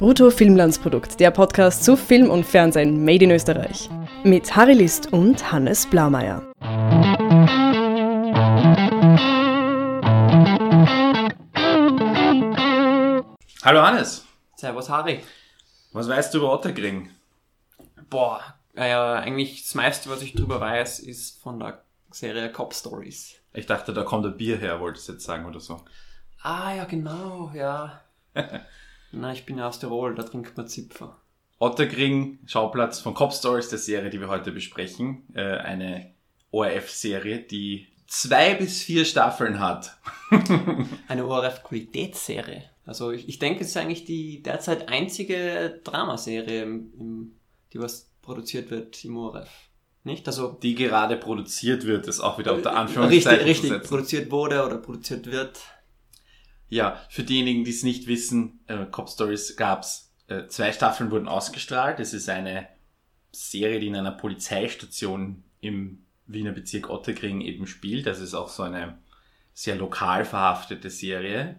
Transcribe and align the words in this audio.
Brutto 0.00 0.30
Filmlandsprodukt, 0.30 1.20
der 1.20 1.30
Podcast 1.30 1.84
zu 1.84 1.94
Film 1.94 2.30
und 2.30 2.46
Fernsehen 2.46 3.04
made 3.04 3.22
in 3.22 3.32
Österreich. 3.32 3.90
Mit 4.24 4.56
Harry 4.56 4.72
List 4.72 5.12
und 5.12 5.52
Hannes 5.52 5.84
Blaumeier. 5.84 6.40
Hallo 13.62 13.82
Hannes, 13.82 14.24
Servus 14.56 14.88
Harry. 14.88 15.22
was 15.92 16.08
weißt 16.08 16.32
du 16.32 16.38
über 16.38 16.54
Otterkring? 16.54 17.10
Boah, 18.08 18.40
naja, 18.72 19.16
eigentlich 19.16 19.64
das 19.64 19.74
meiste, 19.74 20.08
was 20.08 20.22
ich 20.22 20.32
drüber 20.32 20.62
weiß, 20.62 21.00
ist 21.00 21.42
von 21.42 21.60
der 21.60 21.84
Serie 22.10 22.50
Cop 22.50 22.72
Stories. 22.72 23.34
Ich 23.52 23.66
dachte, 23.66 23.92
da 23.92 24.02
kommt 24.04 24.24
ein 24.24 24.38
Bier 24.38 24.56
her, 24.56 24.80
wolltest 24.80 25.08
du 25.08 25.12
jetzt 25.12 25.26
sagen 25.26 25.44
oder 25.44 25.60
so. 25.60 25.84
Ah 26.40 26.72
ja, 26.72 26.84
genau, 26.84 27.52
ja. 27.54 28.00
Na, 29.12 29.32
ich 29.32 29.44
bin 29.46 29.58
ja 29.58 29.68
aus 29.68 29.78
Tirol, 29.80 30.14
da 30.14 30.22
trinkt 30.22 30.56
man 30.56 30.68
Zipfer. 30.68 31.16
Otterkring, 31.58 32.38
Schauplatz 32.46 33.00
von 33.00 33.14
Cop 33.14 33.32
Stories, 33.32 33.68
der 33.68 33.78
Serie, 33.78 34.10
die 34.10 34.20
wir 34.20 34.28
heute 34.28 34.52
besprechen. 34.52 35.24
Äh, 35.34 35.42
eine 35.58 36.14
ORF-Serie, 36.52 37.40
die 37.40 37.88
zwei 38.06 38.54
bis 38.54 38.82
vier 38.82 39.04
Staffeln 39.04 39.60
hat. 39.60 39.96
Eine 41.08 41.26
ORF-Qualitätsserie. 41.26 42.64
Also 42.84 43.12
ich, 43.12 43.28
ich 43.28 43.38
denke, 43.38 43.62
es 43.62 43.68
ist 43.68 43.76
eigentlich 43.76 44.04
die 44.04 44.42
derzeit 44.42 44.88
einzige 44.88 45.80
Dramaserie, 45.84 46.62
im, 46.62 46.92
im, 46.98 47.32
die 47.72 47.78
was 47.78 48.10
produziert 48.22 48.70
wird 48.70 49.04
im 49.04 49.16
ORF. 49.16 49.48
Nicht? 50.02 50.26
Also 50.26 50.58
Die 50.62 50.74
gerade 50.74 51.16
produziert 51.16 51.84
wird, 51.84 52.08
ist 52.08 52.20
auch 52.20 52.38
wieder 52.38 52.54
unter 52.54 52.70
richtig, 52.70 52.80
Anführungszeichen 52.80 53.40
zu 53.40 53.46
richtig 53.46 53.70
setzen. 53.70 53.88
produziert 53.88 54.30
wurde 54.30 54.64
oder 54.64 54.78
produziert 54.78 55.26
wird. 55.26 55.60
Ja, 56.70 57.00
für 57.10 57.24
diejenigen, 57.24 57.64
die 57.64 57.70
es 57.72 57.82
nicht 57.82 58.06
wissen, 58.06 58.60
äh, 58.68 58.86
Cop 58.86 59.10
Stories 59.10 59.56
gab's 59.56 60.12
äh, 60.28 60.46
zwei 60.46 60.72
Staffeln 60.72 61.10
wurden 61.10 61.28
ausgestrahlt. 61.28 62.00
Es 62.00 62.14
ist 62.14 62.28
eine 62.28 62.68
Serie, 63.32 63.80
die 63.80 63.88
in 63.88 63.96
einer 63.96 64.12
Polizeistation 64.12 65.42
im 65.60 66.04
Wiener 66.26 66.52
Bezirk 66.52 66.88
Otterkring 66.88 67.40
eben 67.40 67.66
spielt. 67.66 68.06
Das 68.06 68.20
ist 68.20 68.34
auch 68.34 68.48
so 68.48 68.62
eine 68.62 68.98
sehr 69.52 69.76
lokal 69.76 70.24
verhaftete 70.24 70.90
Serie. 70.90 71.56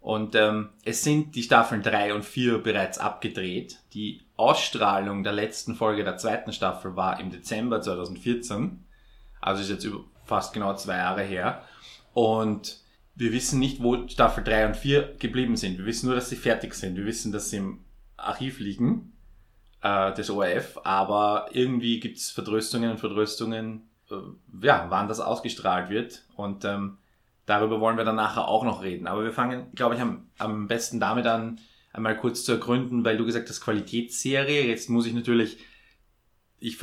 Und 0.00 0.34
ähm, 0.34 0.70
es 0.84 1.02
sind 1.02 1.34
die 1.34 1.42
Staffeln 1.42 1.82
drei 1.82 2.14
und 2.14 2.24
vier 2.24 2.58
bereits 2.58 2.98
abgedreht. 2.98 3.78
Die 3.94 4.22
Ausstrahlung 4.36 5.24
der 5.24 5.32
letzten 5.32 5.74
Folge 5.74 6.04
der 6.04 6.16
zweiten 6.16 6.52
Staffel 6.52 6.96
war 6.96 7.18
im 7.18 7.30
Dezember 7.30 7.80
2014. 7.80 8.84
Also 9.40 9.62
ist 9.62 9.70
jetzt 9.70 9.84
über 9.84 10.04
fast 10.24 10.52
genau 10.52 10.74
zwei 10.74 10.96
Jahre 10.98 11.22
her. 11.22 11.64
Und 12.12 12.80
wir 13.20 13.32
wissen 13.32 13.58
nicht, 13.58 13.82
wo 13.82 14.08
Staffel 14.08 14.42
3 14.42 14.68
und 14.68 14.76
4 14.76 15.16
geblieben 15.18 15.56
sind. 15.56 15.76
Wir 15.76 15.84
wissen 15.84 16.06
nur, 16.06 16.14
dass 16.14 16.30
sie 16.30 16.36
fertig 16.36 16.72
sind. 16.74 16.96
Wir 16.96 17.04
wissen, 17.04 17.32
dass 17.32 17.50
sie 17.50 17.58
im 17.58 17.84
Archiv 18.16 18.60
liegen, 18.60 19.12
äh, 19.82 20.14
des 20.14 20.30
ORF, 20.30 20.78
aber 20.84 21.48
irgendwie 21.52 22.00
gibt's 22.00 22.30
Verdröstungen 22.30 22.90
und 22.90 22.98
Verdröstungen, 22.98 23.90
äh, 24.10 24.14
ja, 24.66 24.86
wann 24.88 25.06
das 25.06 25.20
ausgestrahlt 25.20 25.90
wird. 25.90 26.24
Und 26.34 26.64
ähm, 26.64 26.96
darüber 27.44 27.78
wollen 27.78 27.98
wir 27.98 28.04
dann 28.04 28.16
nachher 28.16 28.48
auch 28.48 28.64
noch 28.64 28.82
reden. 28.82 29.06
Aber 29.06 29.22
wir 29.22 29.32
fangen, 29.32 29.66
glaube 29.74 29.96
ich, 29.96 30.00
am, 30.00 30.30
am 30.38 30.66
besten 30.66 30.98
damit 30.98 31.26
an, 31.26 31.60
einmal 31.92 32.16
kurz 32.16 32.42
zu 32.42 32.52
ergründen, 32.52 33.04
weil 33.04 33.18
du 33.18 33.26
gesagt 33.26 33.50
hast, 33.50 33.60
Qualitätsserie. 33.60 34.66
Jetzt 34.66 34.88
muss 34.88 35.06
ich 35.06 35.12
natürlich, 35.12 35.58
ich 36.58 36.78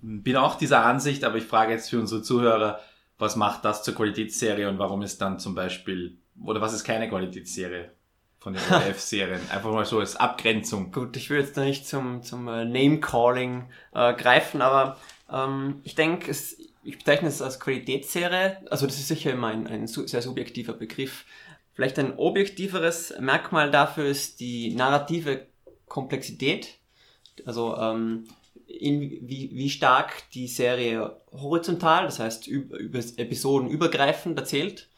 bin 0.00 0.36
auch 0.36 0.58
dieser 0.58 0.84
Ansicht, 0.86 1.24
aber 1.24 1.38
ich 1.38 1.44
frage 1.44 1.72
jetzt 1.72 1.90
für 1.90 1.98
unsere 1.98 2.22
Zuhörer, 2.22 2.78
was 3.18 3.36
macht 3.36 3.64
das 3.64 3.82
zur 3.82 3.94
Qualitätsserie 3.94 4.68
und 4.68 4.78
warum 4.78 5.02
ist 5.02 5.20
dann 5.20 5.38
zum 5.38 5.54
Beispiel, 5.54 6.18
oder 6.42 6.60
was 6.60 6.72
ist 6.72 6.84
keine 6.84 7.08
Qualitätsserie 7.08 7.90
von 8.38 8.52
den 8.52 8.62
ORF-Serien? 8.70 9.40
Einfach 9.50 9.72
mal 9.72 9.84
so 9.84 10.00
als 10.00 10.16
Abgrenzung. 10.16 10.92
Gut, 10.92 11.16
ich 11.16 11.30
will 11.30 11.40
jetzt 11.40 11.56
da 11.56 11.64
nicht 11.64 11.86
zum, 11.86 12.22
zum 12.22 12.48
äh, 12.48 12.64
Name-Calling 12.64 13.70
äh, 13.94 14.14
greifen, 14.14 14.60
aber 14.60 14.98
ähm, 15.32 15.80
ich 15.84 15.94
denke, 15.94 16.30
ich 16.30 16.98
bezeichne 16.98 17.28
es 17.28 17.42
als 17.42 17.58
Qualitätsserie. 17.58 18.58
Also 18.70 18.86
das 18.86 18.96
ist 18.96 19.08
sicher 19.08 19.32
immer 19.32 19.48
ein, 19.48 19.66
ein 19.66 19.86
sehr 19.86 20.22
subjektiver 20.22 20.74
Begriff. 20.74 21.24
Vielleicht 21.72 21.98
ein 21.98 22.16
objektiveres 22.16 23.14
Merkmal 23.18 23.70
dafür 23.70 24.06
ist 24.06 24.40
die 24.40 24.74
narrative 24.74 25.46
Komplexität. 25.88 26.78
Also 27.44 27.76
ähm, 27.76 28.24
in, 28.66 29.00
wie, 29.00 29.50
wie 29.52 29.70
stark 29.70 30.30
die 30.32 30.48
Serie 30.48 31.20
horizontal, 31.40 32.04
das 32.04 32.18
heißt 32.18 32.46
über, 32.46 32.78
über 32.78 32.98
Episoden 32.98 33.68
übergreifend 33.68 34.38
erzählt, 34.38 34.88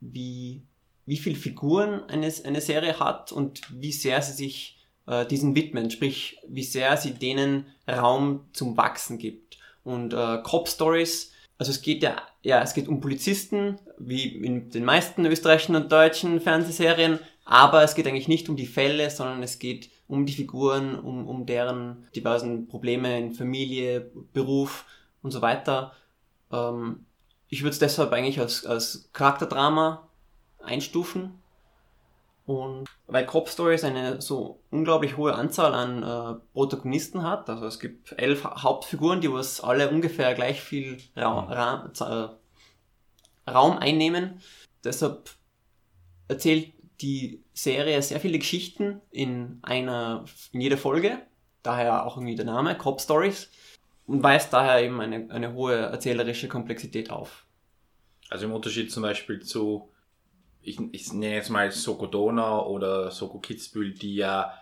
wie, 0.00 0.62
wie 1.04 1.16
viele 1.16 1.36
Figuren 1.36 2.02
eine, 2.08 2.32
eine 2.44 2.60
Serie 2.60 2.98
hat 3.00 3.32
und 3.32 3.62
wie 3.70 3.92
sehr 3.92 4.22
sie 4.22 4.32
sich 4.32 4.76
äh, 5.06 5.26
diesen 5.26 5.54
widmen, 5.54 5.90
sprich 5.90 6.38
wie 6.48 6.62
sehr 6.62 6.96
sie 6.96 7.12
denen 7.12 7.66
Raum 7.88 8.48
zum 8.52 8.76
Wachsen 8.76 9.18
gibt. 9.18 9.58
Und 9.84 10.12
äh, 10.12 10.38
Cop 10.42 10.68
Stories, 10.68 11.32
also 11.58 11.70
es 11.70 11.80
geht 11.80 12.02
ja, 12.02 12.20
ja, 12.42 12.62
es 12.62 12.74
geht 12.74 12.88
um 12.88 13.00
Polizisten, 13.00 13.78
wie 13.98 14.44
in 14.44 14.70
den 14.70 14.84
meisten 14.84 15.24
österreichischen 15.24 15.76
und 15.76 15.90
deutschen 15.90 16.40
Fernsehserien, 16.40 17.18
aber 17.44 17.82
es 17.82 17.94
geht 17.94 18.06
eigentlich 18.06 18.28
nicht 18.28 18.48
um 18.48 18.56
die 18.56 18.66
Fälle, 18.66 19.08
sondern 19.10 19.42
es 19.42 19.58
geht 19.58 19.90
um 20.08 20.26
die 20.26 20.32
Figuren, 20.32 20.98
um, 20.98 21.26
um 21.26 21.46
deren 21.46 22.06
diversen 22.14 22.66
Probleme 22.68 23.18
in 23.18 23.32
Familie, 23.32 24.10
Beruf 24.32 24.84
und 25.22 25.30
so 25.30 25.42
weiter. 25.42 25.92
Ähm, 26.52 27.06
ich 27.48 27.62
würde 27.62 27.70
es 27.70 27.78
deshalb 27.78 28.12
eigentlich 28.12 28.40
als, 28.40 28.66
als 28.66 29.08
Charakterdrama 29.12 30.08
einstufen. 30.62 31.42
Und 32.44 32.86
weil 33.08 33.26
Cop 33.26 33.48
Stories 33.48 33.82
eine 33.82 34.20
so 34.20 34.60
unglaublich 34.70 35.16
hohe 35.16 35.34
Anzahl 35.34 35.74
an 35.74 36.02
äh, 36.04 36.40
Protagonisten 36.52 37.24
hat, 37.24 37.50
also 37.50 37.66
es 37.66 37.80
gibt 37.80 38.12
elf 38.18 38.44
Ha- 38.44 38.62
Hauptfiguren, 38.62 39.20
die 39.20 39.32
was 39.32 39.60
alle 39.60 39.90
ungefähr 39.90 40.32
gleich 40.34 40.60
viel 40.60 40.98
Raum, 41.16 41.48
Ra 41.48 41.90
Z- 41.92 42.08
äh, 42.08 43.50
Raum 43.50 43.78
einnehmen. 43.78 44.40
Deshalb 44.84 45.30
erzählt 46.28 46.72
die 47.00 47.42
Serie 47.52 48.00
sehr 48.00 48.20
viele 48.20 48.38
Geschichten 48.38 49.00
in 49.10 49.58
einer, 49.62 50.24
in 50.52 50.60
jeder 50.60 50.78
Folge. 50.78 51.18
Daher 51.64 52.06
auch 52.06 52.16
irgendwie 52.16 52.36
der 52.36 52.44
Name, 52.44 52.78
Cop 52.78 53.00
Stories. 53.00 53.50
Und 54.06 54.22
weist 54.22 54.52
daher 54.52 54.82
eben 54.82 55.00
eine, 55.00 55.28
eine 55.30 55.52
hohe 55.52 55.76
erzählerische 55.76 56.48
Komplexität 56.48 57.10
auf. 57.10 57.44
Also 58.28 58.46
im 58.46 58.52
Unterschied 58.52 58.92
zum 58.92 59.02
Beispiel 59.02 59.42
zu, 59.42 59.90
ich, 60.62 60.78
ich 60.92 61.12
nenne 61.12 61.34
jetzt 61.34 61.50
mal 61.50 61.70
Soko 61.70 62.06
Donau 62.06 62.68
oder 62.68 63.10
Soko 63.10 63.38
Kitzbühel, 63.38 63.94
die 63.94 64.14
ja 64.16 64.54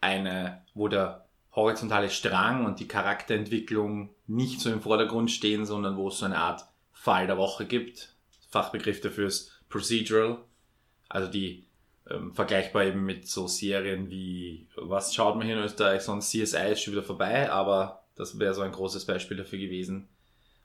eine, 0.00 0.62
wo 0.74 0.88
der 0.88 1.26
horizontale 1.52 2.10
Strang 2.10 2.66
und 2.66 2.80
die 2.80 2.88
Charakterentwicklung 2.88 4.10
nicht 4.26 4.60
so 4.60 4.70
im 4.70 4.80
Vordergrund 4.80 5.30
stehen, 5.30 5.66
sondern 5.66 5.96
wo 5.96 6.08
es 6.08 6.18
so 6.18 6.26
eine 6.26 6.38
Art 6.38 6.64
Fall 6.92 7.26
der 7.26 7.38
Woche 7.38 7.66
gibt. 7.66 8.14
Fachbegriff 8.50 9.00
dafür 9.00 9.26
ist 9.26 9.62
Procedural. 9.68 10.38
Also 11.08 11.30
die 11.30 11.66
ähm, 12.10 12.34
vergleichbar 12.34 12.84
eben 12.84 13.04
mit 13.04 13.28
so 13.28 13.46
Serien 13.46 14.10
wie, 14.10 14.68
was 14.76 15.14
schaut 15.14 15.36
man 15.36 15.46
hier 15.46 15.56
in 15.56 15.62
Österreich, 15.62 16.02
sonst 16.02 16.30
CSI 16.30 16.72
ist 16.72 16.82
schon 16.82 16.92
wieder 16.92 17.02
vorbei, 17.02 17.50
aber 17.50 18.03
das 18.16 18.38
wäre 18.38 18.54
so 18.54 18.62
ein 18.62 18.72
großes 18.72 19.06
Beispiel 19.06 19.36
dafür 19.36 19.58
gewesen, 19.58 20.08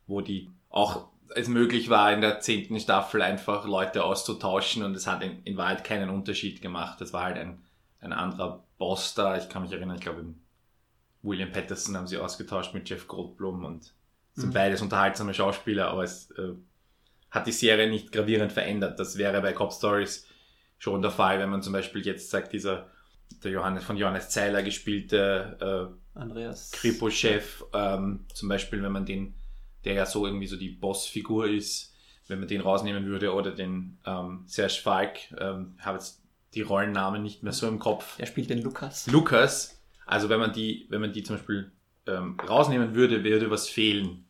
wo 0.07 0.21
die 0.21 0.49
auch 0.69 1.07
es 1.35 1.47
möglich 1.47 1.89
war, 1.89 2.11
in 2.11 2.21
der 2.21 2.39
zehnten 2.39 2.79
Staffel 2.79 3.21
einfach 3.21 3.67
Leute 3.67 4.03
auszutauschen 4.03 4.83
und 4.83 4.95
es 4.95 5.05
hat 5.05 5.21
in, 5.23 5.43
in 5.43 5.57
Wahrheit 5.57 5.83
keinen 5.83 6.09
Unterschied 6.09 6.61
gemacht. 6.61 6.99
Es 7.01 7.13
war 7.13 7.25
halt 7.25 7.37
ein, 7.37 7.61
ein 8.01 8.13
anderer 8.13 8.63
Boss 8.79 9.13
da. 9.13 9.37
Ich 9.37 9.47
kann 9.49 9.61
mich 9.61 9.71
erinnern, 9.71 9.95
ich 9.95 10.01
glaube, 10.01 10.25
William 11.21 11.51
Patterson 11.51 11.95
haben 11.97 12.07
sie 12.07 12.17
ausgetauscht 12.17 12.73
mit 12.73 12.89
Jeff 12.89 13.07
Goldblum 13.07 13.63
und 13.65 13.93
sind 14.33 14.49
Mhm. 14.49 14.53
beides 14.53 14.81
unterhaltsame 14.81 15.33
Schauspieler, 15.33 15.89
aber 15.89 16.03
es 16.03 16.31
äh, 16.31 16.53
hat 17.29 17.45
die 17.45 17.51
Serie 17.51 17.89
nicht 17.89 18.11
gravierend 18.11 18.51
verändert. 18.51 18.99
Das 18.99 19.17
wäre 19.17 19.41
bei 19.41 19.53
Cop 19.53 19.73
Stories 19.73 20.25
schon 20.77 21.01
der 21.01 21.11
Fall, 21.11 21.39
wenn 21.39 21.49
man 21.49 21.61
zum 21.61 21.73
Beispiel 21.73 22.03
jetzt 22.05 22.29
sagt, 22.29 22.53
dieser 22.53 22.89
der 23.43 23.51
Johannes 23.51 23.83
von 23.83 23.97
Johannes 23.97 24.29
Zeiler 24.29 24.63
gespielte 24.63 25.91
äh, 25.91 25.98
Andreas. 26.13 26.71
Kripo-Chef, 26.71 27.63
ähm, 27.73 28.25
zum 28.33 28.49
Beispiel, 28.49 28.81
wenn 28.83 28.91
man 28.91 29.05
den, 29.05 29.35
der 29.85 29.93
ja 29.93 30.05
so 30.05 30.25
irgendwie 30.25 30.47
so 30.47 30.57
die 30.57 30.69
Bossfigur 30.69 31.47
ist, 31.47 31.93
wenn 32.27 32.39
man 32.39 32.47
den 32.47 32.61
rausnehmen 32.61 33.05
würde 33.05 33.33
oder 33.33 33.51
den 33.51 33.97
ähm, 34.05 34.43
Serge 34.45 34.79
Falk, 34.81 35.17
ähm, 35.39 35.75
habe 35.79 35.97
jetzt 35.97 36.21
die 36.53 36.61
Rollennamen 36.61 37.21
nicht 37.21 37.43
mehr 37.43 37.53
so 37.53 37.67
im 37.67 37.79
Kopf. 37.79 38.17
Der 38.17 38.25
spielt 38.25 38.49
den 38.49 38.61
Lukas. 38.61 39.07
Lukas, 39.07 39.81
also 40.05 40.29
wenn 40.29 40.39
man 40.39 40.53
die, 40.53 40.87
wenn 40.89 41.01
man 41.01 41.13
die 41.13 41.23
zum 41.23 41.37
Beispiel 41.37 41.71
ähm, 42.07 42.39
rausnehmen 42.39 42.95
würde, 42.95 43.23
würde 43.23 43.49
was 43.49 43.67
fehlen. 43.67 44.25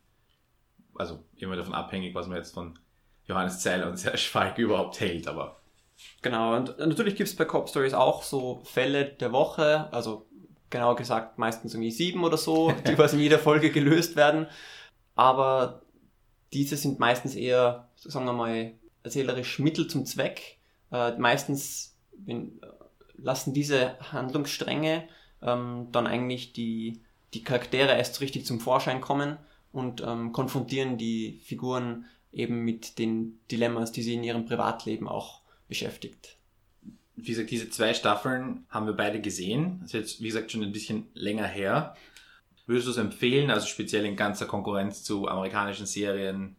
Also 0.96 1.24
immer 1.38 1.56
davon 1.56 1.74
abhängig, 1.74 2.14
was 2.16 2.28
man 2.28 2.38
jetzt 2.38 2.54
von 2.54 2.78
Johannes 3.26 3.60
Zeiler 3.60 3.88
und 3.90 3.98
Serge 3.98 4.18
Falk 4.18 4.58
überhaupt 4.58 5.00
hält, 5.00 5.28
aber 5.28 5.60
Genau, 6.22 6.56
und 6.56 6.78
natürlich 6.80 7.16
gibt 7.16 7.30
es 7.30 7.36
bei 7.36 7.46
Cop 7.46 7.70
Stories 7.70 7.94
auch 7.94 8.24
so 8.24 8.62
Fälle 8.64 9.06
der 9.06 9.31
Woche, 9.34 9.92
also 9.92 10.29
genauer 10.69 10.95
gesagt 10.95 11.38
meistens 11.38 11.74
irgendwie 11.74 11.92
sieben 11.92 12.24
oder 12.24 12.38
so, 12.38 12.71
die 12.88 12.98
was 12.98 13.13
in 13.13 13.19
jeder 13.19 13.39
Folge 13.39 13.71
gelöst 13.71 14.16
werden. 14.16 14.48
Aber 15.16 15.81
diese 16.54 16.77
sind 16.77 17.00
meistens 17.00 17.36
eher, 17.36 17.89
sagen 17.95 18.25
wir 18.25 18.33
mal, 18.33 18.74
erzählerisch 19.04 19.60
Mittel 19.60 19.88
zum 19.88 20.06
Zweck. 20.06 20.57
Äh, 20.92 21.18
meistens 21.18 21.95
wenn, 22.25 22.62
äh, 22.62 22.68
lassen 23.18 23.54
diese 23.54 24.00
Handlungsstränge 24.12 25.07
ähm, 25.42 25.88
dann 25.92 26.07
eigentlich 26.07 26.54
die, 26.54 27.01
die 27.33 27.44
Charaktere 27.44 27.98
erst 27.98 28.21
richtig 28.21 28.45
zum 28.45 28.60
Vorschein 28.60 29.01
kommen 29.01 29.38
und 29.71 30.01
ähm, 30.06 30.31
konfrontieren 30.31 30.98
die 30.98 31.42
Figuren 31.44 32.06
eben 32.31 32.63
mit 32.63 33.00
den 33.00 33.39
Dilemmas, 33.51 33.92
die 33.92 34.04
sie 34.04 34.16
in 34.16 34.24
ihrem 34.24 34.45
Privatleben 34.45 35.07
auch 35.07 35.42
beschäftigt. 35.68 36.38
Wie 37.21 37.31
gesagt, 37.31 37.51
diese 37.51 37.69
zwei 37.69 37.94
Staffeln 37.94 38.66
haben 38.69 38.86
wir 38.86 38.94
beide 38.94 39.21
gesehen. 39.21 39.80
Das 39.81 39.89
ist 39.89 39.94
jetzt, 39.94 40.21
wie 40.21 40.27
gesagt, 40.27 40.51
schon 40.51 40.63
ein 40.63 40.71
bisschen 40.71 41.07
länger 41.13 41.45
her. 41.45 41.95
Würdest 42.66 42.88
du 42.88 42.92
es 42.92 42.98
empfehlen, 42.98 43.50
also 43.50 43.66
speziell 43.66 44.06
in 44.06 44.16
ganzer 44.16 44.45
Konkurrenz 44.45 45.04
zu 45.04 45.27
amerikanischen 45.27 45.86
Serien, 45.86 46.56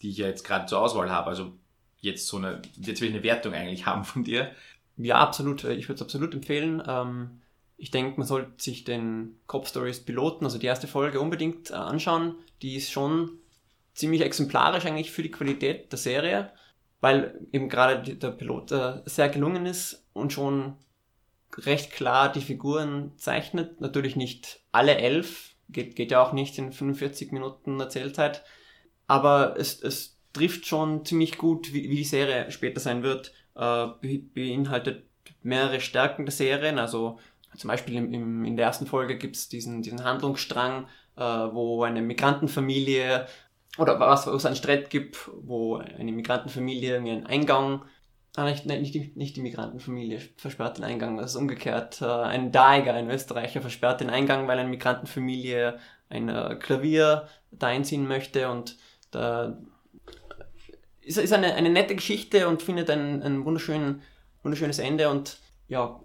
die 0.00 0.10
ich 0.10 0.18
ja 0.18 0.26
jetzt 0.26 0.44
gerade 0.44 0.66
zur 0.66 0.80
Auswahl 0.80 1.10
habe? 1.10 1.28
Also 1.28 1.52
jetzt 2.00 2.26
so 2.26 2.38
eine, 2.38 2.62
jetzt 2.76 3.00
will 3.00 3.08
ich 3.08 3.14
eine 3.14 3.22
Wertung 3.22 3.52
eigentlich 3.52 3.86
haben 3.86 4.04
von 4.04 4.24
dir. 4.24 4.50
Ja, 4.96 5.16
absolut. 5.16 5.64
Ich 5.64 5.88
würde 5.88 5.96
es 5.96 6.02
absolut 6.02 6.34
empfehlen. 6.34 6.82
Ähm, 6.86 7.42
ich 7.76 7.90
denke, 7.90 8.18
man 8.18 8.26
sollte 8.26 8.62
sich 8.62 8.84
den 8.84 9.40
Cop 9.46 9.66
Stories 9.66 10.00
Piloten, 10.00 10.44
also 10.44 10.58
die 10.58 10.66
erste 10.66 10.86
Folge, 10.86 11.20
unbedingt 11.20 11.70
äh, 11.70 11.74
anschauen. 11.74 12.36
Die 12.62 12.76
ist 12.76 12.90
schon 12.90 13.38
ziemlich 13.94 14.22
exemplarisch 14.22 14.86
eigentlich 14.86 15.10
für 15.10 15.22
die 15.22 15.30
Qualität 15.30 15.90
der 15.90 15.98
Serie, 15.98 16.52
weil 17.02 17.38
eben 17.50 17.68
gerade 17.68 18.14
der 18.14 18.30
Pilot 18.30 18.70
äh, 18.70 19.02
sehr 19.04 19.28
gelungen 19.28 19.66
ist 19.66 20.06
und 20.12 20.32
schon 20.32 20.76
recht 21.58 21.90
klar 21.90 22.30
die 22.30 22.40
Figuren 22.40 23.12
zeichnet. 23.16 23.80
Natürlich 23.80 24.14
nicht 24.14 24.60
alle 24.70 24.96
elf, 24.96 25.56
geht, 25.68 25.96
geht 25.96 26.12
ja 26.12 26.22
auch 26.22 26.32
nicht 26.32 26.56
in 26.58 26.72
45 26.72 27.32
Minuten 27.32 27.80
Erzählzeit, 27.80 28.44
aber 29.08 29.56
es, 29.58 29.82
es 29.82 30.16
trifft 30.32 30.64
schon 30.66 31.04
ziemlich 31.04 31.38
gut, 31.38 31.74
wie, 31.74 31.90
wie 31.90 31.96
die 31.96 32.04
Serie 32.04 32.50
später 32.52 32.78
sein 32.78 33.02
wird. 33.02 33.34
Äh, 33.56 33.88
beinhaltet 34.32 35.04
mehrere 35.42 35.80
Stärken 35.80 36.24
der 36.24 36.32
Serien, 36.32 36.78
also 36.78 37.18
zum 37.56 37.66
Beispiel 37.66 37.96
im, 37.96 38.14
im, 38.14 38.44
in 38.44 38.56
der 38.56 38.66
ersten 38.66 38.86
Folge 38.86 39.18
gibt 39.18 39.34
es 39.34 39.48
diesen, 39.48 39.82
diesen 39.82 40.04
Handlungsstrang, 40.04 40.86
äh, 41.16 41.20
wo 41.20 41.82
eine 41.82 42.00
Migrantenfamilie 42.00 43.26
oder 43.78 43.98
was, 43.98 44.26
wo 44.26 44.32
es 44.32 44.46
einen 44.46 44.56
Streit 44.56 44.90
gibt, 44.90 45.30
wo 45.34 45.76
eine 45.76 46.12
Migrantenfamilie 46.12 46.96
einen 46.96 47.26
Eingang, 47.26 47.84
ah, 48.36 48.44
nicht, 48.44 48.66
nicht, 48.66 48.94
die, 48.94 49.12
nicht 49.14 49.36
die 49.36 49.40
Migrantenfamilie 49.40 50.20
versperrt 50.36 50.78
den 50.78 50.84
Eingang, 50.84 51.16
das 51.16 51.32
ist 51.32 51.36
umgekehrt. 51.36 52.02
Äh, 52.02 52.06
ein 52.06 52.52
Daiger, 52.52 52.94
ein 52.94 53.10
Österreicher, 53.10 53.60
versperrt 53.60 54.00
den 54.00 54.10
Eingang, 54.10 54.46
weil 54.46 54.58
eine 54.58 54.68
Migrantenfamilie 54.68 55.78
ein 56.10 56.28
äh, 56.28 56.56
Klavier 56.60 57.28
da 57.50 57.68
einziehen 57.68 58.06
möchte 58.06 58.50
und 58.50 58.76
da 59.10 59.58
ist, 61.02 61.18
ist 61.18 61.32
eine, 61.32 61.54
eine 61.54 61.70
nette 61.70 61.94
Geschichte 61.94 62.48
und 62.48 62.62
findet 62.62 62.90
ein, 62.90 63.22
ein 63.22 63.44
wunderschön, 63.44 64.02
wunderschönes 64.42 64.78
Ende 64.78 65.08
und 65.08 65.38
ja. 65.68 66.00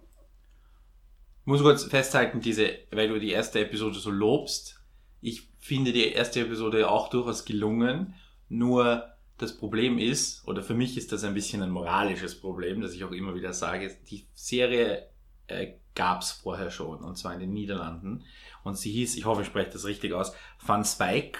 Ich 1.41 1.47
muss 1.47 1.61
kurz 1.61 1.83
festhalten, 1.85 2.41
diese, 2.41 2.69
weil 2.91 3.07
du 3.07 3.19
die 3.19 3.31
erste 3.31 3.59
Episode 3.59 3.99
so 3.99 4.11
lobst, 4.11 4.76
ich 5.21 5.49
finde 5.59 5.93
die 5.93 6.11
erste 6.11 6.41
Episode 6.41 6.89
auch 6.89 7.09
durchaus 7.09 7.45
gelungen, 7.45 8.13
nur 8.49 9.03
das 9.37 9.55
Problem 9.55 9.99
ist, 9.99 10.47
oder 10.47 10.63
für 10.63 10.73
mich 10.73 10.97
ist 10.97 11.11
das 11.11 11.23
ein 11.23 11.33
bisschen 11.33 11.61
ein 11.61 11.69
moralisches 11.69 12.39
Problem, 12.39 12.81
das 12.81 12.93
ich 12.93 13.03
auch 13.03 13.11
immer 13.11 13.35
wieder 13.35 13.53
sage, 13.53 13.95
die 14.09 14.25
Serie 14.33 15.09
äh, 15.47 15.73
gab 15.95 16.21
es 16.21 16.31
vorher 16.31 16.71
schon, 16.71 16.99
und 16.99 17.17
zwar 17.17 17.33
in 17.33 17.39
den 17.39 17.53
Niederlanden. 17.53 18.23
Und 18.63 18.77
sie 18.77 18.91
hieß, 18.91 19.15
ich 19.15 19.25
hoffe, 19.25 19.41
ich 19.41 19.47
spreche 19.47 19.71
das 19.71 19.85
richtig 19.85 20.13
aus, 20.13 20.33
Fun 20.57 20.83
Spike. 20.83 21.39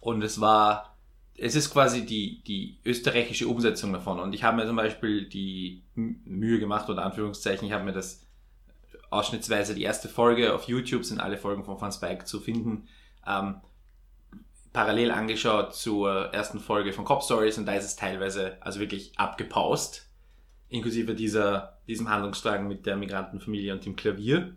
Und 0.00 0.22
es 0.22 0.40
war, 0.40 0.96
es 1.36 1.54
ist 1.54 1.70
quasi 1.70 2.04
die, 2.04 2.42
die 2.44 2.78
österreichische 2.84 3.48
Umsetzung 3.48 3.92
davon. 3.92 4.20
Und 4.20 4.34
ich 4.34 4.42
habe 4.42 4.56
mir 4.56 4.66
zum 4.66 4.76
Beispiel 4.76 5.28
die 5.28 5.84
Mühe 5.94 6.58
gemacht, 6.58 6.88
oder 6.88 7.04
Anführungszeichen, 7.04 7.66
ich 7.66 7.72
habe 7.72 7.84
mir 7.84 7.92
das 7.92 8.26
ausschnittsweise 9.10 9.74
die 9.74 9.82
erste 9.82 10.08
Folge 10.08 10.54
auf 10.54 10.64
YouTube, 10.64 11.04
sind 11.04 11.20
alle 11.20 11.38
Folgen 11.38 11.64
von 11.64 11.78
Fun 11.78 11.92
Spike 11.92 12.24
zu 12.24 12.40
finden, 12.40 12.88
ähm, 13.26 13.56
parallel 14.72 15.12
angeschaut 15.12 15.74
zur 15.74 16.32
ersten 16.34 16.58
Folge 16.58 16.92
von 16.92 17.04
Cop 17.04 17.22
Stories 17.22 17.58
und 17.58 17.66
da 17.66 17.74
ist 17.74 17.84
es 17.84 17.96
teilweise 17.96 18.58
also 18.60 18.80
wirklich 18.80 19.18
abgepaust, 19.18 20.08
inklusive 20.68 21.14
dieser, 21.14 21.78
diesem 21.86 22.08
Handlungsstrang 22.08 22.66
mit 22.66 22.84
der 22.84 22.96
Migrantenfamilie 22.96 23.72
und 23.72 23.84
dem 23.86 23.96
Klavier. 23.96 24.56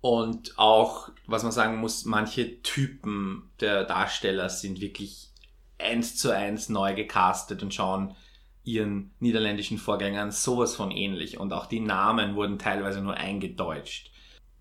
Und 0.00 0.56
auch, 0.56 1.10
was 1.26 1.42
man 1.42 1.50
sagen 1.50 1.78
muss, 1.78 2.04
manche 2.04 2.62
Typen 2.62 3.50
der 3.60 3.84
Darsteller 3.84 4.48
sind 4.50 4.80
wirklich 4.80 5.30
eins 5.78 6.16
zu 6.16 6.30
eins 6.30 6.68
neu 6.68 6.94
gecastet 6.94 7.62
und 7.62 7.74
schauen 7.74 8.14
ihren 8.62 9.12
niederländischen 9.20 9.78
Vorgängern 9.78 10.30
sowas 10.30 10.76
von 10.76 10.90
ähnlich. 10.90 11.38
Und 11.38 11.52
auch 11.52 11.66
die 11.66 11.80
Namen 11.80 12.36
wurden 12.36 12.58
teilweise 12.58 13.00
nur 13.00 13.14
eingedeutscht. 13.14 14.10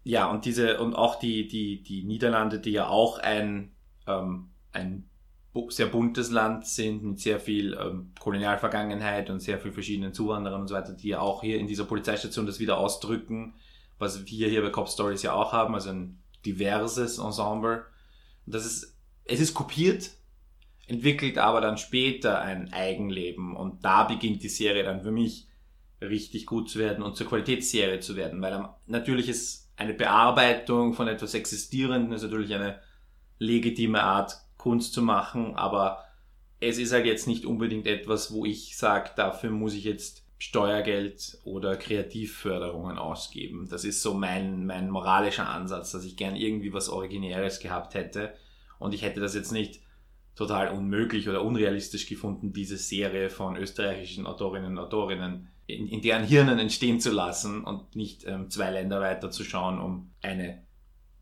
Ja, 0.08 0.30
und 0.30 0.46
diese, 0.46 0.80
und 0.80 0.94
auch 0.94 1.18
die, 1.18 1.48
die, 1.48 1.82
die 1.82 2.04
Niederlande, 2.04 2.60
die 2.60 2.70
ja 2.70 2.88
auch 2.88 3.18
ein, 3.18 3.72
ähm, 4.06 4.52
ein 4.72 5.10
sehr 5.70 5.88
buntes 5.88 6.30
Land 6.30 6.68
sind 6.68 7.04
mit 7.04 7.20
sehr 7.20 7.40
viel 7.40 7.74
ähm, 7.74 8.12
Kolonialvergangenheit 8.20 9.32
und 9.32 9.40
sehr 9.40 9.58
viel 9.58 9.72
verschiedenen 9.72 10.14
Zuwanderern 10.14 10.62
und 10.62 10.68
so 10.68 10.76
weiter, 10.76 10.94
die 10.94 11.08
ja 11.08 11.22
auch 11.22 11.42
hier 11.42 11.58
in 11.58 11.66
dieser 11.66 11.86
Polizeistation 11.86 12.46
das 12.46 12.60
wieder 12.60 12.78
ausdrücken, 12.78 13.56
was 13.98 14.28
wir 14.28 14.48
hier 14.48 14.62
bei 14.62 14.70
Cop 14.70 14.90
Stories 14.90 15.24
ja 15.24 15.34
auch 15.34 15.54
haben, 15.54 15.74
also 15.74 15.90
ein 15.90 16.22
diverses 16.46 17.18
Ensemble. 17.18 17.86
Und 18.46 18.54
das 18.54 18.64
ist, 18.64 18.96
es 19.24 19.40
ist 19.40 19.56
kopiert, 19.56 20.12
entwickelt 20.86 21.40
aber 21.40 21.62
dann 21.62 21.80
später 21.80 22.42
ein 22.42 22.72
Eigenleben 22.72 23.56
und 23.56 23.84
da 23.84 24.04
beginnt 24.04 24.44
die 24.44 24.50
Serie 24.50 24.84
dann 24.84 25.02
für 25.02 25.12
mich 25.12 25.48
richtig 26.00 26.46
gut 26.46 26.70
zu 26.70 26.78
werden 26.78 27.04
und 27.04 27.16
zur 27.16 27.26
Qualitätsserie 27.26 28.02
zu 28.02 28.16
werden, 28.16 28.40
weil 28.40 28.70
natürlich 28.86 29.30
ist 29.30 29.65
eine 29.78 29.94
Bearbeitung 29.94 30.94
von 30.94 31.08
etwas 31.08 31.34
Existierenden 31.34 32.14
ist 32.14 32.24
natürlich 32.24 32.54
eine 32.54 32.80
legitime 33.40 34.02
Art, 34.02 34.38
Kunst 34.58 34.94
zu 34.94 35.02
machen, 35.02 35.56
aber 35.56 36.04
es 36.60 36.78
ist 36.78 36.94
halt 36.94 37.06
jetzt 37.06 37.28
nicht 37.28 37.46
unbedingt 37.46 37.86
etwas, 37.86 38.34
wo 38.34 38.46
ich 38.46 38.78
sage, 38.78 39.12
dafür 39.16 39.52
muss 39.52 39.74
ich 39.74 39.84
jetzt 39.84 40.26
Steuergeld 40.38 41.38
oder 41.44 41.76
Kreativförderungen 41.76 42.98
ausgeben. 42.98 43.68
Das 43.70 43.84
ist 43.84 44.02
so 44.02 44.14
mein, 44.14 44.66
mein 44.66 44.90
moralischer 44.90 45.48
Ansatz, 45.48 45.92
dass 45.92 46.04
ich 46.04 46.18
gern 46.18 46.36
irgendwie 46.36 46.74
was 46.74 46.90
Originäres 46.90 47.60
gehabt 47.60 47.94
hätte. 47.94 48.34
Und 48.80 48.94
ich 48.94 49.02
hätte 49.02 49.22
das 49.22 49.36
jetzt 49.36 49.52
nicht 49.52 49.82
total 50.36 50.70
unmöglich 50.70 51.30
oder 51.30 51.44
unrealistisch 51.44 52.08
gefunden, 52.08 52.52
diese 52.52 52.78
Serie 52.78 53.30
von 53.30 53.56
österreichischen 53.56 54.28
Autorinnen 54.28 54.72
und 54.72 54.80
Autorinnen 54.80 55.48
in, 55.68 55.88
in 55.88 56.02
deren 56.02 56.24
Hirnen 56.24 56.60
entstehen 56.60 57.00
zu 57.00 57.12
lassen 57.12 57.64
und 57.64 57.96
nicht 57.96 58.26
ähm, 58.26 58.50
zwei 58.50 58.72
Länder 58.72 59.02
weiter 59.02 59.32
zu 59.32 59.44
schauen, 59.44 59.80
um 59.80 60.12
eine 60.22 60.64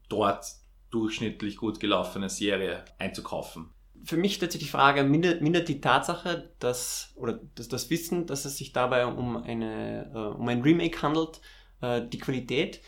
dort 0.09 0.45
durchschnittlich 0.89 1.57
gut 1.57 1.79
gelaufene 1.79 2.29
Serie 2.29 2.83
einzukaufen. 2.99 3.69
Für 4.05 4.17
mich 4.17 4.35
stellt 4.35 4.51
sich 4.51 4.61
die 4.61 4.67
Frage, 4.67 5.03
mindert, 5.03 5.41
mindert 5.41 5.69
die 5.69 5.79
Tatsache, 5.79 6.51
dass, 6.59 7.13
oder 7.15 7.39
das, 7.55 7.69
das 7.69 7.89
Wissen, 7.89 8.27
dass 8.27 8.45
es 8.45 8.57
sich 8.57 8.73
dabei 8.73 9.05
um, 9.05 9.37
eine, 9.37 10.11
äh, 10.13 10.37
um 10.37 10.47
ein 10.49 10.61
Remake 10.61 11.01
handelt, 11.01 11.39
äh, 11.81 12.01
die 12.05 12.19
Qualität 12.19 12.81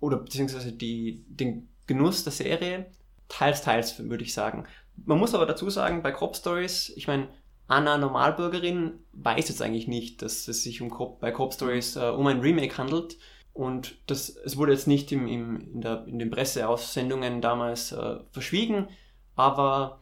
oder 0.00 0.16
beziehungsweise 0.16 0.72
die, 0.72 1.24
den 1.28 1.68
Genuss 1.86 2.24
der 2.24 2.32
Serie, 2.32 2.90
teils, 3.28 3.62
teils 3.62 3.98
würde 3.98 4.24
ich 4.24 4.32
sagen. 4.32 4.66
Man 4.96 5.18
muss 5.18 5.34
aber 5.34 5.46
dazu 5.46 5.68
sagen, 5.70 6.02
bei 6.02 6.12
Crop 6.12 6.34
Stories, 6.34 6.92
ich 6.96 7.06
meine, 7.06 7.28
Anna 7.72 7.96
Normalbürgerin 7.96 9.00
weiß 9.12 9.48
jetzt 9.48 9.62
eigentlich 9.62 9.88
nicht, 9.88 10.20
dass 10.20 10.46
es 10.46 10.62
sich 10.62 10.82
um 10.82 10.90
Cop, 10.90 11.20
bei 11.20 11.30
Cop 11.30 11.54
Stories 11.54 11.96
äh, 11.96 12.00
um 12.00 12.26
ein 12.26 12.40
Remake 12.40 12.76
handelt. 12.76 13.16
Und 13.54 13.96
das, 14.06 14.28
es 14.28 14.58
wurde 14.58 14.72
jetzt 14.72 14.86
nicht 14.86 15.10
im, 15.10 15.26
im, 15.26 15.60
in, 15.72 15.80
der, 15.80 16.04
in 16.06 16.18
den 16.18 16.30
Presseaussendungen 16.30 17.40
damals 17.40 17.92
äh, 17.92 18.16
verschwiegen, 18.30 18.88
aber 19.36 20.00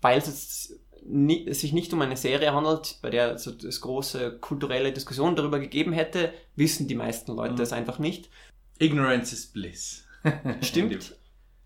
weil 0.00 0.18
es 0.18 0.26
jetzt 0.26 0.80
nie, 1.04 1.46
es 1.48 1.60
sich 1.60 1.72
nicht 1.72 1.92
um 1.92 2.02
eine 2.02 2.16
Serie 2.16 2.52
handelt, 2.52 2.98
bei 3.02 3.10
der 3.10 3.34
es 3.34 3.44
so 3.44 3.52
große 3.52 4.38
kulturelle 4.38 4.92
Diskussion 4.92 5.36
darüber 5.36 5.60
gegeben 5.60 5.92
hätte, 5.92 6.32
wissen 6.56 6.88
die 6.88 6.96
meisten 6.96 7.36
Leute 7.36 7.54
mhm. 7.54 7.60
es 7.60 7.72
einfach 7.72 8.00
nicht. 8.00 8.30
Ignorance 8.78 9.32
is 9.32 9.46
bliss. 9.46 10.04
Stimmt. 10.60 11.16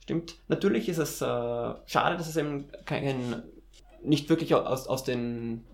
Stimmt. 0.03 0.37
Natürlich 0.49 0.89
ist 0.89 0.99
es 0.99 1.23
äh, 1.23 1.25
schade, 1.25 2.17
dass 2.19 2.29
es 2.29 2.37
eben 2.37 2.69
kein 2.85 3.43
nicht 4.07 4.29
wirklich 4.29 4.55
aus, 4.55 4.87
aus 4.87 5.05
den, 5.05 5.65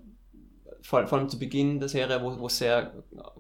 vor, 0.83 1.07
vor 1.07 1.19
allem 1.19 1.29
zu 1.29 1.39
Beginn 1.39 1.79
der 1.79 1.89
Serie, 1.89 2.23
wo, 2.23 2.39
wo 2.39 2.49
sehr 2.49 2.93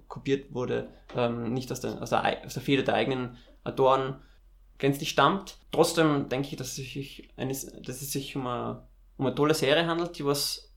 kopiert 0.08 0.54
wurde, 0.54 0.88
ähm, 1.16 1.52
nicht 1.52 1.70
aus 1.72 1.80
der, 1.80 2.00
aus, 2.00 2.10
der, 2.10 2.44
aus 2.44 2.54
der 2.54 2.62
Feder 2.62 2.82
der 2.82 2.94
eigenen 2.94 3.36
Autoren 3.64 4.16
gänzlich 4.78 5.10
stammt. 5.10 5.56
Trotzdem 5.70 6.28
denke 6.28 6.48
ich, 6.48 6.56
dass 6.56 6.68
es 6.68 6.76
sich, 6.76 7.28
eine, 7.36 7.52
dass 7.52 8.02
es 8.02 8.12
sich 8.12 8.36
um, 8.36 8.46
eine, 8.46 8.82
um 9.16 9.26
eine 9.26 9.34
tolle 9.34 9.54
Serie 9.54 9.86
handelt, 9.86 10.18
die 10.18 10.24
was 10.24 10.72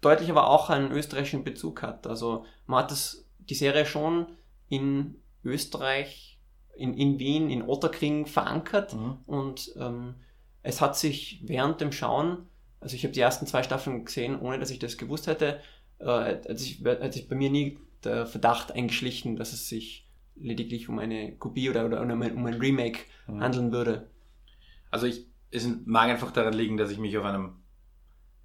deutlich 0.00 0.30
aber 0.30 0.48
auch 0.48 0.70
einen 0.70 0.92
österreichischen 0.92 1.44
Bezug 1.44 1.82
hat. 1.82 2.06
Also 2.06 2.44
man 2.66 2.84
hat 2.84 2.90
das, 2.90 3.26
die 3.38 3.54
Serie 3.54 3.84
schon 3.84 4.26
in 4.68 5.20
Österreich, 5.44 6.38
in, 6.76 6.94
in 6.94 7.18
Wien, 7.18 7.50
in 7.50 7.62
Otterkring 7.62 8.26
verankert 8.26 8.94
mhm. 8.94 9.18
und 9.26 9.72
ähm, 9.76 10.14
es 10.62 10.80
hat 10.80 10.96
sich 10.96 11.40
während 11.44 11.80
dem 11.80 11.92
Schauen 11.92 12.46
also 12.80 12.94
ich 12.94 13.04
habe 13.04 13.12
die 13.12 13.20
ersten 13.20 13.46
zwei 13.46 13.62
Staffeln 13.62 14.04
gesehen, 14.04 14.40
ohne 14.40 14.58
dass 14.58 14.70
ich 14.70 14.78
das 14.78 14.98
gewusst 14.98 15.26
hätte. 15.26 15.60
Äh, 15.98 16.06
hat, 16.06 16.58
sich, 16.58 16.84
hat 16.84 17.12
sich 17.12 17.28
bei 17.28 17.36
mir 17.36 17.50
nie 17.50 17.78
der 18.04 18.26
Verdacht 18.26 18.72
eingeschlichen, 18.72 19.36
dass 19.36 19.52
es 19.52 19.68
sich 19.68 20.08
lediglich 20.36 20.88
um 20.88 20.98
eine 20.98 21.36
Kopie 21.36 21.68
oder, 21.70 21.84
oder 21.86 22.00
um, 22.00 22.22
ein, 22.22 22.36
um 22.36 22.46
ein 22.46 22.54
Remake 22.54 23.00
mhm. 23.26 23.42
handeln 23.42 23.72
würde. 23.72 24.08
Also 24.90 25.06
ich, 25.06 25.26
es 25.50 25.68
mag 25.84 26.08
einfach 26.08 26.30
daran 26.30 26.54
liegen, 26.54 26.76
dass 26.76 26.90
ich 26.90 26.98
mich 26.98 27.16
auf 27.18 27.24
einem, 27.24 27.56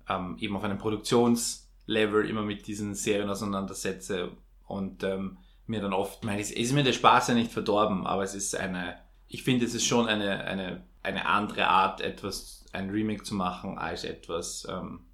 ähm, 0.10 0.38
eben 0.40 0.56
auf 0.56 0.64
einem 0.64 0.78
Produktionslevel 0.78 2.28
immer 2.28 2.42
mit 2.42 2.68
diesen 2.68 2.96
Serien 2.96 3.30
auseinandersetze 3.30 4.32
und 4.66 5.04
ähm, 5.04 5.38
mir 5.68 5.82
dann 5.82 5.94
oft, 5.94 6.24
meine, 6.24 6.42
es 6.42 6.52
ist 6.52 6.74
mir 6.74 6.84
der 6.84 6.94
Spaß 6.94 7.30
ja 7.30 7.34
nicht 7.36 7.52
verdorben, 7.52 8.06
aber 8.06 8.24
es 8.24 8.36
ist 8.36 8.56
eine, 8.56 8.98
ich 9.28 9.44
finde, 9.44 9.66
es 9.66 9.74
ist 9.74 9.86
schon 9.86 10.08
eine, 10.08 10.44
eine, 10.44 10.84
eine 11.04 11.26
andere 11.26 11.68
Art, 11.68 12.02
etwas, 12.02 12.66
ein 12.72 12.90
Remake 12.90 13.24
zu 13.24 13.36
machen, 13.36 13.78
als 13.78 14.04
etwas 14.04 14.68
ähm, 14.70 15.06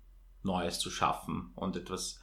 Neues 0.43 0.79
zu 0.79 0.89
schaffen. 0.89 1.51
Und 1.55 1.75
etwas 1.75 2.21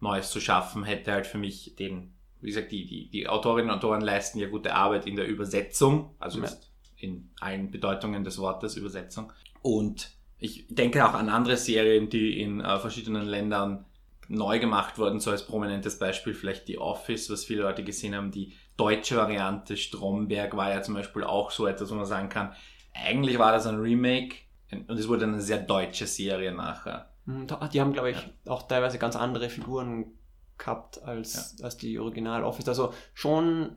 Neues 0.00 0.30
zu 0.30 0.40
schaffen 0.40 0.84
hätte 0.84 1.12
halt 1.12 1.26
für 1.26 1.38
mich 1.38 1.76
den, 1.76 2.12
wie 2.40 2.48
gesagt, 2.48 2.72
die, 2.72 2.86
die, 2.86 3.08
die 3.08 3.28
Autorinnen 3.28 3.70
und 3.70 3.76
Autoren 3.76 4.00
leisten 4.00 4.38
ja 4.38 4.48
gute 4.48 4.74
Arbeit 4.74 5.06
in 5.06 5.16
der 5.16 5.26
Übersetzung, 5.26 6.14
also 6.18 6.42
ja. 6.42 6.50
in 6.96 7.30
allen 7.40 7.70
Bedeutungen 7.70 8.24
des 8.24 8.38
Wortes 8.38 8.76
Übersetzung. 8.76 9.32
Und 9.62 10.10
ich 10.38 10.66
denke 10.68 11.08
auch 11.08 11.14
an 11.14 11.28
andere 11.28 11.56
Serien, 11.56 12.10
die 12.10 12.40
in 12.40 12.60
äh, 12.60 12.78
verschiedenen 12.78 13.24
Ländern 13.24 13.86
neu 14.28 14.58
gemacht 14.58 14.98
wurden, 14.98 15.20
so 15.20 15.30
als 15.30 15.46
prominentes 15.46 15.98
Beispiel 15.98 16.34
vielleicht 16.34 16.68
die 16.68 16.78
Office, 16.78 17.30
was 17.30 17.44
viele 17.44 17.62
Leute 17.62 17.84
gesehen 17.84 18.14
haben. 18.14 18.30
Die 18.30 18.54
deutsche 18.76 19.16
Variante 19.16 19.76
Stromberg 19.76 20.56
war 20.56 20.70
ja 20.70 20.82
zum 20.82 20.94
Beispiel 20.94 21.24
auch 21.24 21.50
so 21.50 21.66
etwas, 21.66 21.90
wo 21.90 21.94
man 21.94 22.06
sagen 22.06 22.28
kann, 22.28 22.54
eigentlich 22.94 23.38
war 23.38 23.52
das 23.52 23.66
ein 23.66 23.78
Remake 23.78 24.36
und 24.70 24.90
es 24.90 25.08
wurde 25.08 25.24
eine 25.24 25.40
sehr 25.40 25.58
deutsche 25.58 26.06
Serie 26.06 26.52
nachher. 26.52 27.10
Hm, 27.26 27.46
die 27.72 27.80
haben, 27.80 27.92
glaube 27.92 28.10
ich, 28.10 28.16
ja. 28.16 28.52
auch 28.52 28.62
teilweise 28.62 28.98
ganz 28.98 29.16
andere 29.16 29.50
Figuren 29.50 30.12
gehabt 30.58 31.02
als, 31.02 31.56
ja. 31.58 31.64
als 31.64 31.76
die 31.76 31.98
Original 31.98 32.44
Office. 32.44 32.68
Also 32.68 32.92
schon 33.12 33.76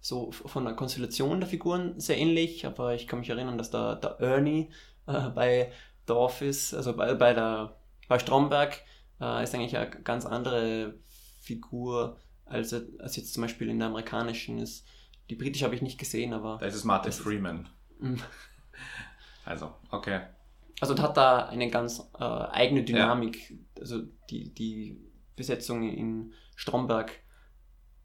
so 0.00 0.30
von 0.30 0.64
der 0.64 0.74
Konstellation 0.74 1.40
der 1.40 1.48
Figuren 1.48 1.98
sehr 1.98 2.18
ähnlich, 2.18 2.66
aber 2.66 2.94
ich 2.94 3.06
kann 3.06 3.18
mich 3.18 3.30
erinnern, 3.30 3.58
dass 3.58 3.70
der, 3.70 3.96
der 3.96 4.20
Ernie 4.20 4.70
äh, 5.06 5.28
bei 5.30 5.72
The 6.06 6.14
Office, 6.14 6.72
also 6.72 6.96
bei, 6.96 7.14
bei, 7.14 7.34
der, 7.34 7.76
bei 8.08 8.18
Stromberg, 8.18 8.82
äh, 9.20 9.42
ist 9.42 9.54
eigentlich 9.54 9.76
eine 9.76 9.90
ganz 9.90 10.24
andere 10.24 10.94
Figur, 11.40 12.18
als, 12.44 12.72
als 12.72 13.16
jetzt 13.16 13.34
zum 13.34 13.42
Beispiel 13.42 13.68
in 13.68 13.78
der 13.78 13.88
amerikanischen 13.88 14.58
ist. 14.58 14.86
Die 15.28 15.34
britische 15.34 15.64
habe 15.64 15.74
ich 15.74 15.82
nicht 15.82 15.98
gesehen, 15.98 16.32
aber. 16.32 16.56
Da 16.58 16.66
ist 16.66 16.74
es 16.74 16.84
Martin 16.84 17.12
Freeman. 17.12 17.68
Also, 19.44 19.72
okay. 19.90 20.20
Also 20.78 20.96
hat 20.98 21.16
da 21.16 21.46
eine 21.46 21.70
ganz 21.70 22.06
äh, 22.18 22.22
eigene 22.22 22.84
Dynamik. 22.84 23.50
Ja. 23.50 23.56
Also 23.80 24.02
die, 24.28 24.52
die 24.52 25.00
Besetzung 25.36 25.88
in 25.88 26.34
Stromberg 26.54 27.12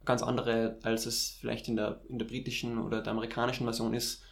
ganz 0.06 0.24
andere, 0.24 0.80
als 0.84 1.06
es 1.06 1.38
vielleicht 1.40 1.68
in 1.68 1.76
der, 1.76 2.02
in 2.08 2.18
der 2.18 2.26
britischen 2.26 2.78
oder 2.78 3.02
der 3.02 3.12
amerikanischen 3.12 3.66
Version 3.66 3.94
ist. 3.94 4.24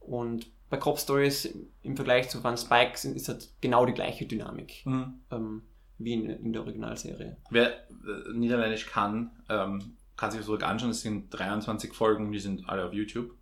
Und 0.00 0.46
bei 0.70 0.78
Crop 0.78 0.98
Stories 0.98 1.54
im 1.82 1.94
Vergleich 1.94 2.30
zu 2.30 2.42
Van 2.42 2.56
Spikes 2.56 3.04
ist 3.04 3.28
halt 3.28 3.50
genau 3.60 3.84
die 3.84 3.92
gleiche 3.92 4.24
Dynamik 4.24 4.84
mhm. 4.86 5.20
ähm, 5.30 5.62
wie 5.98 6.14
in, 6.14 6.30
in, 6.30 6.52
der 6.54 6.62
Originalserie. 6.62 7.36
Wer 7.50 7.88
äh, 7.90 8.32
Niederländisch 8.32 8.86
kann, 8.86 9.30
ähm, 9.50 9.96
kann 10.16 10.30
sich 10.30 10.38
das 10.38 10.46
zurück 10.46 10.62
anschauen. 10.62 10.90
Es 10.90 11.02
sind 11.02 11.28
23 11.30 11.92
Folgen, 11.92 12.32
die 12.32 12.38
sind 12.38 12.66
alle 12.68 12.86
auf 12.86 12.94
YouTube 12.94 13.35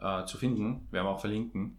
äh, 0.00 0.24
zu 0.24 0.38
finden. 0.38 0.88
Werden 0.90 1.06
wir 1.06 1.10
auch 1.10 1.20
verlinken. 1.20 1.78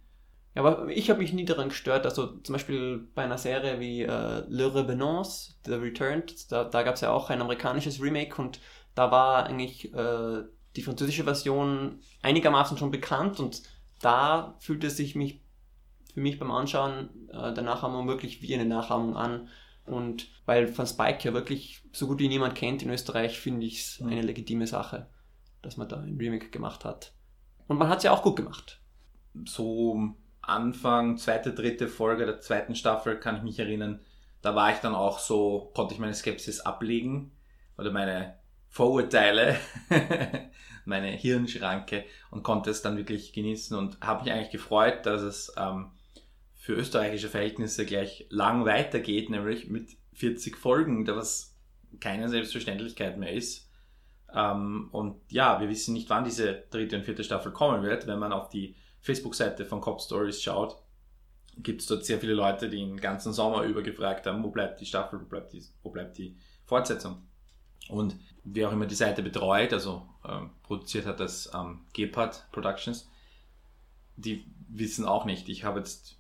Ja, 0.56 0.64
aber 0.64 0.90
ich 0.90 1.10
habe 1.10 1.20
mich 1.20 1.34
nie 1.34 1.46
daran 1.46 1.70
gestört. 1.70 2.06
Also 2.06 2.38
zum 2.40 2.54
Beispiel 2.54 3.08
bei 3.16 3.24
einer 3.24 3.38
Serie 3.38 3.80
wie 3.80 4.02
äh, 4.02 4.44
Le 4.48 4.74
Revenance, 4.74 5.56
The 5.66 5.74
Returned, 5.74 6.52
da, 6.52 6.66
da 6.66 6.84
gab 6.84 6.96
es 6.96 7.02
ja 7.02 7.12
auch 7.12 7.30
ein 7.30 7.42
amerikanisches 7.42 8.02
Remake 8.02 8.42
und 8.42 8.60
da 8.96 9.12
war 9.12 9.46
eigentlich 9.46 9.94
äh, 9.94 10.44
die 10.76 10.82
französische 10.82 11.24
Version 11.24 12.00
einigermaßen 12.22 12.78
schon 12.78 12.92
bekannt 12.92 13.40
und 13.40 13.64
da 14.02 14.56
fühlte 14.60 14.88
es 14.88 14.98
sich 14.98 15.16
mich 15.16 15.42
für 16.14 16.20
mich 16.20 16.40
beim 16.40 16.52
Anschauen 16.52 17.10
äh, 17.30 17.54
der 17.54 17.64
Nachahmung 17.64 18.08
wirklich 18.08 18.42
wie 18.42 18.54
eine 18.54 18.66
Nachahmung 18.66 19.16
an. 19.16 19.48
Und 19.86 20.28
weil 20.46 20.78
Van 20.78 20.88
Spike 20.88 21.24
ja 21.24 21.34
wirklich 21.34 21.82
so 21.92 22.08
gut 22.08 22.20
wie 22.20 22.28
niemand 22.28 22.56
kennt 22.56 22.84
in 22.84 22.90
Österreich, 22.90 23.40
finde 23.40 23.66
ich 23.66 23.80
es 23.82 24.00
mhm. 24.00 24.10
eine 24.10 24.22
legitime 24.22 24.68
Sache, 24.68 25.08
dass 25.62 25.78
man 25.78 25.88
da 25.88 25.98
ein 25.98 26.18
Remake 26.18 26.50
gemacht 26.50 26.86
hat. 26.86 27.14
Und 27.72 27.78
man 27.78 27.88
hat 27.88 28.00
es 28.00 28.04
ja 28.04 28.12
auch 28.12 28.22
gut 28.22 28.36
gemacht. 28.36 28.82
So 29.46 30.14
Anfang, 30.42 31.16
zweite, 31.16 31.54
dritte 31.54 31.88
Folge 31.88 32.26
der 32.26 32.42
zweiten 32.42 32.76
Staffel 32.76 33.18
kann 33.18 33.38
ich 33.38 33.44
mich 33.44 33.60
erinnern, 33.60 34.02
da 34.42 34.56
war 34.56 34.74
ich 34.74 34.80
dann 34.80 34.94
auch 34.94 35.20
so, 35.20 35.72
konnte 35.74 35.94
ich 35.94 36.00
meine 36.02 36.14
Skepsis 36.14 36.60
ablegen 36.60 37.32
oder 37.78 37.90
meine 37.90 38.36
Vorurteile, 38.68 39.56
meine 40.86 41.12
Hirnschranke 41.12 42.04
und 42.30 42.44
konnte 42.44 42.72
es 42.72 42.82
dann 42.82 42.98
wirklich 42.98 43.32
genießen 43.32 43.78
und 43.78 44.02
habe 44.02 44.26
mich 44.26 44.34
eigentlich 44.34 44.52
gefreut, 44.52 45.06
dass 45.06 45.22
es 45.22 45.54
ähm, 45.58 45.92
für 46.56 46.74
österreichische 46.74 47.30
Verhältnisse 47.30 47.86
gleich 47.86 48.26
lang 48.30 48.66
weitergeht, 48.66 49.30
nämlich 49.30 49.70
mit 49.70 49.96
40 50.16 50.58
Folgen, 50.58 51.06
da 51.06 51.16
was 51.16 51.58
keine 52.02 52.28
Selbstverständlichkeit 52.28 53.18
mehr 53.18 53.32
ist. 53.32 53.71
Ähm, 54.34 54.90
und 54.92 55.20
ja, 55.30 55.60
wir 55.60 55.70
wissen 55.70 55.94
nicht, 55.94 56.10
wann 56.10 56.24
diese 56.24 56.64
dritte 56.70 56.96
und 56.96 57.04
vierte 57.04 57.24
Staffel 57.24 57.52
kommen 57.52 57.84
wird, 57.84 58.08
wenn 58.08 58.20
man 58.20 58.34
auf 58.34 58.50
die 58.50 58.76
Facebook-Seite 59.02 59.66
von 59.66 59.82
Cop 59.82 60.02
Stories 60.02 60.42
schaut, 60.42 60.78
gibt 61.58 61.82
es 61.82 61.88
dort 61.88 62.06
sehr 62.06 62.20
viele 62.20 62.34
Leute, 62.34 62.70
die 62.70 62.78
den 62.78 62.98
ganzen 62.98 63.34
Sommer 63.34 63.64
über 63.64 63.82
gefragt 63.82 64.26
haben, 64.26 64.44
wo 64.44 64.50
bleibt 64.50 64.80
die 64.80 64.86
Staffel, 64.86 65.20
wo 65.22 65.26
bleibt 65.26 65.54
die, 65.54 65.64
wo 65.84 65.90
bleibt 65.90 66.18
die 66.18 66.38
Fortsetzung. 66.66 67.28
Und 67.90 68.16
wer 68.44 68.70
auch 68.70 68.74
immer 68.74 68.86
die 68.86 68.96
Seite 68.96 69.22
betreut, 69.24 69.74
also 69.74 70.08
ähm, 70.28 70.52
produziert 70.64 71.06
hat 71.06 71.20
das 71.20 71.52
ähm, 71.54 71.82
Gepard 71.94 72.48
Productions, 72.52 73.10
die 74.16 74.46
wissen 74.70 75.06
auch 75.06 75.26
nicht. 75.26 75.50
Ich 75.50 75.64
habe 75.64 75.80
jetzt, 75.80 76.18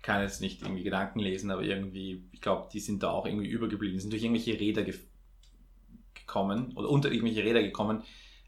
kann 0.00 0.22
jetzt 0.22 0.40
nicht 0.40 0.62
irgendwie 0.62 0.84
Gedanken 0.84 1.18
lesen, 1.18 1.50
aber 1.50 1.62
irgendwie, 1.62 2.24
ich 2.32 2.40
glaube, 2.40 2.68
die 2.72 2.80
sind 2.80 3.02
da 3.02 3.10
auch 3.10 3.26
irgendwie 3.26 3.48
übergeblieben, 3.48 3.98
sind 3.98 4.12
durch 4.12 4.22
irgendwelche 4.22 4.58
Räder 4.58 4.84
ge 6.32 6.42
gekommen 6.42 6.72
oder 6.76 6.88
unter 6.88 7.10
irgendwelche 7.10 7.44
Räder 7.44 7.62
gekommen, 7.62 8.02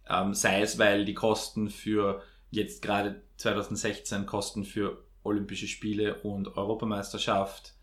ähm, 0.08 0.34
sei 0.34 0.62
es, 0.62 0.78
weil 0.78 1.04
die 1.04 1.14
Kosten 1.14 1.68
für 1.68 2.22
jetzt 2.50 2.82
gerade 2.82 3.22
2016 3.36 4.26
Kosten 4.26 4.64
für 4.64 5.04
Olympische 5.22 5.66
Spiele 5.66 6.16
und 6.22 6.56
Europameisterschaft 6.56 7.74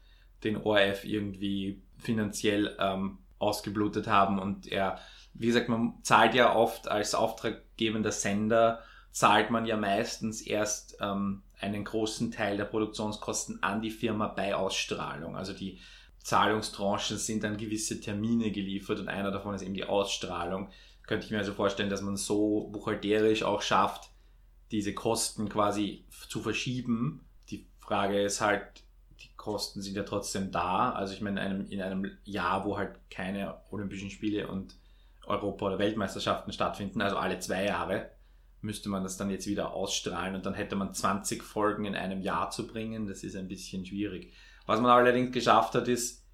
den 0.44 0.58
ORF 0.58 1.06
irgendwie 1.06 1.82
finanziell 1.98 2.76
ähm, 2.80 3.20
ausgeblutet 3.40 4.08
haben 4.08 4.40
und 4.40 4.68
er, 4.72 5.00
wie 5.34 5.48
gesagt, 5.48 5.70
man 5.70 5.96
zahlt 6.04 6.34
ja 6.36 6.56
oft 6.56 6.88
als 6.88 7.16
auftraggebender 7.16 8.12
Sender, 8.12 8.82
zahlt 9.12 9.50
man 9.50 9.66
ja 9.66 9.78
meistens 9.78 10.42
erst 10.42 10.98
ähm, 11.02 11.44
einen 11.60 11.84
großen 11.84 12.32
Teil 12.32 12.58
der 12.58 12.66
Produktionskosten 12.66 13.62
an 13.62 13.82
die 13.82 13.92
Firma 13.92 14.28
bei 14.28 14.56
Ausstrahlung. 14.56 15.36
Also 15.36 15.54
die 15.54 15.80
Zahlungstranchen 16.24 17.18
sind 17.18 17.44
an 17.46 17.58
gewisse 17.58 18.00
Termine 18.00 18.52
geliefert 18.52 19.00
und 19.00 19.08
einer 19.08 19.32
davon 19.32 19.56
ist 19.56 19.64
eben 19.64 19.74
die 19.74 19.86
Ausstrahlung. 19.86 20.70
Könnte 21.08 21.26
ich 21.26 21.32
mir 21.32 21.40
also 21.40 21.54
vorstellen, 21.54 21.90
dass 21.90 22.02
man 22.02 22.16
so 22.16 22.70
buchhalterisch 22.72 23.44
auch 23.44 23.62
schafft, 23.62 24.10
diese 24.72 24.94
Kosten 24.94 25.50
quasi 25.50 26.06
zu 26.30 26.42
verschieben. 26.42 27.26
Die 27.50 27.68
Frage 27.80 28.22
ist 28.22 28.40
halt, 28.40 28.84
die 29.20 29.30
Kosten 29.36 29.82
sind 29.82 29.96
ja 29.96 30.04
trotzdem 30.04 30.52
da. 30.52 30.92
Also 30.92 31.14
ich 31.14 31.22
meine, 31.22 31.42
in 31.42 31.46
einem, 31.46 31.68
in 31.70 31.82
einem 31.82 32.18
Jahr, 32.24 32.66
wo 32.66 32.78
halt 32.78 32.98
keine 33.10 33.60
Olympischen 33.72 34.10
Spiele 34.10 34.48
und 34.48 34.76
Europa- 35.26 35.66
oder 35.66 35.80
Weltmeisterschaften 35.80 36.54
stattfinden, 36.54 37.02
also 37.02 37.18
alle 37.18 37.40
zwei 37.40 37.66
Jahre, 37.66 38.12
müsste 38.62 38.90
man 38.90 39.04
das 39.04 39.18
dann 39.18 39.32
jetzt 39.32 39.48
wieder 39.48 39.74
ausstrahlen 39.74 40.36
und 40.36 40.46
dann 40.46 40.54
hätte 40.54 40.76
man 40.76 40.94
20 40.94 41.44
Folgen 41.44 41.86
in 41.86 41.96
einem 41.96 42.22
Jahr 42.22 42.52
zu 42.52 42.68
bringen. 42.68 43.08
Das 43.08 43.24
ist 43.24 43.36
ein 43.36 43.48
bisschen 43.48 43.86
schwierig. 43.86 44.34
Was 44.66 44.80
man 44.80 44.92
allerdings 44.92 45.32
geschafft 45.32 45.76
hat, 45.76 45.88
ist 45.88 46.26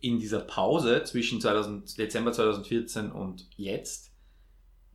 in 0.00 0.18
dieser 0.18 0.40
Pause 0.40 1.04
zwischen 1.04 1.40
2000, 1.40 1.98
Dezember 1.98 2.32
2014 2.32 3.12
und 3.12 3.46
jetzt 3.56 4.12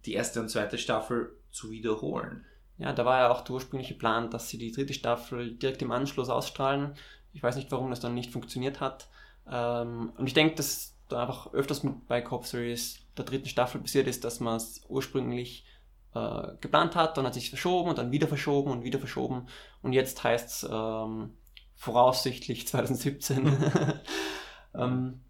die 0.06 0.14
erste 0.14 0.42
und 0.42 0.50
zweite 0.50 0.78
Staffel 0.78 1.38
zu 1.52 1.70
wiederholen. 1.70 2.46
Ja, 2.78 2.94
da 2.94 3.06
war 3.06 3.20
ja 3.20 3.32
auch 3.32 3.42
der 3.42 3.54
ursprüngliche 3.54 3.94
Plan, 3.94 4.32
dass 4.32 4.50
sie 4.50 4.58
die 4.58 4.72
dritte 4.72 4.94
Staffel 4.94 5.56
direkt 5.56 5.84
im 5.84 5.92
Anschluss 5.92 6.30
ausstrahlen. 6.30 6.96
Ich 7.34 7.44
weiß 7.44 7.56
nicht, 7.56 7.72
warum 7.72 7.92
das 7.92 8.00
dann 8.00 8.16
nicht 8.16 8.32
funktioniert 8.32 8.80
hat. 8.80 9.08
Ähm, 9.48 10.12
und 10.18 10.26
ich 10.26 10.34
denke, 10.34 10.56
dass 10.56 10.98
da 11.08 11.22
einfach 11.22 11.54
öfters 11.54 11.86
bei 12.08 12.22
Cop 12.22 12.46
Series 12.46 13.00
der 13.18 13.26
dritten 13.26 13.50
Staffel 13.50 13.82
passiert 13.82 14.08
ist, 14.08 14.24
dass 14.24 14.40
man 14.40 14.56
es 14.56 14.82
ursprünglich 14.88 15.66
äh, 16.16 16.56
geplant 16.60 16.96
hat, 16.96 17.18
dann 17.18 17.26
hat 17.26 17.34
sich 17.34 17.50
verschoben 17.50 17.90
und 17.90 17.98
dann 17.98 18.12
wieder 18.12 18.28
verschoben 18.28 18.72
und 18.72 18.84
wieder 18.84 19.00
verschoben. 19.00 19.48
Und 19.82 19.94
jetzt 19.94 20.24
heißt 20.24 20.64
es 20.64 20.70
ähm, 20.72 21.34
voraussichtlich 21.82 22.68
2017. 22.70 23.58
ähm, 24.76 25.22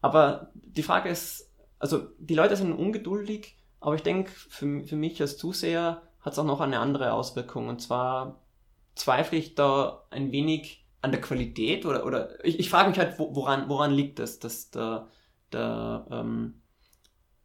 aber 0.00 0.50
die 0.54 0.82
Frage 0.82 1.08
ist, 1.08 1.50
also 1.78 2.08
die 2.18 2.34
Leute 2.34 2.56
sind 2.56 2.72
ungeduldig 2.72 3.56
aber 3.84 3.96
ich 3.96 4.02
denke, 4.02 4.30
für, 4.30 4.82
für 4.82 4.96
mich 4.96 5.20
als 5.20 5.36
Zuseher 5.36 6.00
hat 6.20 6.32
es 6.32 6.38
auch 6.38 6.46
noch 6.46 6.62
eine 6.62 6.78
andere 6.78 7.12
Auswirkung. 7.12 7.68
Und 7.68 7.82
zwar 7.82 8.40
zweifle 8.94 9.36
ich 9.36 9.56
da 9.56 10.06
ein 10.08 10.32
wenig 10.32 10.86
an 11.02 11.12
der 11.12 11.20
Qualität 11.20 11.84
oder, 11.84 12.06
oder 12.06 12.42
ich, 12.46 12.58
ich 12.58 12.70
frage 12.70 12.88
mich 12.88 12.98
halt, 12.98 13.18
woran, 13.18 13.68
woran 13.68 13.92
liegt 13.92 14.20
das, 14.20 14.38
dass 14.38 14.70
der, 14.70 15.08
der 15.52 16.06
ähm, 16.10 16.62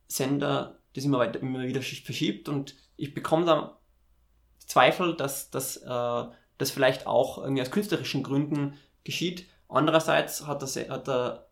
Sender 0.08 0.80
das 0.96 1.04
immer, 1.04 1.20
weiter, 1.20 1.42
immer 1.42 1.64
wieder 1.64 1.82
verschiebt 1.82 2.48
und 2.48 2.74
ich 2.96 3.14
bekomme 3.14 3.46
da 3.46 3.78
Zweifel, 4.60 5.18
dass, 5.18 5.50
dass 5.50 5.76
äh, 5.76 6.24
das 6.60 6.70
vielleicht 6.70 7.08
auch 7.08 7.40
irgendwie 7.40 7.64
aus 7.64 7.72
künstlerischen 7.72 8.22
Gründen 8.22 8.78
geschieht. 9.04 9.48
Andererseits 9.68 10.46
hat 10.46 10.62
der, 10.62 10.90
hat 10.90 11.08
der 11.08 11.48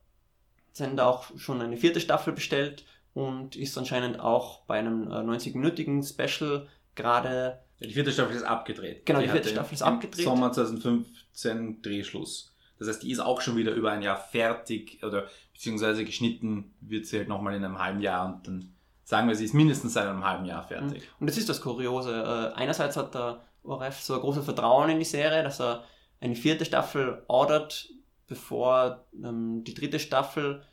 Sender 0.73 1.07
auch 1.07 1.31
schon 1.37 1.61
eine 1.61 1.77
vierte 1.77 1.99
Staffel 1.99 2.33
bestellt 2.33 2.85
und 3.13 3.55
ist 3.55 3.77
anscheinend 3.77 4.19
auch 4.19 4.61
bei 4.65 4.77
einem 4.77 5.07
90-minütigen 5.07 6.01
äh, 6.01 6.03
Special 6.03 6.67
gerade. 6.93 7.59
Die 7.79 7.93
vierte 7.93 8.11
Staffel 8.11 8.35
ist 8.35 8.43
abgedreht. 8.43 9.05
Genau, 9.05 9.19
die, 9.19 9.25
die 9.25 9.31
vierte 9.31 9.49
Staffel 9.49 9.73
ist 9.73 9.81
abgedreht. 9.81 10.25
Sommer 10.25 10.51
2015 10.51 11.81
Drehschluss. 11.81 12.53
Das 12.77 12.87
heißt, 12.87 13.01
die 13.01 13.11
ist 13.11 13.19
auch 13.19 13.41
schon 13.41 13.55
wieder 13.55 13.71
über 13.73 13.91
ein 13.91 14.03
Jahr 14.03 14.17
fertig 14.17 14.99
oder 15.03 15.27
beziehungsweise 15.53 16.05
geschnitten 16.05 16.75
wird 16.81 17.07
sie 17.07 17.17
halt 17.17 17.27
nochmal 17.27 17.55
in 17.55 17.63
einem 17.63 17.79
halben 17.79 18.01
Jahr 18.01 18.27
und 18.27 18.47
dann 18.47 18.73
sagen 19.03 19.27
wir, 19.27 19.35
sie 19.35 19.45
ist 19.45 19.53
mindestens 19.53 19.93
seit 19.93 20.05
einem 20.05 20.25
halben 20.25 20.45
Jahr 20.45 20.67
fertig. 20.67 21.01
Mhm. 21.01 21.07
Und 21.21 21.29
das 21.29 21.37
ist 21.37 21.49
das 21.49 21.61
Kuriose. 21.61 22.11
Äh, 22.11 22.59
einerseits 22.59 22.97
hat 22.97 23.15
der 23.15 23.41
ORF 23.67 24.01
so 24.01 24.15
ein 24.15 24.21
großes 24.21 24.45
Vertrauen 24.45 24.89
in 24.89 24.99
die 24.99 25.05
Serie, 25.05 25.43
dass 25.43 25.59
er 25.59 25.83
eine 26.19 26.35
vierte 26.35 26.65
Staffel 26.65 27.23
ordert, 27.27 27.89
bevor 28.27 29.05
ähm, 29.23 29.63
die 29.63 29.73
dritte 29.73 29.99
Staffel 29.99 30.63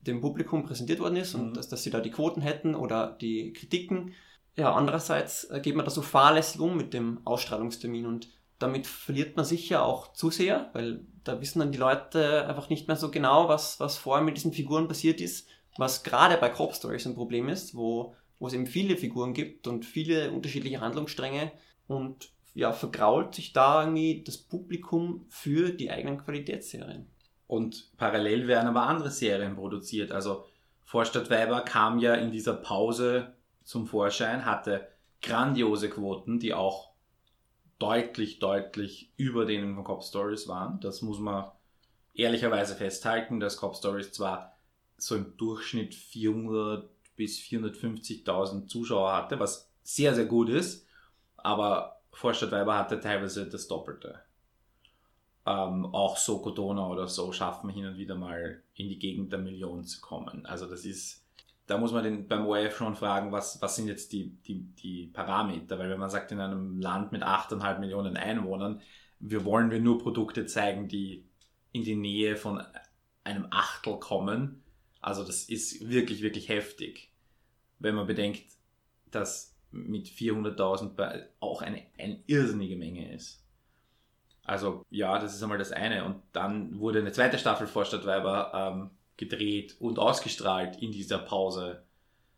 dem 0.00 0.20
Publikum 0.20 0.64
präsentiert 0.64 1.00
worden 1.00 1.16
ist 1.16 1.34
und 1.34 1.50
mhm. 1.50 1.54
dass, 1.54 1.68
dass 1.68 1.82
sie 1.82 1.90
da 1.90 2.00
die 2.00 2.10
Quoten 2.10 2.40
hätten 2.40 2.74
oder 2.74 3.16
die 3.20 3.52
Kritiken. 3.52 4.12
Ja, 4.56 4.72
andererseits 4.72 5.44
äh, 5.44 5.60
geht 5.60 5.76
man 5.76 5.84
da 5.84 5.90
so 5.90 6.02
fahrlässig 6.02 6.60
um 6.60 6.76
mit 6.76 6.94
dem 6.94 7.20
Ausstrahlungstermin 7.24 8.06
und 8.06 8.28
damit 8.58 8.86
verliert 8.86 9.36
man 9.36 9.44
sicher 9.44 9.84
auch 9.84 10.14
zu 10.14 10.30
sehr, 10.30 10.70
weil 10.72 11.04
da 11.24 11.40
wissen 11.40 11.58
dann 11.58 11.72
die 11.72 11.78
Leute 11.78 12.46
einfach 12.46 12.70
nicht 12.70 12.88
mehr 12.88 12.96
so 12.96 13.10
genau, 13.10 13.48
was, 13.48 13.80
was 13.80 13.98
vorher 13.98 14.24
mit 14.24 14.36
diesen 14.36 14.52
Figuren 14.52 14.88
passiert 14.88 15.20
ist, 15.20 15.48
was 15.76 16.04
gerade 16.04 16.38
bei 16.38 16.48
Cop 16.48 16.74
Stories 16.74 17.06
ein 17.06 17.14
Problem 17.14 17.48
ist, 17.50 17.74
wo, 17.74 18.14
wo 18.38 18.46
es 18.46 18.54
eben 18.54 18.66
viele 18.66 18.96
Figuren 18.96 19.34
gibt 19.34 19.66
und 19.66 19.84
viele 19.84 20.30
unterschiedliche 20.30 20.80
Handlungsstränge 20.80 21.52
und 21.86 22.30
ja, 22.54 22.72
vergrault 22.72 23.34
sich 23.34 23.52
da 23.52 23.82
irgendwie 23.82 24.24
das 24.24 24.38
Publikum 24.38 25.26
für 25.28 25.70
die 25.70 25.90
eigenen 25.90 26.18
Qualitätsserien. 26.18 27.06
Und 27.46 27.92
parallel 27.96 28.48
werden 28.48 28.68
aber 28.68 28.82
andere 28.84 29.10
Serien 29.10 29.56
produziert. 29.56 30.10
Also 30.10 30.46
Vorstadtweiber 30.84 31.60
kam 31.60 31.98
ja 31.98 32.14
in 32.14 32.30
dieser 32.30 32.54
Pause 32.54 33.34
zum 33.62 33.86
Vorschein, 33.86 34.46
hatte 34.46 34.88
grandiose 35.20 35.90
Quoten, 35.90 36.38
die 36.38 36.54
auch 36.54 36.92
deutlich, 37.78 38.38
deutlich 38.38 39.12
über 39.16 39.44
denen 39.44 39.74
von 39.74 39.84
Cop 39.84 40.02
Stories 40.02 40.48
waren. 40.48 40.80
Das 40.80 41.02
muss 41.02 41.18
man 41.18 41.50
ehrlicherweise 42.14 42.74
festhalten, 42.74 43.38
dass 43.38 43.58
Cop 43.58 43.76
Stories 43.76 44.12
zwar 44.12 44.56
so 44.96 45.14
im 45.14 45.36
Durchschnitt 45.36 45.94
400 45.94 46.88
bis 47.16 47.38
450.000 47.38 48.66
Zuschauer 48.66 49.12
hatte, 49.12 49.38
was 49.38 49.70
sehr, 49.82 50.14
sehr 50.14 50.26
gut 50.26 50.48
ist, 50.48 50.85
aber 51.46 52.00
Vorstadtweiber 52.12 52.76
hatte 52.76 52.98
teilweise 52.98 53.48
das 53.48 53.68
Doppelte 53.68 54.20
ähm, 55.46 55.86
auch 55.86 56.16
Sokodona 56.16 56.88
oder 56.88 57.06
so 57.06 57.32
schaffen, 57.32 57.70
hin 57.70 57.86
und 57.86 57.96
wieder 57.96 58.16
mal 58.16 58.62
in 58.74 58.88
die 58.88 58.98
Gegend 58.98 59.32
der 59.32 59.38
Million 59.38 59.84
zu 59.84 60.00
kommen. 60.00 60.44
Also 60.44 60.66
das 60.66 60.84
ist, 60.84 61.24
da 61.66 61.78
muss 61.78 61.92
man 61.92 62.02
den, 62.02 62.26
beim 62.26 62.46
ORF 62.46 62.76
schon 62.76 62.96
fragen, 62.96 63.30
was, 63.30 63.62
was 63.62 63.76
sind 63.76 63.86
jetzt 63.86 64.12
die, 64.12 64.30
die, 64.46 64.64
die 64.82 65.06
Parameter? 65.06 65.78
Weil 65.78 65.88
wenn 65.88 66.00
man 66.00 66.10
sagt, 66.10 66.32
in 66.32 66.40
einem 66.40 66.80
Land 66.80 67.12
mit 67.12 67.22
8,5 67.22 67.78
Millionen 67.78 68.16
Einwohnern, 68.16 68.80
wir 69.20 69.44
wollen 69.44 69.70
wir 69.70 69.80
nur 69.80 69.98
Produkte 69.98 70.46
zeigen, 70.46 70.88
die 70.88 71.24
in 71.70 71.84
die 71.84 71.96
Nähe 71.96 72.36
von 72.36 72.60
einem 73.22 73.46
Achtel 73.50 74.00
kommen. 74.00 74.64
Also 75.00 75.22
das 75.22 75.44
ist 75.44 75.88
wirklich, 75.88 76.22
wirklich 76.22 76.48
heftig. 76.48 77.12
Wenn 77.78 77.94
man 77.94 78.08
bedenkt, 78.08 78.42
dass 79.12 79.55
mit 79.70 80.08
400.000 80.08 81.24
auch 81.40 81.62
eine, 81.62 81.82
eine 81.98 82.20
irrsinnige 82.26 82.76
Menge 82.76 83.12
ist. 83.12 83.42
Also 84.42 84.84
ja, 84.90 85.18
das 85.18 85.34
ist 85.34 85.42
einmal 85.42 85.58
das 85.58 85.72
eine. 85.72 86.04
Und 86.04 86.22
dann 86.32 86.78
wurde 86.78 87.00
eine 87.00 87.12
zweite 87.12 87.38
Staffel 87.38 87.66
Vorstadtweiber 87.66 88.52
ähm, 88.54 88.90
gedreht 89.16 89.76
und 89.80 89.98
ausgestrahlt 89.98 90.80
in 90.80 90.92
dieser 90.92 91.18
Pause. 91.18 91.82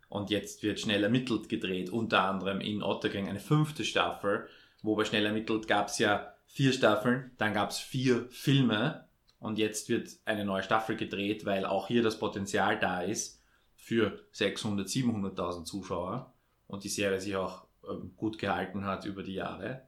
Und 0.08 0.30
jetzt 0.30 0.62
wird 0.62 0.80
schnell 0.80 1.04
ermittelt 1.04 1.48
gedreht, 1.50 1.90
unter 1.90 2.22
anderem 2.22 2.60
in 2.60 2.82
Otterkring 2.82 3.28
eine 3.28 3.40
fünfte 3.40 3.84
Staffel. 3.84 4.48
Wo 4.82 4.96
bei 4.96 5.04
schnell 5.04 5.26
ermittelt 5.26 5.68
gab 5.68 5.88
es 5.88 5.98
ja 5.98 6.34
vier 6.46 6.72
Staffeln, 6.72 7.32
dann 7.36 7.52
gab 7.52 7.70
es 7.70 7.78
vier 7.78 8.26
Filme 8.30 9.06
und 9.38 9.58
jetzt 9.58 9.88
wird 9.88 10.08
eine 10.24 10.44
neue 10.44 10.62
Staffel 10.62 10.96
gedreht, 10.96 11.44
weil 11.44 11.66
auch 11.66 11.88
hier 11.88 12.02
das 12.02 12.18
Potenzial 12.18 12.78
da 12.78 13.02
ist 13.02 13.42
für 13.76 14.18
600, 14.32 14.88
700.000 14.88 15.64
Zuschauer 15.64 16.32
und 16.68 16.84
die 16.84 16.88
Serie 16.88 17.20
sich 17.20 17.34
auch 17.34 17.64
ähm, 17.88 18.12
gut 18.16 18.38
gehalten 18.38 18.84
hat 18.84 19.04
über 19.04 19.22
die 19.22 19.34
Jahre. 19.34 19.82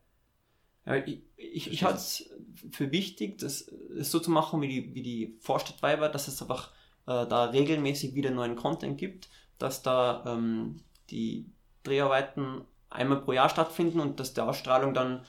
Ich, 1.06 1.20
ich, 1.36 1.72
ich 1.72 1.84
halte 1.84 1.98
es 1.98 2.30
für 2.72 2.90
wichtig, 2.90 3.38
das, 3.38 3.70
das 3.96 4.10
so 4.10 4.18
zu 4.18 4.30
machen 4.30 4.60
wie 4.60 4.68
die, 4.68 4.94
wie 4.94 5.02
die 5.02 5.36
Vorstadtweiber, 5.40 6.08
dass 6.08 6.26
es 6.26 6.40
einfach 6.42 6.70
äh, 7.06 7.26
da 7.26 7.44
regelmäßig 7.44 8.14
wieder 8.14 8.30
neuen 8.30 8.56
Content 8.56 8.98
gibt, 8.98 9.28
dass 9.58 9.82
da 9.82 10.24
ähm, 10.26 10.80
die 11.10 11.46
Dreharbeiten 11.84 12.62
einmal 12.88 13.20
pro 13.20 13.32
Jahr 13.32 13.50
stattfinden 13.50 14.00
und 14.00 14.18
dass 14.18 14.34
die 14.34 14.40
Ausstrahlung 14.40 14.94
dann 14.94 15.24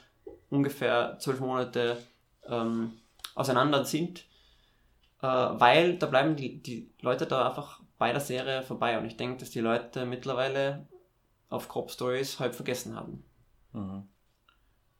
ungefähr 0.50 1.18
zwölf 1.20 1.40
Monate 1.42 1.98
ähm, 2.48 2.94
auseinander 3.36 3.86
sind, 3.86 4.26
äh, 5.22 5.28
weil 5.28 5.98
da 5.98 6.08
bleiben 6.08 6.36
die, 6.36 6.64
die 6.64 6.92
Leute 7.02 7.28
da 7.28 7.50
einfach 7.50 7.82
bei 7.98 8.12
der 8.12 8.22
Serie 8.22 8.64
vorbei 8.64 8.98
und 8.98 9.06
ich 9.06 9.18
denke, 9.18 9.38
dass 9.38 9.52
die 9.52 9.60
Leute 9.60 10.06
mittlerweile 10.06 10.88
auf 11.52 11.70
Crop 11.70 11.92
Stories 11.92 12.40
halb 12.40 12.56
vergessen 12.56 12.96
haben. 12.96 13.24
Mhm. 13.74 14.08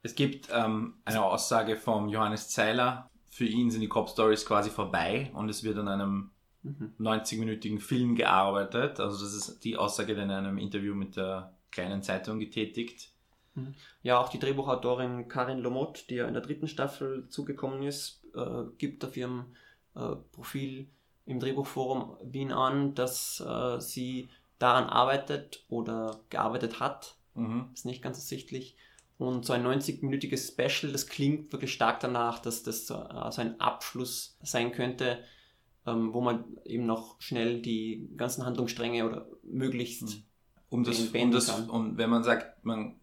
Es 0.02 0.14
gibt 0.14 0.48
ähm, 0.52 0.94
eine 1.04 1.24
Aussage 1.24 1.76
vom 1.76 2.08
Johannes 2.08 2.48
Zeiler. 2.50 3.10
Für 3.30 3.46
ihn 3.46 3.70
sind 3.70 3.80
die 3.80 3.88
Cop 3.88 4.08
Stories 4.08 4.44
quasi 4.44 4.70
vorbei 4.70 5.30
und 5.34 5.48
es 5.48 5.64
wird 5.64 5.78
an 5.78 5.88
einem 5.88 6.30
mhm. 6.62 6.94
90-minütigen 7.00 7.80
Film 7.80 8.14
gearbeitet. 8.14 9.00
Also 9.00 9.24
das 9.24 9.34
ist 9.34 9.64
die 9.64 9.76
Aussage, 9.76 10.14
die 10.14 10.20
in 10.20 10.30
einem 10.30 10.58
Interview 10.58 10.94
mit 10.94 11.16
der 11.16 11.54
kleinen 11.70 12.02
Zeitung 12.02 12.38
getätigt. 12.38 13.10
Mhm. 13.54 13.74
Ja, 14.02 14.20
auch 14.20 14.28
die 14.28 14.38
Drehbuchautorin 14.38 15.28
Karin 15.28 15.58
Lomot, 15.58 16.10
die 16.10 16.16
ja 16.16 16.26
in 16.26 16.34
der 16.34 16.42
dritten 16.42 16.68
Staffel 16.68 17.28
zugekommen 17.28 17.82
ist, 17.82 18.22
äh, 18.34 18.64
gibt 18.76 19.04
auf 19.04 19.16
ihrem 19.16 19.54
äh, 19.94 20.16
Profil 20.32 20.88
im 21.24 21.40
Drehbuchforum 21.40 22.16
Wien 22.24 22.52
an, 22.52 22.94
dass 22.94 23.40
äh, 23.40 23.80
sie 23.80 24.28
daran 24.62 24.84
arbeitet 24.84 25.64
oder 25.68 26.20
gearbeitet 26.30 26.80
hat. 26.80 27.16
Mhm. 27.34 27.70
Ist 27.74 27.86
nicht 27.86 28.02
ganz 28.02 28.18
ersichtlich. 28.18 28.76
Und 29.18 29.44
so 29.44 29.52
ein 29.52 29.64
90-minütiges 29.64 30.52
Special, 30.52 30.92
das 30.92 31.06
klingt 31.06 31.52
wirklich 31.52 31.72
stark 31.72 32.00
danach, 32.00 32.38
dass 32.38 32.62
das 32.62 32.86
so, 32.86 32.94
äh, 32.94 33.40
ein 33.40 33.60
Abschluss 33.60 34.36
sein 34.42 34.72
könnte, 34.72 35.22
ähm, 35.86 36.12
wo 36.12 36.20
man 36.20 36.44
eben 36.64 36.86
noch 36.86 37.20
schnell 37.20 37.60
die 37.60 38.10
ganzen 38.16 38.44
Handlungsstränge 38.44 39.06
oder 39.06 39.26
möglichst 39.42 40.10
hm. 40.10 40.22
um 40.70 40.84
das, 40.84 41.00
um 41.00 41.30
das 41.30 41.48
kann. 41.48 41.70
Und 41.70 41.98
wenn 41.98 42.10
man 42.10 42.24
sagt, 42.24 42.64
man 42.64 43.00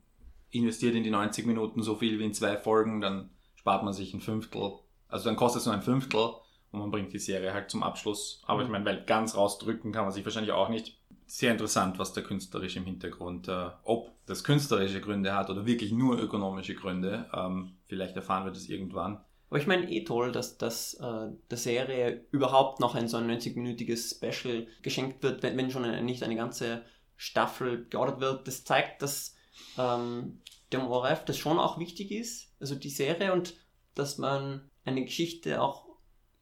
investiert 0.52 0.96
in 0.96 1.04
die 1.04 1.12
90 1.12 1.46
Minuten 1.46 1.84
so 1.84 1.96
viel 1.96 2.20
wie 2.20 2.26
in 2.26 2.34
zwei 2.34 2.58
Folgen, 2.58 3.02
dann 3.02 3.30
spart 3.56 3.84
man 3.84 3.94
sich 3.94 4.14
ein 4.14 4.22
Fünftel. 4.22 4.74
Also 5.08 5.26
dann 5.26 5.36
kostet 5.36 5.62
es 5.62 5.66
nur 5.66 5.76
ein 5.76 5.82
Fünftel 5.82 6.34
und 6.72 6.80
man 6.80 6.92
bringt 6.92 7.14
die 7.14 7.20
Serie 7.20 7.54
halt 7.54 7.70
zum 7.70 7.84
Abschluss. 7.84 8.42
Aber 8.46 8.60
mhm. 8.60 8.66
ich 8.66 8.72
meine, 8.72 8.86
weil 8.86 9.06
ganz 9.06 9.36
rausdrücken 9.36 9.92
kann 9.92 10.04
man 10.04 10.12
sich 10.12 10.26
wahrscheinlich 10.26 10.52
auch 10.52 10.70
nicht 10.70 10.99
sehr 11.30 11.52
interessant, 11.52 12.00
was 12.00 12.14
der 12.14 12.24
künstlerisch 12.24 12.76
im 12.76 12.86
Hintergrund, 12.86 13.48
äh, 13.48 13.70
ob 13.84 14.12
das 14.26 14.44
künstlerische 14.44 15.00
Gründe 15.00 15.36
hat 15.36 15.50
oder 15.50 15.66
wirklich 15.66 15.92
nur 15.92 16.20
ökonomische 16.20 16.74
Gründe. 16.74 17.30
Ähm, 17.34 17.78
vielleicht 17.86 18.16
erfahren 18.16 18.46
wir 18.46 18.52
das 18.52 18.68
irgendwann. 18.68 19.24
Aber 19.50 19.60
ich 19.60 19.68
meine 19.68 19.90
eh 19.92 20.04
toll, 20.04 20.32
dass, 20.32 20.58
dass 20.58 20.96
äh, 20.96 21.28
der 21.50 21.58
Serie 21.58 22.26
überhaupt 22.32 22.80
noch 22.80 22.96
ein 22.96 23.08
so 23.08 23.18
ein 23.18 23.30
90-minütiges 23.30 24.16
Special 24.16 24.68
geschenkt 24.82 25.22
wird, 25.22 25.44
wenn, 25.44 25.56
wenn 25.56 25.70
schon 25.70 25.86
eine, 25.86 26.02
nicht 26.04 26.24
eine 26.24 26.36
ganze 26.36 26.84
Staffel 27.16 27.86
geordert 27.90 28.20
wird. 28.22 28.48
Das 28.48 28.64
zeigt, 28.64 29.02
dass 29.02 29.36
ähm, 29.78 30.42
dem 30.74 30.88
ORF 30.88 31.26
das 31.26 31.38
schon 31.38 31.60
auch 31.60 31.80
wichtig 31.80 32.12
ist, 32.12 32.56
also 32.60 32.76
die 32.76 32.90
Serie 32.90 33.34
und 33.34 33.56
dass 33.94 34.18
man 34.18 34.70
eine 34.84 35.04
Geschichte 35.04 35.62
auch, 35.62 35.86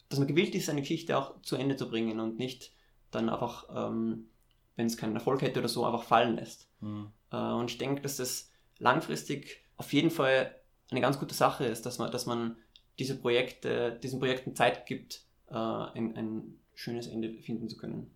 dass 0.10 0.20
man 0.20 0.28
gewillt 0.28 0.56
ist, 0.56 0.70
eine 0.70 0.82
Geschichte 0.82 1.18
auch 1.18 1.42
zu 1.42 1.58
Ende 1.58 1.76
zu 1.76 1.90
bringen 1.90 2.20
und 2.20 2.38
nicht 2.38 2.72
dann 3.12 3.30
einfach 3.30 3.66
ähm, 3.74 4.30
wenn 4.78 4.86
es 4.86 4.96
keinen 4.96 5.16
Erfolg 5.16 5.42
hätte 5.42 5.60
oder 5.60 5.68
so, 5.68 5.84
einfach 5.86 6.04
fallen 6.04 6.38
lässt. 6.38 6.70
Mhm. 6.80 7.12
Äh, 7.32 7.36
und 7.36 7.70
ich 7.70 7.78
denke, 7.78 8.02
dass 8.02 8.16
das 8.16 8.52
langfristig 8.80 9.62
auf 9.76 9.92
jeden 9.92 10.12
Fall 10.12 10.56
eine 10.90 11.02
ganz 11.02 11.20
gute 11.20 11.36
Sache 11.36 11.66
ist, 11.66 11.86
dass 11.86 11.98
man, 11.98 12.12
dass 12.12 12.26
man 12.26 12.56
diese 12.98 13.20
Projekte, 13.20 14.00
diesen 14.02 14.20
Projekten 14.20 14.56
Zeit 14.56 14.86
gibt, 14.86 15.24
äh, 15.50 15.56
ein, 15.56 16.16
ein 16.16 16.60
schönes 16.74 17.08
Ende 17.08 17.34
finden 17.42 17.68
zu 17.68 17.78
können. 17.78 18.12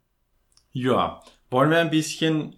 Ja, 0.71 1.21
wollen 1.49 1.71
wir 1.71 1.79
ein 1.79 1.89
bisschen 1.89 2.55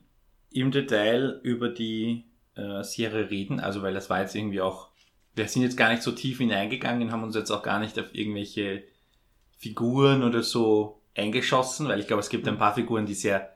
im 0.52 0.72
Detail 0.72 1.40
über 1.42 1.70
die 1.70 2.26
äh, 2.56 2.84
Serie 2.84 3.30
reden? 3.32 3.60
Also, 3.60 3.82
weil 3.82 3.94
das 3.94 4.10
war 4.10 4.22
jetzt 4.22 4.36
irgendwie 4.36 4.62
auch, 4.62 4.90
wir 5.34 5.48
sind 5.48 5.64
jetzt 5.64 5.78
gar 5.78 5.90
nicht 5.90 6.04
so 6.04 6.12
tief 6.12 6.38
hineingegangen, 6.38 7.12
haben 7.12 7.24
uns 7.24 7.36
jetzt 7.36 7.50
auch 7.50 7.64
gar 7.64 7.80
nicht 7.80 7.98
auf 7.98 8.14
irgendwelche 8.14 8.84
Figuren 9.58 10.24
oder 10.24 10.44
so 10.44 11.02
eingeschossen, 11.16 11.88
weil 11.88 12.00
ich 12.00 12.08
glaube, 12.08 12.20
es 12.20 12.30
gibt 12.30 12.48
ein 12.48 12.58
paar 12.58 12.76
Figuren, 12.76 13.06
die 13.06 13.14
sehr 13.14 13.53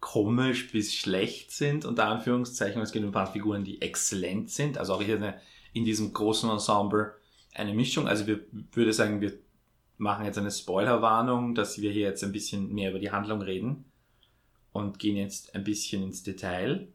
komisch 0.00 0.70
bis 0.70 0.94
schlecht 0.94 1.50
sind, 1.52 1.84
unter 1.84 2.06
Anführungszeichen. 2.06 2.80
Es 2.80 2.92
gibt 2.92 3.04
ein 3.04 3.12
paar 3.12 3.32
Figuren, 3.32 3.64
die 3.64 3.82
exzellent 3.82 4.50
sind. 4.50 4.78
Also 4.78 4.94
auch 4.94 5.02
hier 5.02 5.16
eine, 5.16 5.40
in 5.72 5.84
diesem 5.84 6.12
großen 6.12 6.48
Ensemble 6.48 7.14
eine 7.54 7.74
Mischung. 7.74 8.06
Also 8.06 8.26
wir 8.26 8.40
würde 8.72 8.92
sagen, 8.92 9.20
wir 9.20 9.38
machen 9.96 10.24
jetzt 10.24 10.38
eine 10.38 10.50
Spoilerwarnung, 10.50 11.54
dass 11.54 11.80
wir 11.80 11.90
hier 11.90 12.08
jetzt 12.08 12.22
ein 12.22 12.32
bisschen 12.32 12.72
mehr 12.72 12.90
über 12.90 13.00
die 13.00 13.10
Handlung 13.10 13.42
reden 13.42 13.84
und 14.72 14.98
gehen 14.98 15.16
jetzt 15.16 15.54
ein 15.54 15.64
bisschen 15.64 16.02
ins 16.04 16.22
Detail. 16.22 16.88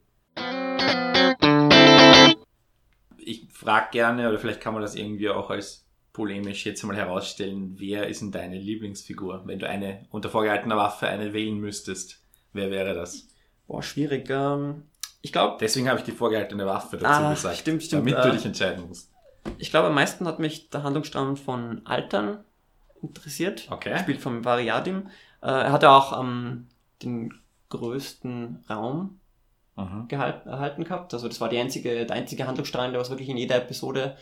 Ich 3.18 3.48
frage 3.52 3.88
gerne, 3.92 4.30
oder 4.30 4.39
vielleicht 4.39 4.62
kann 4.62 4.74
man 4.74 4.82
das 4.82 4.96
irgendwie 4.96 5.30
auch 5.30 5.50
als 5.50 5.86
polemisch 6.13 6.66
jetzt 6.66 6.84
mal 6.84 6.96
herausstellen, 6.96 7.76
wer 7.78 8.08
ist 8.08 8.22
denn 8.22 8.32
deine 8.32 8.58
Lieblingsfigur? 8.58 9.44
Wenn 9.46 9.60
du 9.60 9.68
eine 9.68 10.06
unter 10.12 10.30
vorgehaltener 10.30 10.78
Waffe 10.78 11.08
eine 11.08 11.34
wählen 11.34 11.58
müsstest, 11.58 12.23
wer 12.54 12.72
wäre 12.72 12.94
das? 12.94 13.28
Boah, 13.68 13.84
schwierig. 13.84 14.30
Ähm, 14.30 14.84
ich 15.22 15.32
glaube. 15.32 15.58
Deswegen 15.60 15.89
habe 15.89 16.00
ich 16.00 16.06
die 16.06 16.12
vorgehaltene 16.12 16.66
Waffe 16.66 16.98
dazu 16.98 17.24
Ah, 17.24 17.32
gesagt. 17.34 17.58
stimmt, 17.58 17.84
stimmt, 17.84 18.08
Damit 18.10 18.18
äh, 18.18 18.30
du 18.30 18.36
dich 18.38 18.46
entscheiden 18.46 18.88
musst. 18.88 19.10
Ich 19.58 19.70
glaube, 19.72 19.88
am 19.88 19.96
meisten 19.96 20.26
hat 20.28 20.39
mich 20.39 20.70
der 20.70 20.84
Handlungsstrang 20.84 21.36
von 21.36 21.86
Altern 21.86 22.44
interessiert. 23.02 23.68
Okay. 23.70 23.92
Gespielt 23.94 24.22
von 24.22 24.46
Variadim. 24.46 25.08
Äh, 25.42 25.48
er 25.48 25.72
hatte 25.72 25.89
auch 25.89 26.20
ähm, 26.20 26.68
den 27.02 27.34
größten 27.70 28.63
Raum 28.70 29.20
Mhm. 29.76 30.08
gehalten, 30.08 30.48
erhalten 30.50 30.84
gehabt. 30.84 31.16
Also 31.16 31.28
das 31.28 31.42
war 31.42 31.50
die 31.50 31.58
einzige, 31.58 32.06
der 32.06 32.16
einzige 32.16 32.46
Handlungsstrang, 32.46 32.92
der 32.92 33.02
was 33.02 33.10
wirklich 33.10 33.30
in 33.30 33.38
jeder 33.38 33.56
Episode 33.56 34.16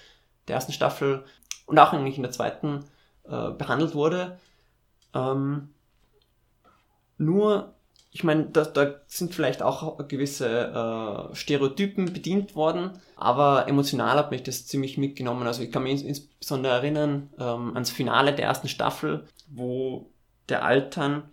der 0.48 0.56
ersten 0.56 0.72
Staffel 0.72 1.26
und 1.65 1.78
auch 1.78 1.91
eigentlich 1.91 2.15
in 2.15 2.24
der 2.24 2.32
zweiten 2.32 2.86
äh, 3.26 3.52
behandelt 3.52 3.94
wurde. 3.94 4.39
Ähm, 5.13 5.67
nur, 7.17 7.74
ich 8.13 8.26
meine, 8.26 8.45
da, 8.47 8.65
da 8.65 8.95
sind 9.08 9.34
vielleicht 9.34 9.62
auch 9.63 10.06
gewisse 10.10 11.30
äh, 11.32 11.36
Stereotypen 11.36 12.12
bedient 12.12 12.56
worden, 12.56 12.91
aber 13.15 13.67
emotional 13.69 14.17
hat 14.17 14.32
mich 14.32 14.43
das 14.43 14.67
ziemlich 14.67 14.97
mitgenommen. 14.97 15.47
Also 15.47 15.63
ich 15.63 15.71
kann 15.71 15.84
mich 15.84 15.93
ins, 15.93 16.04
insbesondere 16.04 16.74
erinnern 16.74 17.30
ähm, 17.39 17.71
ans 17.74 17.89
Finale 17.89 18.34
der 18.34 18.45
ersten 18.45 18.67
Staffel, 18.67 19.26
wo 19.47 20.12
der 20.50 20.65
Altern, 20.65 21.24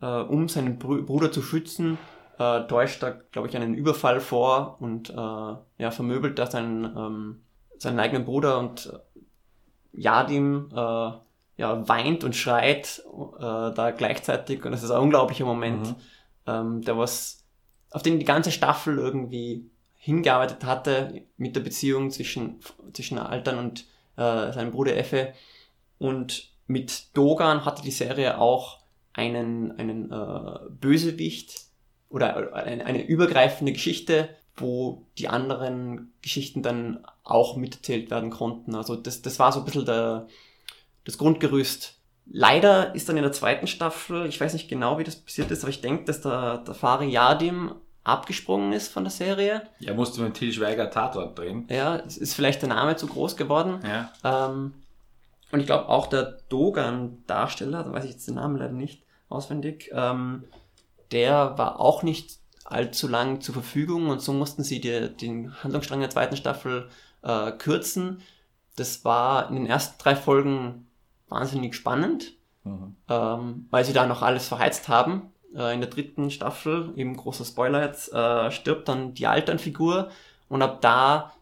äh, 0.00 0.06
um 0.06 0.48
seinen 0.48 0.78
Brü 0.78 1.02
Bruder 1.02 1.30
zu 1.30 1.42
schützen, 1.42 1.98
äh, 2.38 2.62
täuscht 2.66 3.02
da, 3.02 3.10
glaube 3.10 3.48
ich, 3.48 3.56
einen 3.56 3.74
Überfall 3.74 4.20
vor 4.20 4.78
und 4.80 5.10
äh, 5.10 5.14
ja, 5.14 5.90
vermöbelt 5.90 6.38
da 6.38 6.50
seinen, 6.50 6.84
ähm, 6.96 7.42
seinen 7.76 8.00
eigenen 8.00 8.24
Bruder 8.24 8.58
und 8.58 8.86
äh, 8.86 10.00
Yadim 10.00 10.70
äh, 10.72 11.10
ja, 11.58 11.86
weint 11.88 12.24
und 12.24 12.34
schreit 12.34 13.02
äh, 13.38 13.74
da 13.74 13.90
gleichzeitig 13.94 14.64
und 14.64 14.72
das 14.72 14.82
ist 14.82 14.90
ein 14.90 15.00
unglaublicher 15.02 15.44
Moment, 15.44 15.88
Mhm. 15.88 15.96
Ähm, 16.46 16.82
der 16.82 16.98
was, 16.98 17.44
auf 17.90 18.02
den 18.02 18.18
die 18.18 18.24
ganze 18.24 18.52
Staffel 18.52 18.98
irgendwie 18.98 19.70
hingearbeitet 19.94 20.64
hatte 20.64 21.22
mit 21.36 21.54
der 21.54 21.60
Beziehung 21.60 22.10
zwischen, 22.10 22.60
zwischen 22.92 23.18
Altern 23.18 23.58
und 23.58 23.86
äh, 24.16 24.52
seinem 24.52 24.72
Bruder 24.72 24.96
Effe 24.96 25.32
und 25.98 26.50
mit 26.66 27.16
Dogan 27.16 27.64
hatte 27.64 27.82
die 27.82 27.90
Serie 27.90 28.38
auch 28.38 28.80
einen, 29.12 29.72
einen 29.72 30.10
äh, 30.10 30.58
Bösewicht 30.70 31.66
oder 32.08 32.54
eine, 32.54 32.84
eine 32.84 33.06
übergreifende 33.06 33.72
Geschichte, 33.72 34.28
wo 34.56 35.06
die 35.18 35.28
anderen 35.28 36.12
Geschichten 36.20 36.62
dann 36.62 37.06
auch 37.24 37.56
miterzählt 37.56 38.10
werden 38.10 38.30
konnten. 38.30 38.74
Also 38.74 38.96
das, 38.96 39.22
das 39.22 39.38
war 39.38 39.52
so 39.52 39.60
ein 39.60 39.64
bisschen 39.64 39.86
der, 39.86 40.26
das 41.04 41.18
Grundgerüst. 41.18 42.00
Leider 42.26 42.94
ist 42.94 43.08
dann 43.08 43.16
in 43.16 43.22
der 43.22 43.32
zweiten 43.32 43.66
Staffel, 43.66 44.26
ich 44.26 44.40
weiß 44.40 44.52
nicht 44.52 44.68
genau, 44.68 44.98
wie 44.98 45.04
das 45.04 45.16
passiert 45.16 45.50
ist, 45.50 45.64
aber 45.64 45.70
ich 45.70 45.80
denke, 45.80 46.04
dass 46.04 46.20
der, 46.20 46.58
der 46.58 46.74
Fari 46.74 47.10
Yadim 47.10 47.74
abgesprungen 48.04 48.72
ist 48.72 48.88
von 48.88 49.04
der 49.04 49.10
Serie. 49.10 49.62
Ja, 49.78 49.94
musst 49.94 50.16
du 50.16 50.22
mit 50.22 50.34
Til 50.34 50.52
Schweiger 50.52 50.90
Tatort 50.90 51.38
drehen. 51.38 51.66
Ja, 51.70 51.96
es 51.96 52.16
ist 52.16 52.34
vielleicht 52.34 52.62
der 52.62 52.68
Name 52.68 52.96
zu 52.96 53.06
groß 53.06 53.36
geworden. 53.36 53.80
Ja. 53.84 54.12
Ähm, 54.48 54.74
und 55.50 55.60
ich 55.60 55.66
glaube 55.66 55.88
auch 55.88 56.06
der 56.06 56.38
Dogan-Darsteller, 56.48 57.84
da 57.84 57.92
weiß 57.92 58.04
ich 58.04 58.12
jetzt 58.12 58.26
den 58.26 58.36
Namen 58.36 58.56
leider 58.56 58.72
nicht 58.72 59.04
auswendig, 59.28 59.90
ähm, 59.92 60.44
der 61.12 61.58
war 61.58 61.78
auch 61.78 62.02
nicht 62.02 62.38
allzu 62.64 63.06
lang 63.06 63.40
zur 63.40 63.54
Verfügung 63.54 64.08
und 64.08 64.22
so 64.22 64.32
mussten 64.32 64.64
sie 64.64 64.80
die, 64.80 65.10
den 65.14 65.52
Handlungsstrang 65.62 66.00
der 66.00 66.10
zweiten 66.10 66.36
Staffel 66.36 66.88
äh, 67.22 67.52
kürzen. 67.52 68.22
Das 68.76 69.04
war 69.04 69.50
in 69.50 69.56
den 69.56 69.66
ersten 69.66 70.02
drei 70.02 70.16
Folgen 70.16 70.86
wahnsinnig 71.32 71.74
spannend, 71.74 72.34
Mhm. 72.64 72.94
ähm, 73.08 73.66
weil 73.70 73.84
sie 73.84 73.92
da 73.92 74.06
noch 74.06 74.22
alles 74.22 74.46
verheizt 74.46 74.88
haben. 74.88 75.32
Äh, 75.54 75.74
in 75.74 75.80
der 75.80 75.90
dritten 75.90 76.30
Staffel, 76.30 76.92
eben 76.96 77.16
großer 77.16 77.44
Spoiler 77.44 77.84
jetzt, 77.84 78.12
äh, 78.12 78.50
stirbt 78.52 78.88
dann 78.88 79.14
die 79.14 79.26
Alternfigur 79.26 80.10
und 80.48 80.62
ab 80.62 80.80
da 80.80 81.32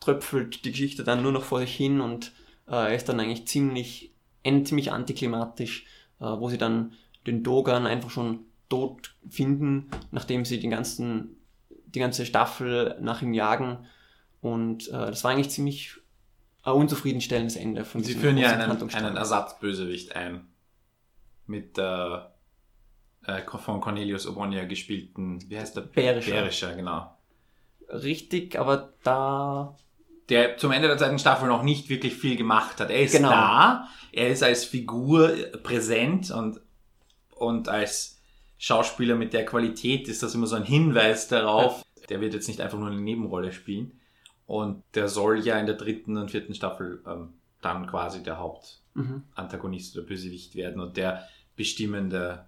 tröpfelt 0.00 0.64
die 0.64 0.70
Geschichte 0.70 1.02
dann 1.02 1.22
nur 1.22 1.32
noch 1.32 1.44
vor 1.44 1.60
sich 1.60 1.74
hin 1.74 2.00
und 2.00 2.32
äh, 2.70 2.94
ist 2.94 3.08
dann 3.08 3.20
eigentlich 3.20 3.48
ziemlich, 3.48 4.12
endet 4.42 4.68
ziemlich 4.68 4.92
antiklimatisch, 4.92 5.86
äh, 6.20 6.24
wo 6.24 6.48
sie 6.50 6.58
dann 6.58 6.92
den 7.26 7.42
Dogan 7.42 7.86
einfach 7.86 8.10
schon 8.10 8.40
tot 8.68 9.14
finden, 9.30 9.90
nachdem 10.10 10.44
sie 10.44 10.60
den 10.60 10.70
ganzen, 10.70 11.36
die 11.86 12.00
ganze 12.00 12.26
Staffel 12.26 12.96
nach 13.00 13.22
ihm 13.22 13.32
jagen. 13.32 13.78
Und 14.42 14.88
äh, 14.88 14.92
das 14.92 15.24
war 15.24 15.30
eigentlich 15.30 15.50
ziemlich 15.50 15.96
ein 16.64 16.72
unzufriedenstellendes 16.72 17.56
Ende 17.56 17.84
von 17.84 18.02
Sie 18.02 18.14
führen 18.14 18.38
ja 18.38 18.50
einen, 18.50 18.90
einen 18.94 19.16
Ersatzbösewicht 19.16 20.16
ein. 20.16 20.48
Mit 21.46 21.76
der 21.76 22.34
äh, 23.26 23.42
von 23.42 23.80
Cornelius 23.80 24.26
Obonia 24.26 24.64
gespielten, 24.64 25.44
wie 25.48 25.58
heißt 25.58 25.76
der? 25.76 25.82
Berischer. 25.82 26.32
Berischer, 26.32 26.74
genau. 26.74 27.14
Richtig, 27.88 28.58
aber 28.58 28.94
da 29.02 29.76
Der 30.30 30.56
zum 30.56 30.72
Ende 30.72 30.88
der 30.88 30.96
zweiten 30.96 31.18
Staffel 31.18 31.48
noch 31.48 31.62
nicht 31.62 31.90
wirklich 31.90 32.14
viel 32.14 32.36
gemacht 32.36 32.80
hat. 32.80 32.90
Er 32.90 33.02
ist 33.02 33.12
Genau. 33.12 33.30
da, 33.30 33.88
er 34.12 34.28
ist 34.28 34.42
als 34.42 34.64
Figur 34.64 35.28
präsent 35.62 36.30
und, 36.30 36.60
und 37.36 37.68
als 37.68 38.22
Schauspieler 38.56 39.16
mit 39.16 39.34
der 39.34 39.44
Qualität 39.44 40.08
ist 40.08 40.22
das 40.22 40.34
immer 40.34 40.46
so 40.46 40.56
ein 40.56 40.64
Hinweis 40.64 41.28
darauf. 41.28 41.82
Der 42.08 42.22
wird 42.22 42.32
jetzt 42.32 42.48
nicht 42.48 42.62
einfach 42.62 42.78
nur 42.78 42.88
eine 42.88 43.00
Nebenrolle 43.00 43.52
spielen. 43.52 44.00
Und 44.46 44.82
der 44.94 45.08
soll 45.08 45.40
ja 45.40 45.58
in 45.58 45.66
der 45.66 45.76
dritten 45.76 46.16
und 46.16 46.30
vierten 46.30 46.54
Staffel 46.54 47.02
ähm, 47.06 47.34
dann 47.62 47.86
quasi 47.86 48.22
der 48.22 48.34
mhm. 48.34 49.22
Hauptantagonist 49.34 49.96
oder 49.96 50.06
Bösewicht 50.06 50.54
werden 50.54 50.80
und 50.80 50.96
der 50.96 51.26
bestimmende. 51.56 52.44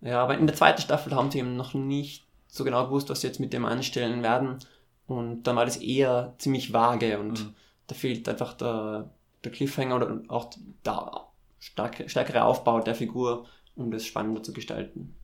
Ja, 0.00 0.22
aber 0.22 0.38
in 0.38 0.46
der 0.46 0.54
zweiten 0.54 0.80
Staffel 0.80 1.14
haben 1.14 1.30
sie 1.30 1.38
eben 1.38 1.56
noch 1.56 1.74
nicht 1.74 2.24
so 2.46 2.64
genau 2.64 2.86
gewusst, 2.86 3.10
was 3.10 3.22
sie 3.22 3.26
jetzt 3.26 3.40
mit 3.40 3.52
dem 3.52 3.64
anstellen 3.64 4.22
werden. 4.22 4.58
Und 5.06 5.44
dann 5.44 5.56
war 5.56 5.64
das 5.64 5.76
eher 5.78 6.34
ziemlich 6.38 6.72
vage 6.72 7.18
und 7.18 7.44
Mhm. 7.44 7.54
da 7.86 7.94
fehlt 7.94 8.28
einfach 8.28 8.54
der, 8.54 9.10
der 9.44 9.52
Cliffhanger 9.52 9.96
oder 9.96 10.20
auch 10.28 10.50
der 10.84 11.26
starke, 11.58 12.08
stärkere 12.08 12.44
Aufbau 12.44 12.80
der 12.80 12.94
Figur, 12.94 13.46
um 13.74 13.90
das 13.90 14.04
spannender 14.04 14.42
zu 14.42 14.52
gestalten. 14.52 15.14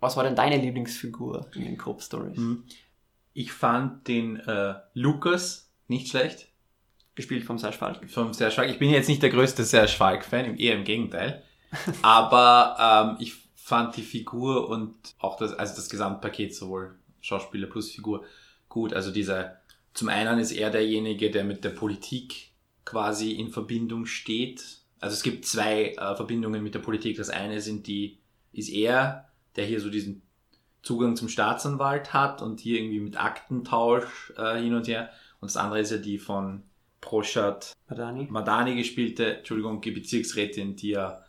Was 0.00 0.16
war 0.16 0.24
denn 0.24 0.34
deine 0.36 0.56
Lieblingsfigur 0.56 1.46
in 1.54 1.62
den 1.62 1.78
Cope 1.78 2.02
Stories? 2.02 2.38
Mhm. 2.38 2.64
Ich 3.34 3.52
fand 3.52 4.08
den 4.08 4.36
äh, 4.40 4.74
Lukas 4.94 5.72
nicht 5.88 6.08
schlecht. 6.08 6.48
Gespielt 7.14 7.44
vom 7.44 7.58
Serge 7.58 7.76
Falk. 7.76 8.10
vom 8.10 8.32
Serge 8.32 8.54
Falk. 8.54 8.70
Ich 8.70 8.78
bin 8.78 8.90
jetzt 8.90 9.08
nicht 9.08 9.22
der 9.22 9.30
größte 9.30 9.64
Serge 9.64 9.92
Falk-Fan, 9.92 10.56
eher 10.56 10.74
im 10.74 10.84
Gegenteil. 10.84 11.42
Aber 12.02 13.16
ähm, 13.16 13.16
ich 13.20 13.34
fand 13.54 13.96
die 13.96 14.02
Figur 14.02 14.68
und 14.68 14.94
auch 15.18 15.36
das, 15.36 15.52
also 15.52 15.74
das 15.76 15.88
Gesamtpaket, 15.88 16.54
sowohl 16.54 16.98
Schauspieler 17.20 17.66
plus 17.66 17.90
Figur, 17.90 18.24
gut. 18.68 18.92
Also 18.92 19.10
dieser, 19.10 19.58
zum 19.94 20.08
einen 20.08 20.38
ist 20.38 20.52
er 20.52 20.70
derjenige, 20.70 21.30
der 21.30 21.44
mit 21.44 21.64
der 21.64 21.70
Politik 21.70 22.52
quasi 22.84 23.32
in 23.32 23.50
Verbindung 23.50 24.06
steht. 24.06 24.62
Also 25.00 25.14
es 25.14 25.22
gibt 25.22 25.46
zwei 25.46 25.92
äh, 25.92 26.16
Verbindungen 26.16 26.62
mit 26.62 26.74
der 26.74 26.80
Politik. 26.80 27.16
Das 27.16 27.30
eine 27.30 27.60
sind 27.60 27.86
die, 27.86 28.18
ist 28.52 28.70
er, 28.70 29.28
der 29.56 29.66
hier 29.66 29.80
so 29.80 29.90
diesen 29.90 30.22
Zugang 30.82 31.16
zum 31.16 31.28
Staatsanwalt 31.28 32.12
hat 32.12 32.42
und 32.42 32.60
hier 32.60 32.78
irgendwie 32.78 33.00
mit 33.00 33.22
Aktentausch 33.22 34.32
äh, 34.36 34.58
hin 34.60 34.74
und 34.74 34.88
her. 34.88 35.10
Und 35.40 35.50
das 35.50 35.56
andere 35.56 35.80
ist 35.80 35.90
ja 35.90 35.98
die 35.98 36.18
von 36.18 36.62
Proschat 37.00 37.72
Madani. 37.88 38.26
Madani 38.30 38.76
gespielte, 38.76 39.38
Entschuldigung, 39.38 39.80
die 39.80 39.90
Bezirksrätin, 39.90 40.76
die 40.76 40.90
ja 40.90 41.22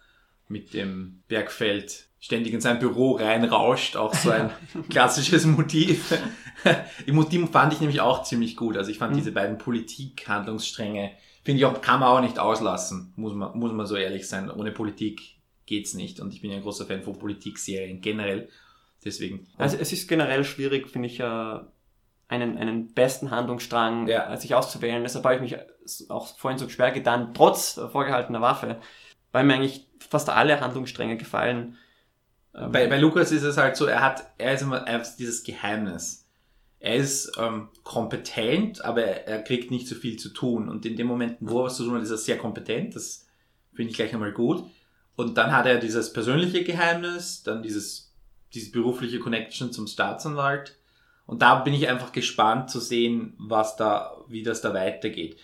mit 0.48 0.74
dem 0.74 1.24
Bergfeld 1.28 2.08
ständig 2.20 2.54
in 2.54 2.62
sein 2.62 2.80
Büro 2.80 3.13
reinrauscht, 3.13 3.96
auch 3.96 4.13
so 4.13 4.30
ein 4.30 4.52
klassisches 4.89 5.46
Motiv. 5.46 6.18
Im 7.06 7.16
Motiv 7.16 7.50
fand 7.50 7.74
ich 7.74 7.80
nämlich 7.82 8.02
auch 8.02 8.24
ziemlich 8.24 8.56
gut. 8.56 8.78
Also 8.78 8.92
ich 8.92 8.98
fand 8.98 9.13
Mhm. 9.13 9.18
diese 9.18 9.32
beiden 9.32 9.58
Politik-Handlungsstränge, 9.58 11.12
finde 11.44 11.60
ich 11.60 11.66
auch, 11.66 11.82
kann 11.82 12.00
man 12.00 12.10
auch 12.10 12.22
nicht 12.22 12.39
auslassen, 12.39 13.13
muss 13.16 13.34
man, 13.34 13.58
muss 13.58 13.74
man 13.74 13.86
so 13.86 13.96
ehrlich 13.96 14.28
sein. 14.28 14.50
Ohne 14.50 14.72
Politik 14.72 15.22
geht's 15.66 15.94
nicht. 15.94 16.20
Und 16.20 16.34
ich 16.34 16.42
bin 16.42 16.52
ja 16.52 16.58
ein 16.58 16.63
großer 16.63 16.86
Fan 16.86 17.04
von 17.04 17.18
Politikserien 17.18 18.00
generell. 18.02 18.50
Deswegen. 19.06 19.48
Also 19.58 19.78
es 19.78 19.92
ist 19.92 20.08
generell 20.08 20.44
schwierig, 20.44 20.89
finde 20.89 21.08
ich, 21.08 21.20
äh, 21.20 21.60
einen, 22.28 22.58
einen 22.58 22.94
besten 22.94 23.32
Handlungsstrang 23.32 24.08
Ja. 24.08 24.34
äh, 24.34 24.38
sich 24.38 24.56
auszuwählen. 24.56 25.04
Deshalb 25.04 25.26
habe 25.26 25.36
ich 25.36 25.42
mich 25.42 25.58
auch 26.10 26.38
vorhin 26.38 26.58
so 26.58 26.70
schwer 26.70 26.92
getan, 26.92 27.34
trotz 27.34 27.80
vorgehaltener 27.92 28.42
Waffe, 28.42 28.80
weil 29.32 29.44
mir 29.44 29.56
eigentlich 29.56 29.88
fast 30.00 30.30
alle 30.30 30.60
Handlungsstränge 30.60 31.18
gefallen. 31.18 31.78
Ähm, 32.56 32.72
Bei, 32.72 32.88
bei 32.88 32.98
Lukas 32.98 33.32
ist 33.32 33.44
es 33.44 33.58
halt 33.58 33.76
so, 33.76 33.86
er 33.86 34.02
hat, 34.02 34.26
er 34.38 34.54
ist 34.54 34.62
immer 34.62 34.88
er 34.88 35.02
ist 35.02 35.18
dieses 35.18 35.44
Geheimnis. 35.44 36.22
Er 36.80 36.96
ist 36.96 37.32
ähm, 37.38 37.70
kompetent, 37.84 38.84
aber 38.84 39.04
er, 39.04 39.28
er 39.28 39.42
kriegt 39.44 39.72
nicht 39.72 39.88
so 39.88 39.96
viel 39.96 40.18
zu 40.18 40.30
tun. 40.30 40.68
Und 40.68 40.86
in 40.86 40.98
dem 40.98 41.08
Moment, 41.08 41.38
wo 41.39 41.60
er 41.62 41.66
was 41.66 41.78
zu 41.78 41.86
tun 41.86 41.96
hat, 41.96 42.04
ist 42.04 42.10
er 42.12 42.18
sehr 42.18 42.38
kompetent. 42.38 42.96
Das 42.96 43.26
finde 43.74 43.92
ich 43.92 43.96
gleich 43.96 44.13
einmal 44.13 44.34
gut. 44.34 44.66
Und 45.16 45.38
dann 45.38 45.52
hat 45.56 45.66
er 45.66 45.78
dieses 45.78 46.12
persönliche 46.12 46.63
Geheimnis, 46.63 47.44
dann 47.44 47.63
dieses, 47.63 48.03
dieses 48.54 48.72
berufliche 48.72 49.20
Connection 49.20 49.72
zum 49.72 49.88
Staatsanwalt. 49.88 50.78
Und 51.26 51.42
da 51.42 51.56
bin 51.56 51.74
ich 51.74 51.88
einfach 51.88 52.12
gespannt 52.12 52.70
zu 52.70 52.80
sehen, 52.80 53.34
was 53.38 53.76
da, 53.78 54.12
wie 54.28 54.44
das 54.44 54.62
da 54.62 54.74
weitergeht. 54.74 55.38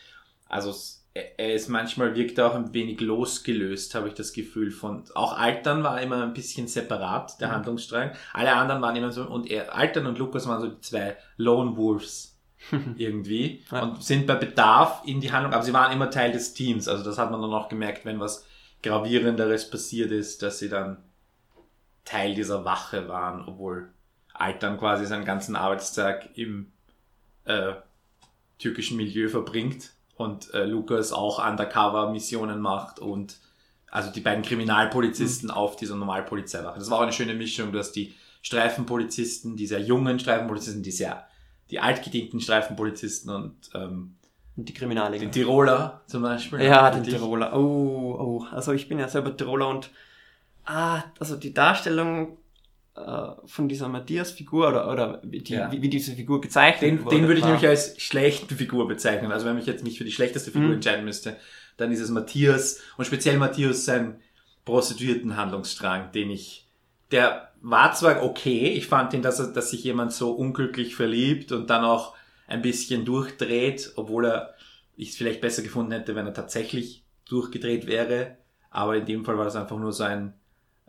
Also 0.48 0.72
es- 0.72 0.98
er 1.14 1.40
er 1.40 1.54
ist 1.56 1.70
manchmal 1.70 2.14
wirkt 2.16 2.38
er 2.38 2.48
auch 2.52 2.56
ein 2.56 2.72
wenig 2.74 3.00
losgelöst, 3.02 3.96
habe 3.96 4.10
ich 4.10 4.14
das 4.14 4.32
Gefühl 4.34 4.70
von. 4.72 5.04
Auch 5.16 5.36
Altern 5.38 5.82
war 5.84 6.00
immer 6.02 6.22
ein 6.22 6.34
bisschen 6.34 6.68
separat, 6.68 7.40
der 7.42 7.48
Mhm. 7.48 7.52
Handlungsstrang. 7.54 8.12
Alle 8.34 8.54
anderen 8.54 8.82
waren 8.82 8.96
immer 8.96 9.12
so, 9.12 9.24
und 9.24 9.50
er, 9.50 9.74
Altern 9.76 10.06
und 10.06 10.20
Lukas 10.20 10.48
waren 10.48 10.62
so 10.62 10.68
die 10.68 10.82
zwei 10.82 11.18
Lone 11.38 11.76
Wolves 11.78 12.38
irgendwie 12.98 13.64
Ja. 13.72 13.84
und 13.84 14.04
sind 14.04 14.28
bei 14.28 14.36
Bedarf 14.36 15.02
in 15.06 15.20
die 15.22 15.32
Handlung, 15.32 15.54
aber 15.54 15.64
sie 15.64 15.74
waren 15.74 15.92
immer 15.94 16.12
Teil 16.12 16.32
des 16.32 16.54
Teams. 16.54 16.88
Also 16.88 17.04
das 17.04 17.18
hat 17.18 17.32
man 17.32 17.42
dann 17.42 17.54
auch 17.54 17.70
gemerkt, 17.70 18.06
wenn 18.06 18.20
was 18.20 18.46
gravierenderes 18.84 19.70
passiert 19.70 20.12
ist, 20.12 20.42
dass 20.44 20.60
sie 20.60 20.70
dann 20.70 20.98
Teil 22.10 22.34
dieser 22.34 22.66
Wache 22.66 23.08
waren, 23.08 23.46
obwohl 23.46 23.90
Altern 24.34 24.80
quasi 24.80 25.06
seinen 25.06 25.26
ganzen 25.26 25.56
Arbeitstag 25.56 26.36
im 26.36 26.72
äh, 27.46 27.74
türkischen 28.58 28.98
Milieu 28.98 29.30
verbringt 29.30 29.92
und 30.16 30.52
äh, 30.54 30.66
Lukas 30.66 31.14
auch 31.14 31.46
Undercover-Missionen 31.46 32.60
macht 32.60 33.00
und 33.00 33.38
also 33.92 34.12
die 34.12 34.22
beiden 34.22 34.44
Kriminalpolizisten 34.44 35.52
auf 35.52 35.76
dieser 35.76 35.96
Normalpolizeiwache. 35.96 36.80
Das 36.80 36.90
war 36.90 36.98
auch 36.98 37.04
eine 37.04 37.14
schöne 37.14 37.36
Mischung, 37.36 37.72
dass 37.72 37.92
die 37.92 38.16
Streifenpolizisten, 38.42 39.56
die 39.56 39.68
sehr 39.68 39.82
jungen 39.82 40.20
Streifenpolizisten, 40.20 40.82
die 40.82 40.92
sehr 40.92 41.28
die 41.70 41.80
altgedienten 41.80 42.42
Streifenpolizisten 42.42 43.34
und 43.34 43.70
ähm, 43.76 44.16
die 44.56 44.74
Kriminale. 44.74 45.20
den 45.20 45.32
Tiroler 45.32 46.02
zum 46.08 46.24
Beispiel. 46.24 46.62
Ja, 46.64 46.90
den 46.90 47.04
dich. 47.04 47.14
Tiroler. 47.14 47.56
Oh, 47.56 48.16
oh. 48.20 48.46
Also 48.52 48.74
ich 48.74 48.90
bin 48.90 48.98
ja 48.98 49.08
selber 49.08 49.38
Tiroler 49.38 49.68
und 49.68 49.92
ah, 50.70 51.04
also 51.20 51.36
die 51.36 51.54
Darstellung 51.54 52.38
äh, 52.96 53.32
von 53.46 53.68
dieser 53.68 53.88
Matthias-Figur 53.88 54.68
oder, 54.70 54.92
oder 54.92 55.22
wie, 55.24 55.40
die, 55.40 55.54
Ja. 55.54 55.72
wie, 55.72 55.82
wie 55.82 55.90
diese 55.90 56.14
Figur 56.14 56.42
gezeichnet 56.42 56.82
Den, 56.92 57.06
wurde. 57.06 57.16
den 57.16 57.28
würde 57.28 57.38
ich 57.40 57.44
war- 57.44 57.52
nämlich 57.52 57.68
als 57.68 58.00
schlechte 58.02 58.56
Figur 58.56 58.88
bezeichnen. 58.88 59.32
Also 59.32 59.46
wenn 59.46 59.58
ich 59.58 59.66
jetzt 59.66 59.84
mich 59.84 59.98
für 59.98 60.04
die 60.06 60.12
schlechteste 60.12 60.52
Figur 60.52 60.68
Mhm. 60.70 60.76
entscheiden 60.76 61.06
müsste, 61.06 61.38
dann 61.78 61.92
ist 61.92 62.02
es 62.02 62.10
Matthias 62.10 62.82
und 62.98 63.06
speziell 63.06 63.38
Matthias 63.38 63.86
sein 63.86 64.20
Prostituierten-Handlungsstrang, 64.66 66.12
den 66.12 66.30
ich, 66.30 66.68
der 67.12 67.52
war 67.62 67.94
zwar 67.94 68.24
okay, 68.24 68.68
ich 68.70 68.88
fand 68.88 69.14
ihn, 69.14 69.22
dass, 69.22 69.40
er, 69.40 69.48
dass 69.48 69.72
sich 69.72 69.84
jemand 69.84 70.14
so 70.14 70.32
unglücklich 70.32 70.96
verliebt 70.96 71.52
und 71.52 71.70
dann 71.70 71.84
auch 71.84 72.16
ein 72.48 72.62
bisschen 72.62 73.06
durchdreht, 73.06 73.94
obwohl 73.96 74.26
er 74.26 74.54
ich 74.96 75.10
es 75.12 75.16
vielleicht 75.18 75.40
besser 75.42 75.62
gefunden 75.62 75.92
hätte, 75.94 76.16
wenn 76.16 76.26
er 76.26 76.34
tatsächlich 76.34 77.04
durchgedreht 77.30 77.88
wäre. 77.88 78.38
Aber 78.70 78.96
in 78.98 79.06
dem 79.06 79.24
Fall 79.24 79.38
war 79.38 79.46
das 79.46 79.56
einfach 79.56 79.78
nur 79.78 79.94
so 79.94 80.04
ein, 80.04 80.34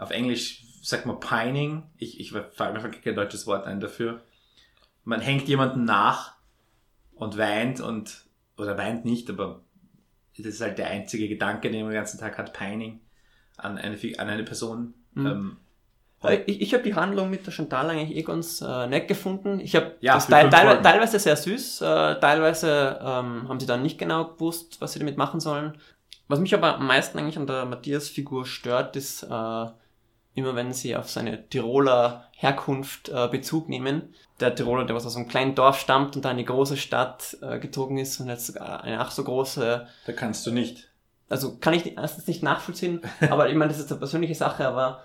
auf 0.00 0.10
Englisch 0.10 0.64
sagt 0.82 1.06
man 1.06 1.20
pining. 1.20 1.82
Ich, 1.98 2.18
ich 2.18 2.32
fällt 2.32 2.74
mir 2.74 2.90
kein 2.90 3.14
deutsches 3.14 3.46
Wort 3.46 3.66
ein 3.66 3.80
dafür. 3.80 4.22
Man 5.04 5.20
hängt 5.20 5.48
jemanden 5.48 5.84
nach 5.84 6.34
und 7.14 7.36
weint 7.38 7.80
und, 7.80 8.24
oder 8.56 8.76
weint 8.78 9.04
nicht, 9.04 9.28
aber 9.30 9.60
das 10.36 10.46
ist 10.46 10.60
halt 10.60 10.78
der 10.78 10.88
einzige 10.88 11.28
Gedanke, 11.28 11.70
den 11.70 11.82
man 11.82 11.90
den 11.90 11.96
ganzen 11.96 12.18
Tag 12.18 12.38
hat, 12.38 12.52
pining 12.52 13.00
an 13.56 13.76
eine, 13.76 13.96
an 14.18 14.28
eine 14.28 14.44
Person. 14.44 14.94
Mhm. 15.14 15.26
Ähm, 15.26 15.56
Äh, 16.22 16.42
Ich, 16.46 16.60
ich 16.60 16.74
habe 16.74 16.82
die 16.82 16.94
Handlung 16.94 17.30
mit 17.30 17.46
der 17.46 17.52
Chantal 17.52 17.90
eigentlich 17.90 18.16
eh 18.16 18.22
ganz 18.22 18.60
äh, 18.60 18.86
nett 18.86 19.08
gefunden. 19.08 19.60
Ich 19.60 19.74
habe 19.74 19.96
Ja, 20.00 20.14
das 20.14 20.26
teil, 20.26 20.50
teil, 20.50 20.80
teilweise 20.82 21.18
sehr 21.18 21.36
süß, 21.36 21.80
äh, 21.82 22.20
teilweise 22.20 22.98
ähm, 23.00 23.48
haben 23.48 23.60
sie 23.60 23.66
dann 23.66 23.82
nicht 23.82 23.98
genau 23.98 24.24
gewusst, 24.32 24.80
was 24.80 24.92
sie 24.92 24.98
damit 24.98 25.16
machen 25.16 25.40
sollen. 25.40 25.78
Was 26.28 26.38
mich 26.38 26.54
aber 26.54 26.76
am 26.76 26.86
meisten 26.86 27.18
eigentlich 27.18 27.38
an 27.38 27.46
der 27.46 27.64
Matthias-Figur 27.64 28.46
stört, 28.46 28.96
ist 28.96 29.22
äh, 29.24 29.66
immer, 30.34 30.54
wenn 30.54 30.72
sie 30.72 30.96
auf 30.96 31.10
seine 31.10 31.48
Tiroler 31.48 32.28
Herkunft 32.32 33.08
äh, 33.08 33.28
Bezug 33.28 33.68
nehmen. 33.68 34.14
Der 34.38 34.54
Tiroler, 34.54 34.84
der 34.84 34.96
was 34.96 35.06
aus 35.06 35.16
einem 35.16 35.28
kleinen 35.28 35.54
Dorf 35.54 35.78
stammt 35.78 36.16
und 36.16 36.24
da 36.24 36.30
in 36.30 36.36
eine 36.36 36.44
große 36.44 36.76
Stadt 36.76 37.36
äh, 37.42 37.58
gezogen 37.58 37.98
ist 37.98 38.20
und 38.20 38.28
jetzt 38.28 38.46
sogar 38.46 38.82
eine 38.82 39.00
ach 39.00 39.10
so 39.10 39.24
große 39.24 39.86
da 40.06 40.12
kannst 40.12 40.46
du 40.46 40.50
nicht. 40.50 40.88
also 41.28 41.58
kann 41.58 41.74
ich 41.74 41.96
erstens 41.96 42.26
nicht 42.26 42.42
nachvollziehen, 42.42 43.02
aber 43.30 43.50
ich 43.50 43.56
meine, 43.56 43.70
das 43.70 43.80
ist 43.80 43.90
eine 43.90 43.98
persönliche 43.98 44.34
Sache, 44.34 44.66
aber 44.66 45.04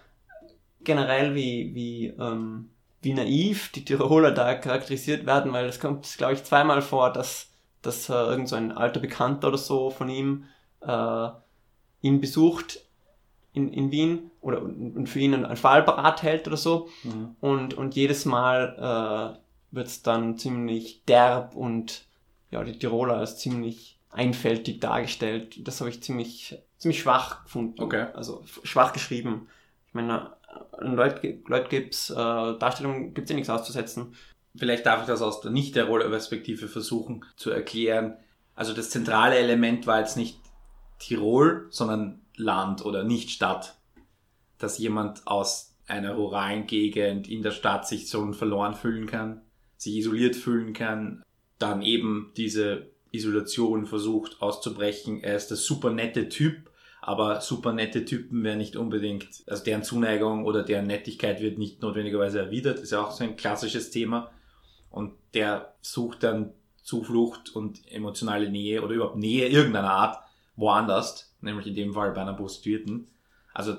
generell 0.84 1.36
wie, 1.36 1.74
wie, 1.74 2.08
ähm, 2.08 2.70
wie 3.02 3.14
naiv 3.14 3.72
die 3.72 3.84
Tiroler 3.84 4.32
da 4.32 4.56
charakterisiert 4.56 5.26
werden, 5.26 5.52
weil 5.52 5.66
es 5.66 5.80
kommt, 5.80 6.08
glaube 6.18 6.34
ich, 6.34 6.44
zweimal 6.44 6.82
vor, 6.82 7.12
dass, 7.12 7.50
dass 7.82 8.08
äh, 8.08 8.14
irgend 8.14 8.48
so 8.48 8.56
ein 8.56 8.72
alter 8.72 9.02
Bekannter 9.02 9.50
oder 9.50 9.58
so 9.58 9.90
von 9.90 10.08
ihm 10.08 10.46
äh, 10.82 11.28
ihn 12.02 12.22
besucht 12.22 12.85
in, 13.56 13.72
in 13.72 13.92
Wien 13.92 14.32
oder 14.42 14.62
und 14.62 15.08
für 15.08 15.20
ihn 15.20 15.34
einen, 15.34 15.58
Fall 15.58 15.84
parat 15.84 16.24
hält 16.24 16.48
oder 16.48 16.58
so 16.58 16.90
Mhm. 17.04 17.36
und, 17.40 17.74
und 17.74 17.96
jedes 17.96 18.26
Mal 18.26 19.40
äh, 19.40 19.76
wird 19.76 19.88
es 19.88 20.04
dann 20.04 20.38
ziemlich 20.38 21.04
derb 21.06 21.56
und 21.56 22.06
ja, 22.52 22.64
die 22.64 22.78
Tiroler 22.78 23.18
als 23.18 23.38
ziemlich 23.38 24.00
einfältig 24.12 24.80
dargestellt. 24.80 25.68
Das 25.68 25.82
habe 25.82 25.90
ich 25.90 26.02
ziemlich, 26.02 26.58
ziemlich 26.78 27.00
schwach 27.00 27.44
gefunden. 27.44 27.82
Okay. 27.82 28.08
Also 28.14 28.44
schwach 28.64 28.94
geschrieben. 28.94 29.48
Ich 29.88 29.94
meine, 29.94 30.32
an 30.72 30.96
Leut, 30.96 31.22
Leut 31.48 31.70
gibt's, 31.70 32.10
äh, 32.10 32.14
Darstellung 32.16 33.14
gibt's 33.14 33.30
ja 33.30 33.36
nichts 33.36 33.50
auszusetzen. 33.50 34.14
Vielleicht 34.56 34.86
darf 34.86 35.02
ich 35.02 35.08
das 35.08 35.22
aus 35.22 35.42
der 35.42 35.52
nicht 35.52 35.76
der 35.76 35.86
Rollerperspektive 35.86 36.70
versuchen 36.70 37.26
zu 37.36 37.52
erklären. 37.52 38.16
Also 38.56 38.74
das 38.74 38.90
zentrale 38.90 39.36
Element 39.36 39.86
war 39.86 40.00
jetzt 40.00 40.16
nicht 40.16 40.40
Tirol, 41.00 41.68
sondern 41.72 42.22
Land 42.38 42.86
oder 42.86 43.04
nicht 43.04 43.30
Stadt. 43.30 43.76
Dass 44.58 44.78
jemand 44.78 45.28
aus 45.28 45.76
einer 45.88 46.14
ruralen 46.14 46.68
Gegend 46.68 47.28
in 47.28 47.42
der 47.42 47.52
Stadt 47.52 47.88
sich 47.88 48.10
so 48.10 48.32
verloren 48.34 48.74
fühlen 48.74 49.06
kann, 49.06 49.42
sich 49.78 49.96
isoliert 49.96 50.36
fühlen 50.36 50.74
kann, 50.74 51.24
dann 51.60 51.82
eben 51.82 52.32
diese 52.38 52.90
Isolation 53.12 53.86
versucht 53.86 54.42
auszubrechen. 54.42 55.24
Er 55.24 55.36
ist 55.36 55.48
der 55.48 55.58
super 55.58 55.92
nette 55.92 56.30
Typ, 56.30 56.72
aber 57.02 57.42
super 57.42 57.72
nette 57.72 58.04
Typen 58.04 58.44
werden 58.44 58.58
nicht 58.58 58.76
unbedingt, 58.76 59.44
also 59.48 59.64
deren 59.64 59.84
Zuneigung 59.84 60.46
oder 60.46 60.64
deren 60.64 60.88
Nettigkeit 60.88 61.42
wird 61.42 61.58
nicht 61.58 61.82
notwendigerweise 61.82 62.40
erwidert. 62.40 62.80
Ist 62.80 62.92
ja 62.92 63.04
auch 63.04 63.12
so 63.12 63.24
ein 63.24 63.36
klassisches 63.36 63.92
Thema. 63.92 64.32
Und 64.90 65.14
der 65.34 65.76
sucht 65.82 66.24
dann 66.24 66.54
Zuflucht 66.82 67.56
und 67.56 67.86
emotionale 67.92 68.50
Nähe 68.50 68.82
oder 68.82 68.94
überhaupt 68.94 69.18
Nähe 69.18 69.48
irgendeiner 69.50 69.92
Art 69.92 70.25
woanders, 70.56 71.36
nämlich 71.42 71.68
in 71.68 71.76
dem 71.76 71.94
Fall 71.94 72.12
bei 72.12 72.22
einer 72.22 72.34
Prostituierten. 72.34 73.08
Also 73.54 73.78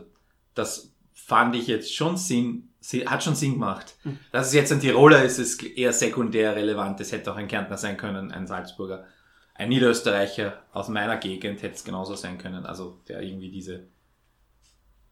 das 0.55 0.93
fand 1.13 1.57
ich 1.57 1.67
jetzt 1.67 1.95
schon 1.95 2.17
Sinn, 2.17 2.71
si- 2.81 3.07
hat 3.07 3.23
schon 3.23 3.35
Sinn 3.35 3.55
gemacht. 3.55 3.97
Mhm. 4.05 4.19
Dass 4.33 4.49
es 4.49 4.55
jetzt 4.55 4.73
ein 4.73 4.81
Tiroler 4.81 5.23
ist, 5.25 5.39
ist 5.39 5.63
eher 5.63 5.93
sekundär 5.93 6.55
relevant. 6.55 7.01
Es 7.01 7.13
hätte 7.13 7.33
auch 7.33 7.37
ein 7.37 7.49
Kärntner 7.49 7.77
sein 7.79 7.97
können, 7.97 8.33
ein 8.33 8.47
Salzburger. 8.47 9.07
Ein 9.55 9.71
Niederösterreicher 9.71 10.63
aus 10.73 10.89
meiner 10.89 11.17
Gegend 11.17 11.63
hätte 11.63 11.75
es 11.75 11.85
genauso 11.85 12.15
sein 12.15 12.37
können. 12.37 12.67
Also 12.67 13.01
der 13.09 13.23
irgendwie 13.23 13.51
diese... 13.51 13.87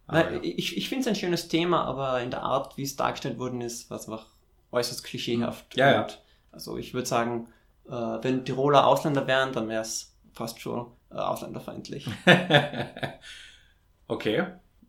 Nein, 0.07 0.35
ja. 0.35 0.41
Ich, 0.43 0.77
ich 0.77 0.91
finde 0.91 1.01
es 1.01 1.09
ein 1.09 1.15
schönes 1.15 1.49
Thema, 1.49 1.85
aber 1.85 2.21
in 2.21 2.31
der 2.31 2.43
Art, 2.43 2.77
wie 2.77 2.83
es 2.83 2.95
dargestellt 2.97 3.39
worden 3.39 3.63
ist, 3.63 3.89
war 3.89 3.99
es 3.99 4.07
einfach 4.07 4.27
äußerst 4.71 5.03
klischeehaft. 5.03 5.75
Ja, 5.77 5.91
ja. 5.91 6.07
Also 6.53 6.77
ich 6.77 6.93
würde 6.93 7.09
sagen, 7.09 7.49
äh, 7.87 7.91
wenn 7.91 8.45
Tiroler 8.45 8.87
Ausländer 8.87 9.27
wären, 9.27 9.55
dann 9.55 9.69
wäre 9.69 9.81
es 9.81 10.15
fast 10.35 10.61
schon 10.61 10.93
ausländerfeindlich. 11.19 12.09
okay, 14.09 14.47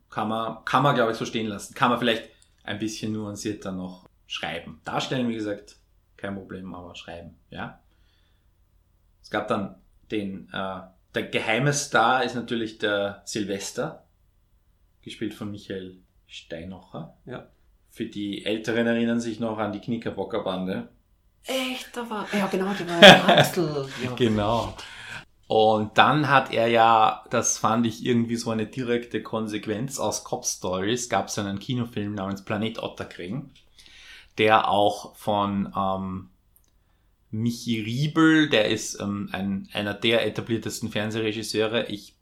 kann 0.10 0.28
man, 0.28 0.64
kann 0.66 0.84
man 0.84 0.96
glaube 0.96 1.12
ich 1.12 1.18
so 1.18 1.26
stehen 1.26 1.48
lassen. 1.48 1.74
Kann 1.74 1.90
man 1.90 2.00
vielleicht 2.00 2.30
ein 2.64 2.80
bisschen 2.80 3.14
nuancierter 3.14 3.72
noch 3.72 4.10
schreiben. 4.28 4.82
Darstellen, 4.84 5.30
wie 5.30 5.36
gesagt, 5.36 5.78
kein 6.18 6.36
Problem, 6.36 6.74
aber 6.74 6.96
schreiben, 6.96 7.38
ja. 7.50 7.80
Es 9.22 9.30
gab 9.30 9.48
dann 9.48 9.76
den, 10.12 10.50
äh, 10.52 10.82
der 11.14 11.24
geheime 11.24 11.74
Star 11.74 12.24
ist 12.24 12.36
natürlich 12.36 12.78
der 12.78 13.22
Silvester, 13.26 14.06
gespielt 15.02 15.34
von 15.34 15.52
Michael 15.52 15.98
Steinocher. 16.28 17.18
Ja. 17.26 17.48
Für 17.90 18.06
die 18.06 18.46
Älteren 18.46 18.88
erinnern 18.88 19.20
sich 19.20 19.40
noch 19.40 19.58
an 19.58 19.72
die 19.72 19.80
Knickerbocker 19.80 20.44
Bande. 20.44 20.90
Echt, 21.44 21.96
da 21.96 22.10
war, 22.10 22.28
ja 22.34 22.48
genau, 22.48 22.74
der 22.74 22.90
war 22.90 23.30
Axel. 23.38 23.88
Ja. 24.04 24.14
Genau. 24.16 24.76
Und 25.47 25.97
dann 25.97 26.27
hat 26.27 26.51
er 26.51 26.67
ja, 26.67 27.23
das 27.29 27.60
fand 27.60 27.86
ich 27.86 28.03
irgendwie 28.03 28.36
so 28.36 28.49
eine 28.49 28.65
direkte 28.65 29.21
Konsequenz 29.21 29.99
aus 29.99 30.23
Cop 30.23 30.43
Stories, 30.45 31.08
gab 31.08 31.27
es 31.27 31.38
einen 31.38 31.60
Kinofilm 31.60 32.15
namens 32.15 32.43
Planet 32.43 32.81
Otterkring, 32.81 33.51
der 34.39 34.69
auch 34.69 35.15
von 35.15 35.71
ähm, 35.77 36.29
Michi 37.29 37.81
Riebel, 37.81 38.49
der 38.49 38.69
ist 38.69 38.99
ähm, 38.99 39.29
ein, 39.34 39.69
einer 39.71 39.93
der 39.93 40.25
etabliertesten 40.25 40.89
Fernsehregisseure. 40.89 41.88
Ich, 41.88 42.15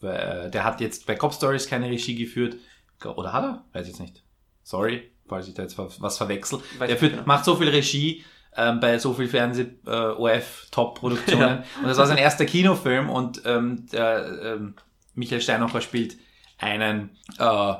äh, 0.00 0.50
der 0.50 0.64
hat 0.64 0.80
jetzt 0.80 1.06
bei 1.06 1.14
Cop 1.14 1.34
Stories 1.34 1.66
keine 1.66 1.90
Regie 1.90 2.14
geführt. 2.14 2.56
Oder 3.04 3.34
hat 3.34 3.44
er? 3.44 3.64
Weiß 3.72 3.82
ich 3.82 3.88
jetzt 3.88 4.00
nicht. 4.00 4.22
Sorry, 4.62 5.10
falls 5.26 5.48
ich 5.48 5.54
da 5.54 5.62
jetzt 5.62 5.76
was 5.76 6.16
verwechsel. 6.16 6.60
Weiß 6.78 6.88
Der 6.88 6.96
führt, 6.96 7.12
genau. 7.12 7.26
macht 7.26 7.44
so 7.44 7.56
viel 7.56 7.68
Regie 7.68 8.24
ähm, 8.56 8.80
bei 8.80 8.98
so 8.98 9.12
viel 9.14 9.28
Fernseh 9.28 9.66
äh, 9.86 9.90
OF 9.90 10.66
Top 10.70 10.98
Produktionen 10.98 11.64
und 11.80 11.88
das 11.88 11.98
war 11.98 12.06
sein 12.06 12.18
erster 12.18 12.44
Kinofilm 12.44 13.10
und 13.10 13.42
ähm, 13.44 13.86
der 13.92 14.40
ähm, 14.42 14.74
Michael 15.14 15.40
Steinhofer 15.40 15.80
spielt 15.80 16.16
einen 16.58 17.10
äh, 17.38 17.74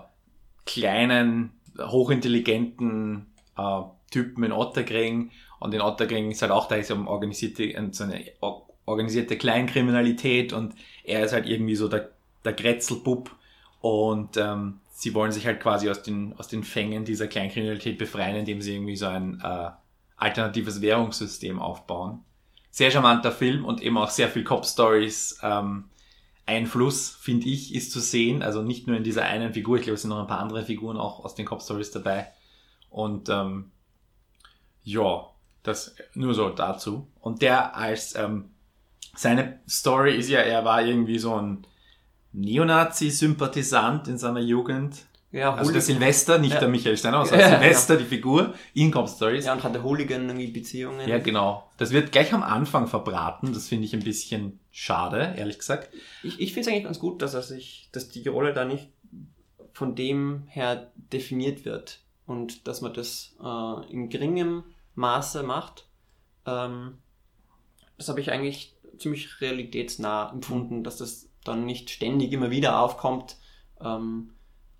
kleinen 0.66 1.52
hochintelligenten 1.78 3.26
äh, 3.56 3.82
Typen 4.10 4.44
in 4.44 4.52
Otterkring. 4.52 5.30
Und 5.58 5.74
in 5.74 5.80
Otterkring 5.80 6.30
ist 6.30 6.42
halt 6.42 6.52
auch 6.52 6.68
da 6.68 6.76
ist 6.76 6.90
um 6.90 7.06
organisierte 7.06 7.72
so 7.92 8.04
eine 8.04 8.24
or- 8.40 8.68
organisierte 8.84 9.38
Kleinkriminalität 9.38 10.52
und 10.52 10.74
er 11.04 11.24
ist 11.24 11.32
halt 11.32 11.46
irgendwie 11.46 11.76
so 11.76 11.88
der 11.88 12.10
der 12.44 12.52
Grätzelbub. 12.52 13.30
Und 13.80 14.36
ähm, 14.36 14.80
sie 14.90 15.14
wollen 15.14 15.32
sich 15.32 15.46
halt 15.46 15.60
quasi 15.60 15.88
aus 15.90 16.02
den, 16.02 16.34
aus 16.38 16.48
den 16.48 16.62
Fängen 16.62 17.04
dieser 17.04 17.26
Kleinkriminalität 17.26 17.98
befreien, 17.98 18.36
indem 18.36 18.60
sie 18.60 18.74
irgendwie 18.74 18.96
so 18.96 19.06
ein 19.06 19.40
äh, 19.42 19.70
alternatives 20.22 20.80
Währungssystem 20.80 21.60
aufbauen. 21.60 22.20
Sehr 22.70 22.90
charmanter 22.90 23.32
Film 23.32 23.64
und 23.64 23.82
eben 23.82 23.98
auch 23.98 24.10
sehr 24.10 24.28
viel 24.28 24.44
Cop-Stories. 24.44 25.40
Ähm, 25.42 25.84
Einfluss, 26.46 27.10
finde 27.10 27.48
ich, 27.48 27.74
ist 27.74 27.92
zu 27.92 28.00
sehen. 28.00 28.42
Also 28.42 28.62
nicht 28.62 28.86
nur 28.86 28.96
in 28.96 29.04
dieser 29.04 29.24
einen 29.24 29.52
Figur, 29.52 29.76
ich 29.76 29.82
glaube, 29.82 29.94
es 29.94 30.02
sind 30.02 30.10
noch 30.10 30.20
ein 30.20 30.26
paar 30.26 30.40
andere 30.40 30.64
Figuren 30.64 30.96
auch 30.96 31.24
aus 31.24 31.34
den 31.34 31.46
Cop-Stories 31.46 31.90
dabei. 31.90 32.28
Und 32.88 33.28
ähm, 33.28 33.70
ja, 34.84 35.28
das 35.62 35.94
nur 36.14 36.34
so 36.34 36.50
dazu. 36.50 37.08
Und 37.20 37.42
der 37.42 37.76
als 37.76 38.14
ähm, 38.16 38.50
seine 39.14 39.60
Story 39.68 40.16
ist 40.16 40.28
ja, 40.28 40.40
er 40.40 40.64
war 40.64 40.82
irgendwie 40.82 41.18
so 41.18 41.34
ein 41.34 41.66
Neonazi-Sympathisant 42.32 44.08
in 44.08 44.18
seiner 44.18 44.40
Jugend. 44.40 45.06
Ja, 45.32 45.54
Also 45.54 45.72
der 45.72 45.80
Silvester, 45.80 46.38
nicht 46.38 46.52
Ja. 46.54 46.60
der 46.60 46.68
Michael 46.68 46.96
Steiner, 46.96 47.24
sondern 47.26 47.50
Ja, 47.50 47.58
Silvester, 47.58 47.96
die 47.96 48.04
Figur, 48.04 48.54
in 48.74 48.90
Cop 48.90 49.08
Stories. 49.08 49.46
ja, 49.46 49.54
und 49.54 49.62
hatte 49.64 49.82
Hooligan 49.82 50.26
irgendwie 50.26 50.48
Beziehungen. 50.48 51.08
Ja, 51.08 51.18
genau. 51.18 51.70
Das 51.78 51.90
wird 51.90 52.12
gleich 52.12 52.32
am 52.34 52.42
Anfang 52.42 52.86
verbraten. 52.86 53.52
Das 53.54 53.68
finde 53.68 53.86
ich 53.86 53.94
ein 53.94 54.04
bisschen 54.04 54.60
schade, 54.70 55.34
ehrlich 55.36 55.58
gesagt. 55.58 55.90
Ich, 56.22 56.38
ich 56.38 56.52
finde 56.52 56.68
es 56.68 56.74
eigentlich 56.74 56.84
ganz 56.84 56.98
gut, 56.98 57.22
dass 57.22 57.34
er 57.34 57.42
sich, 57.42 57.88
dass 57.92 58.08
die 58.10 58.26
Rolle 58.28 58.52
da 58.52 58.64
nicht 58.64 58.88
von 59.72 59.94
dem 59.94 60.44
her 60.48 60.92
definiert 60.94 61.64
wird 61.64 62.00
und 62.26 62.68
dass 62.68 62.82
man 62.82 62.92
das 62.92 63.34
äh, 63.42 63.90
in 63.92 64.10
geringem 64.10 64.64
Maße 64.96 65.42
macht. 65.42 65.86
Ähm, 66.46 66.98
das 67.96 68.08
habe 68.10 68.20
ich 68.20 68.30
eigentlich 68.30 68.76
ziemlich 68.98 69.40
realitätsnah 69.40 70.30
empfunden, 70.30 70.84
dass 70.84 70.98
das 70.98 71.28
dann 71.44 71.64
nicht 71.64 71.88
ständig 71.88 72.32
immer 72.32 72.50
wieder 72.50 72.78
aufkommt, 72.80 73.36
ähm, 73.82 74.30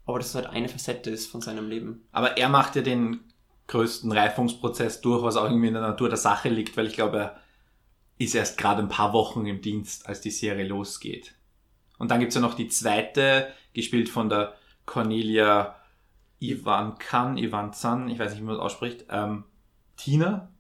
aber 0.07 0.19
dass 0.19 0.29
es 0.29 0.35
halt 0.35 0.47
eine 0.47 0.69
Facette 0.69 1.11
ist 1.11 1.31
von 1.31 1.41
seinem 1.41 1.69
Leben. 1.69 2.07
Aber 2.13 2.37
er 2.37 2.49
macht 2.49 2.77
ja 2.77 2.83
den 2.83 3.21
größten 3.69 4.11
Reifungsprozess 4.13 5.01
durch, 5.01 5.23
was 5.23 5.37
auch 5.37 5.45
irgendwie 5.45 5.69
in 5.69 5.75
der 5.75 5.83
Natur 5.83 6.09
der 6.09 6.19
Sache 6.19 6.49
liegt, 6.49 6.77
weil 6.77 6.87
ich 6.87 6.95
glaube, 6.95 7.19
er 7.19 7.41
ist 8.19 8.35
erst 8.35 8.59
gerade 8.59 8.83
ein 8.83 8.89
paar 8.89 9.13
Wochen 9.13 9.47
im 9.47 9.63
Dienst, 9.63 10.07
als 10.07 10.21
die 10.21 10.31
Serie 10.31 10.67
losgeht. 10.67 11.35
Und 11.99 12.11
dann 12.11 12.21
gibt's 12.21 12.35
ja 12.35 12.41
noch 12.41 12.55
die 12.55 12.69
zweite, 12.69 13.53
gespielt 13.73 14.09
von 14.09 14.29
der 14.29 14.55
Cornelia 14.87 15.77
Ivan 16.41 16.99
Kan, 16.99 17.39
Ivan 17.39 17.73
Zan, 17.73 18.09
ich 18.09 18.19
weiß 18.19 18.33
nicht, 18.33 18.43
wie 18.43 18.47
man 18.47 18.57
das 18.57 18.65
ausspricht, 18.65 19.07
ähm, 19.11 19.45
Tina, 19.97 20.51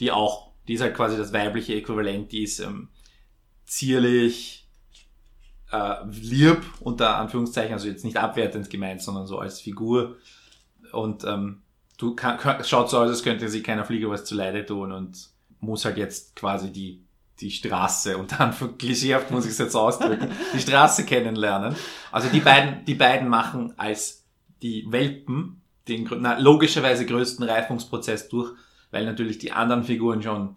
die 0.00 0.10
auch, 0.10 0.50
die 0.66 0.74
ist 0.74 0.80
halt 0.80 0.94
quasi 0.94 1.16
das 1.16 1.32
weibliche 1.32 1.74
Äquivalent, 1.74 2.32
die 2.32 2.42
ist 2.42 2.58
ähm, 2.58 2.88
zierlich, 3.64 4.61
äh, 5.72 5.96
lieb, 6.10 6.62
unter 6.80 7.16
Anführungszeichen, 7.16 7.72
also 7.72 7.88
jetzt 7.88 8.04
nicht 8.04 8.16
abwertend 8.16 8.70
gemeint, 8.70 9.02
sondern 9.02 9.26
so 9.26 9.38
als 9.38 9.60
Figur. 9.60 10.16
Und 10.92 11.24
ähm, 11.24 11.62
du 11.96 12.14
kann, 12.14 12.38
kann, 12.38 12.62
schaut 12.64 12.90
so 12.90 12.98
aus, 12.98 13.08
als 13.08 13.22
könnte 13.22 13.48
sie 13.48 13.62
keiner 13.62 13.84
Fliege 13.84 14.10
was 14.10 14.24
zu 14.24 14.34
Leide 14.34 14.64
tun 14.64 14.92
und 14.92 15.28
muss 15.60 15.84
halt 15.84 15.96
jetzt 15.96 16.36
quasi 16.36 16.72
die, 16.72 17.04
die 17.40 17.50
Straße, 17.50 18.18
und 18.18 18.38
dann 18.38 18.54
klischeehaft 18.78 19.30
muss 19.30 19.46
ich 19.46 19.52
es 19.52 19.58
jetzt 19.58 19.74
ausdrücken, 19.74 20.30
die 20.54 20.60
Straße 20.60 21.04
kennenlernen. 21.04 21.74
Also 22.10 22.28
die 22.28 22.40
beiden, 22.40 22.84
die 22.84 22.94
beiden 22.94 23.28
machen 23.28 23.74
als 23.78 24.24
die 24.62 24.86
Welpen 24.90 25.62
den 25.88 26.08
na, 26.20 26.38
logischerweise 26.38 27.06
größten 27.06 27.44
Reifungsprozess 27.44 28.28
durch, 28.28 28.52
weil 28.90 29.04
natürlich 29.04 29.38
die 29.38 29.52
anderen 29.52 29.84
Figuren 29.84 30.22
schon 30.22 30.54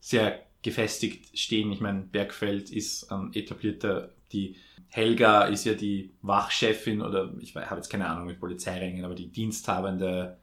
sehr 0.00 0.40
gefestigt 0.62 1.38
stehen. 1.38 1.70
Ich 1.70 1.80
meine, 1.80 2.00
Bergfeld 2.00 2.70
ist 2.70 3.08
ähm, 3.12 3.30
etablierter, 3.34 4.13
die 4.34 4.56
Helga 4.88 5.44
ist 5.44 5.64
ja 5.64 5.74
die 5.74 6.12
Wachchefin 6.22 7.00
oder 7.00 7.32
ich 7.40 7.56
habe 7.56 7.76
jetzt 7.76 7.88
keine 7.88 8.06
Ahnung 8.06 8.26
mit 8.26 8.38
Polizeirängen, 8.38 9.04
aber 9.04 9.14
die 9.14 9.30
diensthabende 9.30 10.38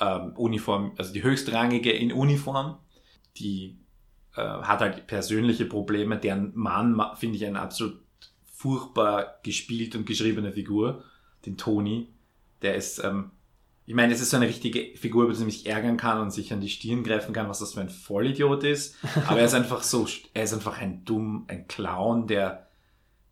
ähm, 0.00 0.32
Uniform, 0.36 0.92
also 0.96 1.12
die 1.12 1.22
höchstrangige 1.22 1.90
in 1.90 2.12
Uniform, 2.12 2.78
die 3.36 3.78
äh, 4.36 4.40
hat 4.40 4.80
halt 4.80 5.06
persönliche 5.06 5.66
Probleme. 5.66 6.16
Deren 6.16 6.52
Mann 6.54 6.92
ma- 6.92 7.14
finde 7.14 7.36
ich 7.36 7.44
eine 7.44 7.60
absolut 7.60 8.00
furchtbar 8.44 9.40
gespielt 9.42 9.96
und 9.96 10.06
geschriebene 10.06 10.52
Figur, 10.52 11.04
den 11.44 11.56
Toni. 11.56 12.08
Der 12.62 12.74
ist, 12.74 13.02
ähm, 13.02 13.30
ich 13.90 13.96
meine, 13.96 14.14
es 14.14 14.20
ist 14.20 14.30
so 14.30 14.36
eine 14.36 14.46
richtige 14.46 14.96
Figur, 14.96 15.24
über 15.24 15.32
die 15.32 15.40
man 15.40 15.50
sich 15.50 15.66
ärgern 15.66 15.96
kann 15.96 16.20
und 16.20 16.30
sich 16.30 16.52
an 16.52 16.60
die 16.60 16.68
Stirn 16.68 17.02
greifen 17.02 17.34
kann, 17.34 17.48
was 17.48 17.58
das 17.58 17.74
für 17.74 17.80
ein 17.80 17.88
Vollidiot 17.88 18.62
ist. 18.62 18.94
Aber 19.26 19.40
er 19.40 19.46
ist 19.46 19.54
einfach 19.54 19.82
so, 19.82 20.06
er 20.32 20.44
ist 20.44 20.54
einfach 20.54 20.80
ein 20.80 21.04
dumm, 21.04 21.44
ein 21.48 21.66
Clown, 21.66 22.28
der 22.28 22.68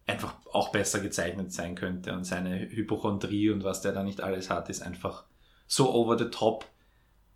einfach 0.04 0.34
auch 0.52 0.72
besser 0.72 0.98
gezeichnet 0.98 1.52
sein 1.52 1.76
könnte. 1.76 2.12
Und 2.12 2.24
seine 2.24 2.58
Hypochondrie 2.58 3.50
und 3.50 3.62
was 3.62 3.82
der 3.82 3.92
da 3.92 4.02
nicht 4.02 4.20
alles 4.20 4.50
hat, 4.50 4.68
ist 4.68 4.82
einfach 4.82 5.26
so 5.68 5.94
over 5.94 6.18
the 6.18 6.28
top, 6.28 6.66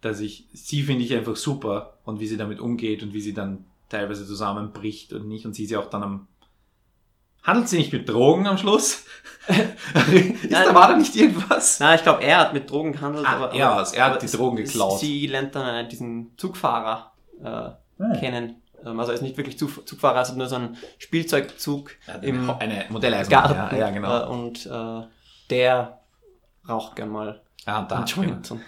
dass 0.00 0.18
ich, 0.18 0.48
sie 0.52 0.82
finde 0.82 1.04
ich 1.04 1.14
einfach 1.14 1.36
super 1.36 1.98
und 2.02 2.18
wie 2.18 2.26
sie 2.26 2.36
damit 2.36 2.58
umgeht 2.58 3.04
und 3.04 3.14
wie 3.14 3.20
sie 3.20 3.34
dann 3.34 3.66
teilweise 3.88 4.26
zusammenbricht 4.26 5.12
und 5.12 5.28
nicht 5.28 5.46
und 5.46 5.54
sie 5.54 5.62
ist 5.62 5.70
ja 5.70 5.78
auch 5.78 5.90
dann 5.90 6.02
am, 6.02 6.26
handelt 7.42 7.68
sie 7.68 7.78
nicht 7.78 7.92
mit 7.92 8.08
Drogen 8.08 8.46
am 8.46 8.58
Schluss? 8.58 9.04
ist 9.48 10.52
da 10.52 10.74
war 10.74 10.88
da 10.88 10.96
nicht 10.96 11.16
irgendwas? 11.16 11.80
Na, 11.80 11.94
ich 11.96 12.02
glaube, 12.02 12.22
er 12.22 12.38
hat 12.38 12.52
mit 12.54 12.70
Drogen 12.70 12.92
gehandelt, 12.92 13.26
Ah, 13.26 13.32
aber, 13.36 13.52
er 13.52 13.70
aber. 13.70 13.94
Er 13.94 14.04
hat 14.06 14.22
die 14.22 14.26
Drogen 14.28 14.56
geklaut. 14.56 15.00
Sie 15.00 15.26
lernt 15.26 15.54
dann 15.54 15.88
diesen 15.88 16.36
Zugfahrer 16.36 17.12
äh, 17.42 17.70
Hm. 18.02 18.12
kennen. 18.20 18.62
Ähm, 18.84 18.98
also 18.98 19.12
er 19.12 19.16
ist 19.16 19.22
nicht 19.22 19.36
wirklich 19.36 19.58
Zug 19.58 19.86
Zugfahrer, 19.86 20.18
also 20.18 20.34
nur 20.34 20.46
so 20.48 20.56
ein 20.56 20.76
Spielzeugzug 20.98 21.90
im 22.22 22.50
eine 22.50 22.86
Modelleisenbahn. 22.88 23.54
Garten. 23.54 23.76
Ja, 23.76 23.80
ja, 23.86 23.90
genau. 23.90 24.22
Äh, 24.24 24.26
und 24.28 24.66
äh, 24.66 25.06
der 25.50 26.00
raucht 26.68 26.96
gern 26.96 27.08
mal 27.10 27.42
Ah, 27.66 27.82
da, 27.82 27.96
einen 27.96 28.06
Joint. 28.06 28.50
Und, 28.50 28.62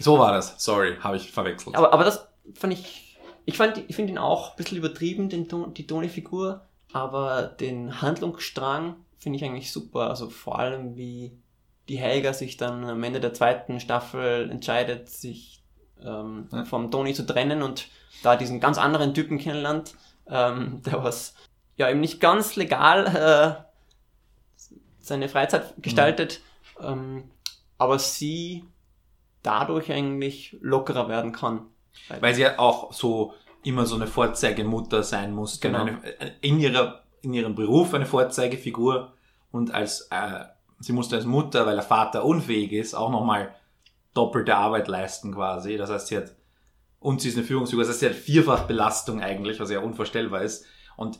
So 0.00 0.18
war 0.18 0.32
das. 0.32 0.54
Sorry, 0.58 0.96
habe 1.00 1.16
ich 1.16 1.30
verwechselt. 1.30 1.76
aber, 1.76 1.92
aber 1.92 2.02
das 2.04 2.26
fand 2.54 2.72
ich, 2.72 3.18
ich 3.44 3.56
fand, 3.56 3.78
ich 3.88 3.94
finde 3.94 4.12
ihn 4.12 4.18
auch 4.18 4.50
ein 4.52 4.56
bisschen 4.56 4.78
übertrieben, 4.78 5.28
den, 5.28 5.48
Ton- 5.48 5.74
die 5.74 5.86
Toni-Figur, 5.86 6.62
aber 6.94 7.42
den 7.42 8.00
Handlungsstrang 8.00 8.94
finde 9.18 9.36
ich 9.36 9.44
eigentlich 9.44 9.72
super. 9.72 10.08
Also 10.08 10.30
vor 10.30 10.60
allem, 10.60 10.96
wie 10.96 11.36
die 11.88 11.98
Helga 11.98 12.32
sich 12.32 12.56
dann 12.56 12.84
am 12.84 13.02
Ende 13.02 13.20
der 13.20 13.34
zweiten 13.34 13.80
Staffel 13.80 14.48
entscheidet, 14.48 15.10
sich 15.10 15.62
ähm, 16.00 16.48
Ja. 16.52 16.64
vom 16.64 16.90
Toni 16.92 17.12
zu 17.12 17.26
trennen 17.26 17.62
und 17.62 17.88
da 18.22 18.36
diesen 18.36 18.60
ganz 18.60 18.78
anderen 18.78 19.12
Typen 19.12 19.38
kennenlernt, 19.38 19.96
ähm, 20.28 20.82
der 20.86 21.02
was 21.02 21.34
ja 21.76 21.90
eben 21.90 22.00
nicht 22.00 22.20
ganz 22.20 22.54
legal 22.54 23.06
äh, 23.58 24.70
seine 25.00 25.28
Freizeit 25.28 25.74
gestaltet, 25.78 26.40
ähm, 26.80 27.24
aber 27.76 27.98
sie 27.98 28.64
dadurch 29.42 29.90
eigentlich 29.90 30.56
lockerer 30.60 31.08
werden 31.08 31.32
kann. 31.32 31.66
Weil 32.20 32.34
sie 32.34 32.42
ja 32.42 32.58
auch 32.58 32.92
so 32.92 33.34
immer 33.64 33.86
so 33.86 33.96
eine 33.96 34.06
Vorzeigemutter 34.06 35.02
sein 35.02 35.32
muss. 35.34 35.60
Genau. 35.60 35.80
Eine, 35.80 35.98
in, 36.40 36.60
ihrer, 36.60 37.02
in 37.22 37.34
ihrem 37.34 37.54
Beruf 37.54 37.94
eine 37.94 38.06
Vorzeigefigur 38.06 39.12
und 39.50 39.72
als 39.72 40.08
äh, 40.10 40.44
sie 40.80 40.92
musste 40.92 41.16
als 41.16 41.24
Mutter, 41.24 41.66
weil 41.66 41.74
der 41.74 41.84
Vater 41.84 42.24
unfähig 42.24 42.72
ist, 42.72 42.94
auch 42.94 43.10
nochmal 43.10 43.54
doppelte 44.14 44.54
Arbeit 44.56 44.88
leisten 44.88 45.34
quasi. 45.34 45.76
Das 45.76 45.90
heißt, 45.90 46.06
sie 46.08 46.16
hat 46.18 46.34
und 47.00 47.20
sie 47.20 47.28
ist 47.28 47.36
eine 47.36 47.44
Führungsfigur, 47.46 47.82
das 47.84 47.90
heißt, 47.90 48.00
sie 48.00 48.06
hat 48.06 48.14
vierfach 48.14 48.62
Belastung 48.66 49.20
eigentlich, 49.20 49.60
was 49.60 49.70
ja 49.70 49.80
unvorstellbar 49.80 50.42
ist. 50.42 50.64
Und 50.96 51.18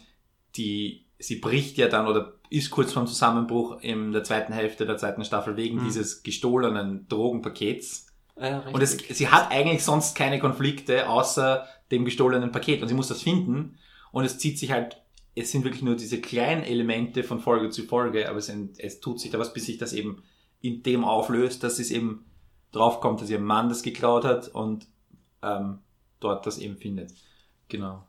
die, 0.57 1.07
sie 1.19 1.37
bricht 1.37 1.77
ja 1.77 1.89
dann 1.89 2.07
oder 2.07 2.35
ist 2.49 2.71
kurz 2.71 2.93
vorm 2.93 3.07
Zusammenbruch 3.07 3.81
in 3.81 4.13
der 4.13 4.23
zweiten 4.25 4.53
Hälfte 4.53 4.87
der 4.87 4.97
zweiten 4.97 5.25
Staffel 5.25 5.57
wegen 5.57 5.79
Mhm. 5.81 5.85
dieses 5.85 6.23
gestohlenen 6.23 7.07
Drogenpakets. 7.09 8.07
Ja, 8.41 8.61
Und 8.73 8.83
es, 8.83 8.97
sie 8.97 9.29
hat 9.29 9.51
eigentlich 9.51 9.85
sonst 9.85 10.17
keine 10.17 10.39
Konflikte 10.41 11.09
außer 11.09 11.67
dem 11.95 12.05
gestohlenen 12.05 12.53
Paket 12.53 12.83
und 12.83 12.89
sie 12.89 12.95
muss 12.95 13.09
das 13.09 13.23
finden 13.23 13.79
und 14.13 14.25
es 14.25 14.39
zieht 14.39 14.59
sich 14.59 14.71
halt, 14.71 15.01
es 15.35 15.51
sind 15.51 15.65
wirklich 15.65 15.83
nur 15.83 15.97
diese 15.97 16.21
kleinen 16.21 16.63
Elemente 16.63 17.25
von 17.25 17.41
Folge 17.41 17.71
zu 17.71 17.83
Folge, 17.85 18.29
aber 18.29 18.39
es, 18.39 18.53
es 18.79 19.01
tut 19.01 19.21
sich 19.21 19.31
da 19.31 19.39
was, 19.39 19.53
bis 19.53 19.67
sich 19.67 19.79
das 19.79 19.93
eben 19.93 20.23
in 20.61 20.83
dem 20.83 21.05
auflöst, 21.05 21.63
dass 21.63 21.79
es 21.79 21.91
eben 21.91 22.25
draufkommt, 22.73 23.21
dass 23.21 23.31
ihr 23.31 23.41
Mann 23.41 23.69
das 23.69 23.83
geklaut 23.83 24.25
hat 24.25 24.49
und 24.49 24.87
ähm, 25.43 25.79
dort 26.21 26.47
das 26.47 26.59
eben 26.59 26.77
findet. 26.77 27.13
Genau. 27.69 28.07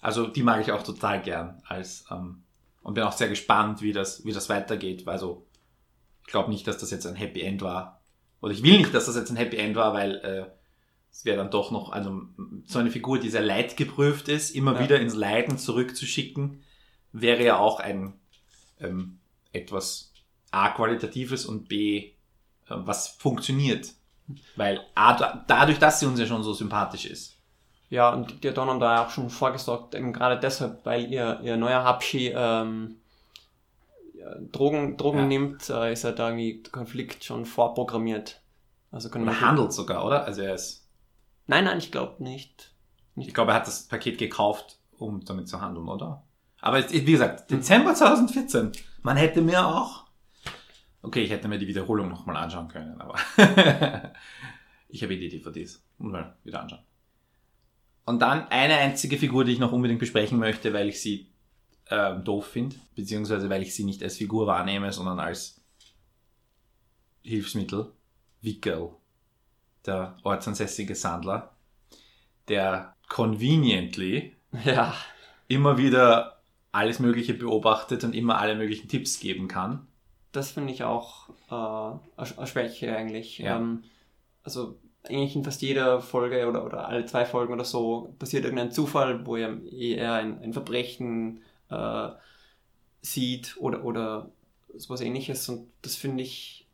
Also 0.00 0.26
die 0.26 0.42
mag 0.42 0.60
ich 0.60 0.72
auch 0.72 0.82
total 0.82 1.22
gern 1.22 1.62
als 1.66 2.04
ähm, 2.10 2.42
und 2.82 2.94
bin 2.94 3.02
auch 3.04 3.12
sehr 3.12 3.28
gespannt, 3.28 3.82
wie 3.82 3.92
das, 3.92 4.24
wie 4.24 4.32
das 4.32 4.48
weitergeht. 4.48 5.06
Also 5.08 5.46
Ich 6.24 6.32
glaube 6.32 6.50
nicht, 6.50 6.66
dass 6.66 6.78
das 6.78 6.90
jetzt 6.90 7.06
ein 7.06 7.16
Happy 7.16 7.40
End 7.40 7.62
war. 7.62 8.00
Oder 8.40 8.52
ich 8.52 8.62
will 8.62 8.78
nicht, 8.78 8.94
dass 8.94 9.06
das 9.06 9.16
jetzt 9.16 9.30
ein 9.30 9.36
Happy 9.36 9.56
End 9.56 9.74
war, 9.74 9.94
weil 9.94 10.16
äh, 10.16 10.46
es 11.16 11.24
wäre 11.24 11.38
dann 11.38 11.50
doch 11.50 11.70
noch, 11.70 11.92
also 11.92 12.22
so 12.66 12.78
eine 12.78 12.90
Figur, 12.90 13.18
die 13.18 13.30
sehr 13.30 13.40
leidgeprüft 13.40 14.28
ist, 14.28 14.50
immer 14.50 14.74
Ja. 14.74 14.80
wieder 14.80 15.00
ins 15.00 15.14
Leiden 15.14 15.56
zurückzuschicken, 15.56 16.62
wäre 17.12 17.42
ja 17.42 17.56
auch 17.58 17.80
ein 17.80 18.12
ähm, 18.80 19.18
etwas 19.50 20.12
A 20.50 20.68
qualitatives 20.68 21.46
und 21.46 21.68
B 21.68 21.96
äh, 21.98 22.10
was 22.68 23.08
funktioniert. 23.08 23.94
Weil 24.56 24.84
A, 24.94 25.14
da, 25.16 25.44
dadurch, 25.46 25.78
dass 25.78 26.00
sie 26.00 26.06
uns 26.06 26.20
ja 26.20 26.26
schon 26.26 26.42
so 26.42 26.52
sympathisch 26.52 27.06
ist. 27.06 27.36
Ja, 27.88 28.10
und 28.12 28.44
die 28.44 28.52
Don 28.52 28.68
haben 28.68 28.80
da 28.80 29.06
auch 29.06 29.10
schon 29.10 29.30
vorgesorgt, 29.30 29.94
eben 29.94 30.12
gerade 30.12 30.38
deshalb, 30.38 30.84
weil 30.84 31.10
ihr, 31.10 31.40
ihr 31.42 31.56
neuer 31.56 31.82
Hapschi 31.82 32.30
ähm, 32.36 32.96
ja, 34.18 34.34
Drogen, 34.52 34.98
Drogen 34.98 35.20
Ja. 35.20 35.26
nimmt, 35.26 35.70
äh, 35.70 35.92
ist 35.94 36.04
halt 36.04 36.18
da 36.18 36.28
irgendwie 36.28 36.60
der 36.62 36.72
Konflikt 36.72 37.24
schon 37.24 37.46
vorprogrammiert. 37.46 38.42
Also 38.90 39.08
können 39.08 39.26
Oder 39.28 39.40
handelt 39.40 39.72
sogar, 39.72 40.04
oder? 40.04 40.24
Also 40.24 40.42
er 40.42 40.54
ist, 40.54 40.85
Nein, 41.46 41.64
nein, 41.64 41.78
ich 41.78 41.92
glaube 41.92 42.22
nicht. 42.22 42.72
ich 43.16 43.34
glaube, 43.34 43.52
er 43.52 43.56
hat 43.56 43.66
das 43.66 43.86
Paket 43.88 44.18
gekauft, 44.18 44.78
um 44.98 45.24
damit 45.24 45.48
zu 45.48 45.60
handeln, 45.60 45.88
oder? 45.88 46.24
Aber 46.60 46.90
wie 46.90 47.04
gesagt, 47.04 47.50
Dezember 47.50 47.94
2014. 47.94 48.72
Man 49.02 49.16
hätte 49.16 49.40
mir 49.40 49.66
auch. 49.66 50.06
Okay, 51.02 51.22
ich 51.22 51.30
hätte 51.30 51.46
mir 51.46 51.58
die 51.58 51.68
Wiederholung 51.68 52.08
nochmal 52.08 52.36
anschauen 52.36 52.66
können, 52.66 53.00
aber 53.00 53.14
ich 54.88 55.02
habe 55.02 55.14
eh 55.14 55.20
die 55.20 55.28
DVDs. 55.28 55.84
Und 55.98 56.10
mal 56.10 56.36
wieder 56.42 56.60
anschauen. 56.60 56.82
Und 58.04 58.20
dann 58.20 58.48
eine 58.48 58.76
einzige 58.76 59.16
Figur, 59.18 59.44
die 59.44 59.52
ich 59.52 59.58
noch 59.58 59.72
unbedingt 59.72 60.00
besprechen 60.00 60.38
möchte, 60.38 60.72
weil 60.72 60.88
ich 60.88 61.00
sie 61.00 61.30
ähm, 61.90 62.24
doof 62.24 62.46
finde, 62.46 62.76
beziehungsweise 62.94 63.48
weil 63.48 63.62
ich 63.62 63.74
sie 63.74 63.84
nicht 63.84 64.02
als 64.02 64.16
Figur 64.16 64.46
wahrnehme, 64.46 64.92
sondern 64.92 65.20
als 65.20 65.60
Hilfsmittel. 67.22 67.92
Wickel, 68.42 68.90
der 69.86 70.16
ortsansässige 70.22 70.94
Sandler, 70.94 71.54
der 72.48 72.94
conveniently 73.08 74.34
Ja, 74.64 74.94
immer 75.48 75.78
wieder 75.78 76.40
alles 76.72 76.98
Mögliche 76.98 77.34
beobachtet 77.34 78.04
und 78.04 78.14
immer 78.14 78.38
alle 78.38 78.54
möglichen 78.54 78.88
Tipps 78.88 79.20
geben 79.20 79.48
kann. 79.48 79.86
das 80.32 80.50
finde 80.50 80.72
ich 80.72 80.84
auch 80.84 81.28
äh, 81.50 81.98
eine 82.16 82.46
Schwäche 82.46 82.94
eigentlich. 82.94 83.38
Ja. 83.38 83.56
Ähm, 83.56 83.84
also 84.42 84.78
eigentlich 85.04 85.36
in 85.36 85.44
fast 85.44 85.62
jeder 85.62 86.00
Folge 86.00 86.46
oder, 86.48 86.64
oder 86.64 86.88
alle 86.88 87.06
zwei 87.06 87.24
Folgen 87.24 87.52
oder 87.52 87.64
so 87.64 88.14
passiert 88.18 88.44
irgendein 88.44 88.72
Zufall, 88.72 89.24
wo 89.26 89.36
er 89.36 89.62
eher 89.72 90.14
ein, 90.14 90.42
ein 90.42 90.52
Verbrechen 90.52 91.42
äh, 91.70 92.08
sieht 93.02 93.56
oder, 93.58 93.84
oder 93.84 94.30
sowas 94.76 95.00
ähnliches 95.00 95.48
und 95.48 95.68
das 95.82 95.96
finde 95.96 96.24
ich 96.24 96.65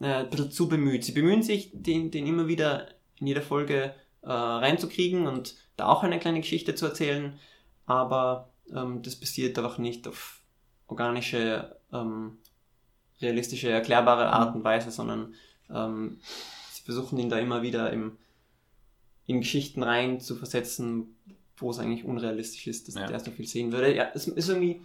äh, 0.00 0.06
ein 0.06 0.30
bisschen 0.30 0.50
zu 0.50 0.68
bemüht. 0.68 1.04
Sie 1.04 1.12
bemühen 1.12 1.42
sich, 1.42 1.70
den, 1.72 2.10
den 2.10 2.26
immer 2.26 2.46
wieder 2.48 2.88
in 3.16 3.26
jeder 3.26 3.42
Folge 3.42 3.94
äh, 4.22 4.30
reinzukriegen 4.30 5.26
und 5.26 5.56
da 5.76 5.86
auch 5.86 6.02
eine 6.02 6.18
kleine 6.18 6.40
Geschichte 6.40 6.74
zu 6.74 6.86
erzählen, 6.86 7.38
aber 7.86 8.50
ähm, 8.74 9.02
das 9.02 9.16
passiert 9.16 9.58
einfach 9.58 9.78
nicht 9.78 10.06
auf 10.08 10.40
organische, 10.86 11.76
ähm, 11.92 12.38
realistische, 13.20 13.70
erklärbare 13.70 14.28
Art 14.30 14.54
und 14.54 14.64
Weise, 14.64 14.90
sondern 14.90 15.34
ähm, 15.70 16.20
sie 16.72 16.82
versuchen 16.82 17.18
ihn 17.18 17.28
da 17.30 17.38
immer 17.38 17.62
wieder 17.62 17.92
im, 17.92 18.16
in 19.26 19.40
Geschichten 19.40 19.82
rein 19.82 20.20
zu 20.20 20.36
versetzen, 20.36 21.16
wo 21.56 21.70
es 21.70 21.78
eigentlich 21.78 22.04
unrealistisch 22.04 22.66
ist, 22.66 22.88
dass 22.88 22.94
Ja. 22.94 23.06
der 23.06 23.20
so 23.20 23.30
viel 23.30 23.46
sehen 23.46 23.72
würde. 23.72 23.94
Ja, 23.94 24.08
es 24.14 24.28
ist 24.28 24.48
irgendwie 24.48 24.82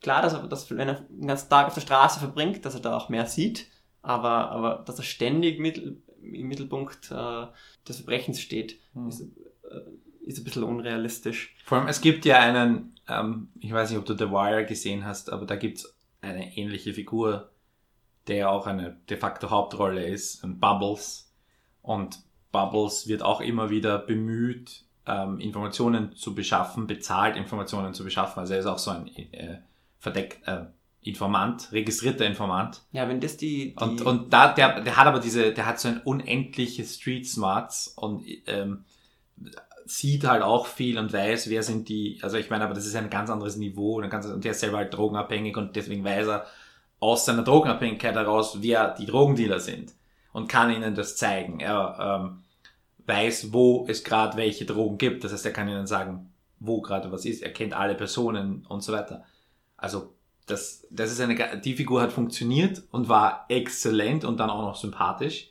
klar, 0.00 0.22
dass 0.22 0.32
er, 0.32 0.46
dass, 0.48 0.70
wenn 0.70 0.88
er 0.88 1.00
den 1.08 1.26
ganzen 1.28 1.48
Tag 1.50 1.68
auf 1.68 1.74
der 1.74 1.80
Straße 1.82 2.18
verbringt, 2.18 2.64
dass 2.64 2.74
er 2.74 2.80
da 2.80 2.96
auch 2.96 3.08
mehr 3.08 3.26
sieht, 3.26 3.66
aber, 4.02 4.50
aber 4.50 4.82
dass 4.86 4.98
er 4.98 5.04
ständig 5.04 5.58
mittel, 5.58 6.02
im 6.22 6.48
Mittelpunkt 6.48 7.10
äh, 7.10 7.46
des 7.88 7.96
Verbrechens 7.96 8.40
steht, 8.40 8.78
Hm. 8.94 9.08
ist, 9.08 9.22
äh, 9.22 9.80
ist 10.24 10.38
ein 10.38 10.44
bisschen 10.44 10.62
unrealistisch. 10.62 11.54
Vor 11.64 11.78
allem, 11.78 11.88
es 11.88 12.00
gibt 12.00 12.24
ja 12.24 12.38
einen, 12.38 12.94
ähm, 13.08 13.48
ich 13.58 13.72
weiß 13.72 13.90
nicht, 13.90 13.98
ob 13.98 14.06
du 14.06 14.16
The 14.16 14.30
Wire 14.30 14.64
gesehen 14.66 15.04
hast, 15.04 15.32
aber 15.32 15.46
da 15.46 15.56
gibt's 15.56 15.96
eine 16.20 16.56
ähnliche 16.56 16.94
Figur, 16.94 17.50
der 18.28 18.36
ja 18.36 18.48
auch 18.50 18.66
eine 18.68 18.96
de 19.10 19.16
facto 19.16 19.50
Hauptrolle 19.50 20.06
ist, 20.06 20.44
ein 20.44 20.60
Bubbles. 20.60 21.32
Und 21.82 22.20
Bubbles 22.52 23.08
wird 23.08 23.22
auch 23.22 23.40
immer 23.40 23.70
wieder 23.70 23.98
bemüht, 23.98 24.84
ähm, 25.06 25.40
Informationen 25.40 26.14
zu 26.14 26.34
beschaffen, 26.34 26.86
bezahlt 26.86 27.36
Informationen 27.36 27.94
zu 27.94 28.04
beschaffen. 28.04 28.38
Also 28.38 28.54
er 28.54 28.60
ist 28.60 28.66
auch 28.66 28.78
so 28.78 28.92
ein 28.92 29.08
äh, 29.16 29.58
verdeckt 29.98 30.46
äh, 30.46 30.66
Informant, 31.02 31.72
registrierter 31.72 32.24
Informant. 32.24 32.82
Ja, 32.92 33.08
wenn 33.08 33.20
das 33.20 33.36
die, 33.36 33.74
die 33.74 33.82
Und, 33.82 34.02
und 34.02 34.32
da, 34.32 34.52
der, 34.52 34.80
der 34.80 34.96
hat 34.96 35.06
aber 35.06 35.18
diese, 35.18 35.52
der 35.52 35.66
hat 35.66 35.80
so 35.80 35.88
ein 35.88 36.00
unendliches 36.00 36.96
Street 36.96 37.28
Smarts 37.28 37.88
und 37.88 38.24
ähm, 38.46 38.84
sieht 39.84 40.24
halt 40.24 40.42
auch 40.42 40.66
viel 40.66 40.98
und 40.98 41.12
weiß, 41.12 41.50
wer 41.50 41.64
sind 41.64 41.88
die, 41.88 42.20
also 42.22 42.36
ich 42.36 42.50
meine, 42.50 42.64
aber 42.64 42.74
das 42.74 42.86
ist 42.86 42.94
ein 42.94 43.10
ganz 43.10 43.30
anderes 43.30 43.56
Niveau 43.56 43.96
und, 43.96 44.08
ganz, 44.10 44.26
und 44.26 44.44
der 44.44 44.52
ist 44.52 44.60
selber 44.60 44.78
halt 44.78 44.94
drogenabhängig 44.94 45.56
und 45.56 45.74
deswegen 45.74 46.04
weiß 46.04 46.28
er 46.28 46.46
aus 47.00 47.24
seiner 47.24 47.42
Drogenabhängigkeit 47.42 48.14
heraus, 48.14 48.58
wer 48.60 48.94
die 48.94 49.06
Drogendealer 49.06 49.58
sind 49.58 49.92
und 50.32 50.48
kann 50.48 50.70
ihnen 50.70 50.94
das 50.94 51.16
zeigen. 51.16 51.58
Er 51.58 52.22
ähm, 52.22 52.42
weiß, 53.06 53.52
wo 53.52 53.86
es 53.88 54.04
gerade 54.04 54.36
welche 54.36 54.64
Drogen 54.64 54.98
gibt, 54.98 55.24
das 55.24 55.32
heißt, 55.32 55.46
er 55.46 55.52
kann 55.52 55.68
ihnen 55.68 55.88
sagen, 55.88 56.32
wo 56.60 56.80
gerade 56.80 57.10
was 57.10 57.24
ist, 57.24 57.42
er 57.42 57.52
kennt 57.52 57.74
alle 57.74 57.96
Personen 57.96 58.64
und 58.68 58.84
so 58.84 58.92
weiter. 58.92 59.24
Also 59.76 60.14
das, 60.52 60.86
das 60.90 61.10
ist 61.10 61.20
eine, 61.20 61.60
die 61.60 61.74
Figur 61.74 62.02
hat 62.02 62.12
funktioniert 62.12 62.82
und 62.90 63.08
war 63.08 63.46
exzellent 63.48 64.24
und 64.24 64.38
dann 64.38 64.50
auch 64.50 64.62
noch 64.62 64.76
sympathisch. 64.76 65.50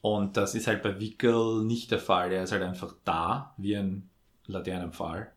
Und 0.00 0.36
das 0.36 0.54
ist 0.54 0.66
halt 0.66 0.82
bei 0.82 1.00
Wickel 1.00 1.64
nicht 1.64 1.90
der 1.90 1.98
Fall. 1.98 2.32
Er 2.32 2.44
ist 2.44 2.52
halt 2.52 2.62
einfach 2.62 2.94
da, 3.04 3.54
wie 3.56 3.76
ein 3.76 4.08
Laternenpfahl. 4.46 5.32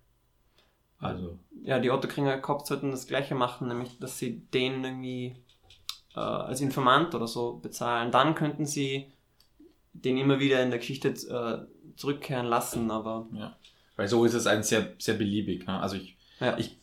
Also, 1.00 1.40
ja, 1.64 1.80
die 1.80 1.92
Otterkringer 1.92 2.38
Cops 2.40 2.68
sollten 2.68 2.92
das 2.92 3.08
gleiche 3.08 3.34
machen, 3.34 3.70
nämlich 3.70 4.00
dass 4.00 4.18
sie 4.18 4.42
den 4.54 4.84
irgendwie 4.84 5.36
äh, 6.16 6.20
als 6.20 6.60
Informant 6.60 7.16
oder 7.16 7.28
so 7.28 7.54
bezahlen. 7.54 8.12
Dann 8.12 8.36
könnten 8.36 8.66
sie 8.66 9.12
den 9.94 10.18
immer 10.18 10.40
wieder 10.40 10.62
in 10.62 10.72
der 10.72 10.80
Geschichte 10.80 11.10
äh, 11.10 11.96
zurückkehren 11.96 12.48
lassen, 12.48 12.92
aber 12.92 13.28
ja. 13.34 13.56
Weil 13.96 14.08
so 14.08 14.24
ist 14.26 14.34
es 14.34 14.48
ein 14.48 14.64
sehr, 14.64 14.94
sehr 14.98 15.16
beliebig. 15.16 15.68
Ne? 15.68 15.80
Also 15.80 15.98
ich, 15.98 16.18
ja. 16.40 16.58
ich 16.58 16.78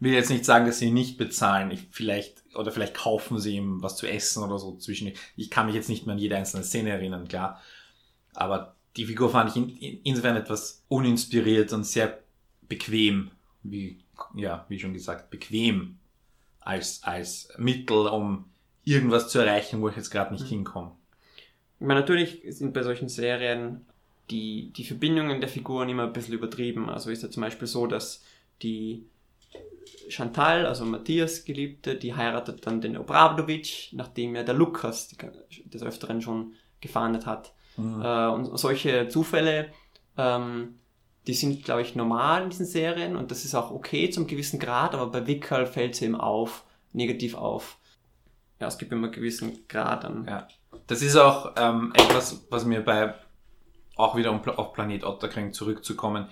will 0.00 0.12
jetzt 0.12 0.30
nicht 0.30 0.44
sagen, 0.44 0.66
dass 0.66 0.78
sie 0.78 0.86
ihn 0.86 0.94
nicht 0.94 1.18
bezahlen. 1.18 1.70
Ich, 1.70 1.88
vielleicht, 1.90 2.42
oder 2.54 2.72
vielleicht 2.72 2.94
kaufen 2.94 3.38
sie 3.38 3.56
ihm 3.56 3.82
was 3.82 3.96
zu 3.96 4.06
essen 4.06 4.42
oder 4.42 4.58
so 4.58 4.76
zwischen. 4.76 5.12
Ich 5.36 5.50
kann 5.50 5.66
mich 5.66 5.74
jetzt 5.74 5.88
nicht 5.88 6.06
mehr 6.06 6.14
an 6.14 6.18
jede 6.20 6.36
einzelne 6.36 6.64
Szene 6.64 6.90
erinnern, 6.90 7.28
klar. 7.28 7.60
Aber 8.34 8.76
die 8.96 9.06
Figur 9.06 9.30
fand 9.30 9.50
ich 9.50 9.56
in, 9.56 9.68
in, 9.76 10.00
insofern 10.04 10.36
etwas 10.36 10.84
uninspiriert 10.88 11.72
und 11.72 11.84
sehr 11.84 12.18
bequem, 12.68 13.30
wie, 13.62 14.00
ja, 14.34 14.66
wie 14.68 14.78
schon 14.78 14.92
gesagt, 14.94 15.30
bequem 15.30 15.98
als, 16.60 17.02
als 17.02 17.48
Mittel, 17.58 18.06
um 18.08 18.46
irgendwas 18.84 19.28
zu 19.28 19.38
erreichen, 19.38 19.80
wo 19.80 19.88
ich 19.88 19.96
jetzt 19.96 20.10
gerade 20.10 20.32
nicht 20.32 20.44
Mhm. 20.44 20.48
hinkomme. 20.50 20.92
Ich 21.80 21.86
meine, 21.86 22.00
natürlich 22.00 22.42
sind 22.48 22.72
bei 22.74 22.82
solchen 22.82 23.08
Serien 23.08 23.86
die, 24.30 24.72
die 24.76 24.84
Verbindungen 24.84 25.40
der 25.40 25.48
Figuren 25.48 25.88
immer 25.88 26.04
ein 26.04 26.12
bisschen 26.12 26.34
übertrieben. 26.34 26.88
Also 26.88 27.10
ist 27.10 27.22
ja 27.22 27.30
zum 27.30 27.42
Beispiel 27.42 27.66
so, 27.68 27.86
dass 27.86 28.22
die 28.62 29.04
Chantal, 30.08 30.66
also 30.66 30.84
Matthias 30.84 31.44
Geliebte, 31.44 31.96
die 31.96 32.14
heiratet 32.14 32.66
dann 32.66 32.80
den 32.80 32.96
Obradovic, 32.96 33.88
nachdem 33.92 34.34
ja 34.36 34.42
der 34.42 34.54
Lukas 34.54 35.08
die- 35.08 35.68
des 35.68 35.82
Öfteren 35.82 36.20
schon 36.22 36.52
gefahndet 36.80 37.26
hat. 37.26 37.52
Mhm. 37.76 38.02
Äh, 38.02 38.28
und 38.28 38.58
solche 38.58 39.08
Zufälle, 39.08 39.68
ähm, 40.16 40.78
die 41.26 41.34
sind, 41.34 41.64
glaube 41.64 41.82
ich, 41.82 41.94
normal 41.94 42.42
in 42.44 42.50
diesen 42.50 42.66
Serien 42.66 43.16
und 43.16 43.30
das 43.30 43.44
ist 43.44 43.54
auch 43.54 43.70
okay 43.70 44.10
zum 44.10 44.26
gewissen 44.26 44.58
Grad, 44.58 44.94
aber 44.94 45.06
bei 45.06 45.26
Wickerl 45.26 45.66
fällt 45.66 45.94
sie 45.94 46.06
eben 46.06 46.16
auf, 46.16 46.64
negativ 46.92 47.34
auf. 47.34 47.78
Ja, 48.60 48.66
es 48.68 48.78
gibt 48.78 48.92
immer 48.92 49.04
einen 49.04 49.12
gewissen 49.14 49.66
Grad 49.68 50.04
an. 50.04 50.26
Ja. 50.28 50.48
Das 50.86 51.00
ist 51.02 51.16
auch 51.16 51.52
ähm, 51.56 51.92
etwas, 51.94 52.44
was 52.50 52.64
mir 52.64 52.80
bei, 52.84 53.14
auch 53.96 54.16
wieder 54.16 54.30
um 54.32 54.42
auf 54.48 54.72
Planet 54.72 55.04
Otterkring 55.04 55.52
zurückzukommen, 55.52 56.28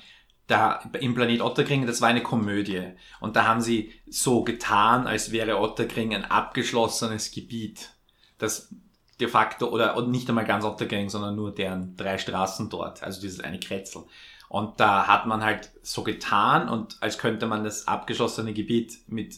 da 0.50 0.82
im 0.98 1.14
Planet 1.14 1.40
Otterkring, 1.40 1.86
das 1.86 2.00
war 2.00 2.08
eine 2.08 2.22
Komödie. 2.22 2.92
Und 3.20 3.36
da 3.36 3.46
haben 3.46 3.60
sie 3.60 3.92
so 4.08 4.42
getan, 4.42 5.06
als 5.06 5.32
wäre 5.32 5.58
Otterkring 5.58 6.14
ein 6.14 6.24
abgeschlossenes 6.24 7.30
Gebiet. 7.30 7.90
Das 8.38 8.74
de 9.20 9.28
facto, 9.28 9.68
oder 9.68 9.96
und 9.96 10.10
nicht 10.10 10.28
einmal 10.28 10.46
ganz 10.46 10.64
Otterkring, 10.64 11.08
sondern 11.10 11.36
nur 11.36 11.54
deren 11.54 11.96
drei 11.96 12.18
Straßen 12.18 12.70
dort. 12.70 13.02
Also 13.02 13.20
dieses 13.20 13.40
eine 13.40 13.60
Kretzel. 13.60 14.04
Und 14.48 14.80
da 14.80 15.06
hat 15.06 15.26
man 15.26 15.44
halt 15.44 15.70
so 15.82 16.02
getan 16.02 16.68
und 16.68 16.96
als 17.00 17.18
könnte 17.18 17.46
man 17.46 17.62
das 17.62 17.86
abgeschlossene 17.86 18.52
Gebiet 18.52 18.98
mit 19.06 19.36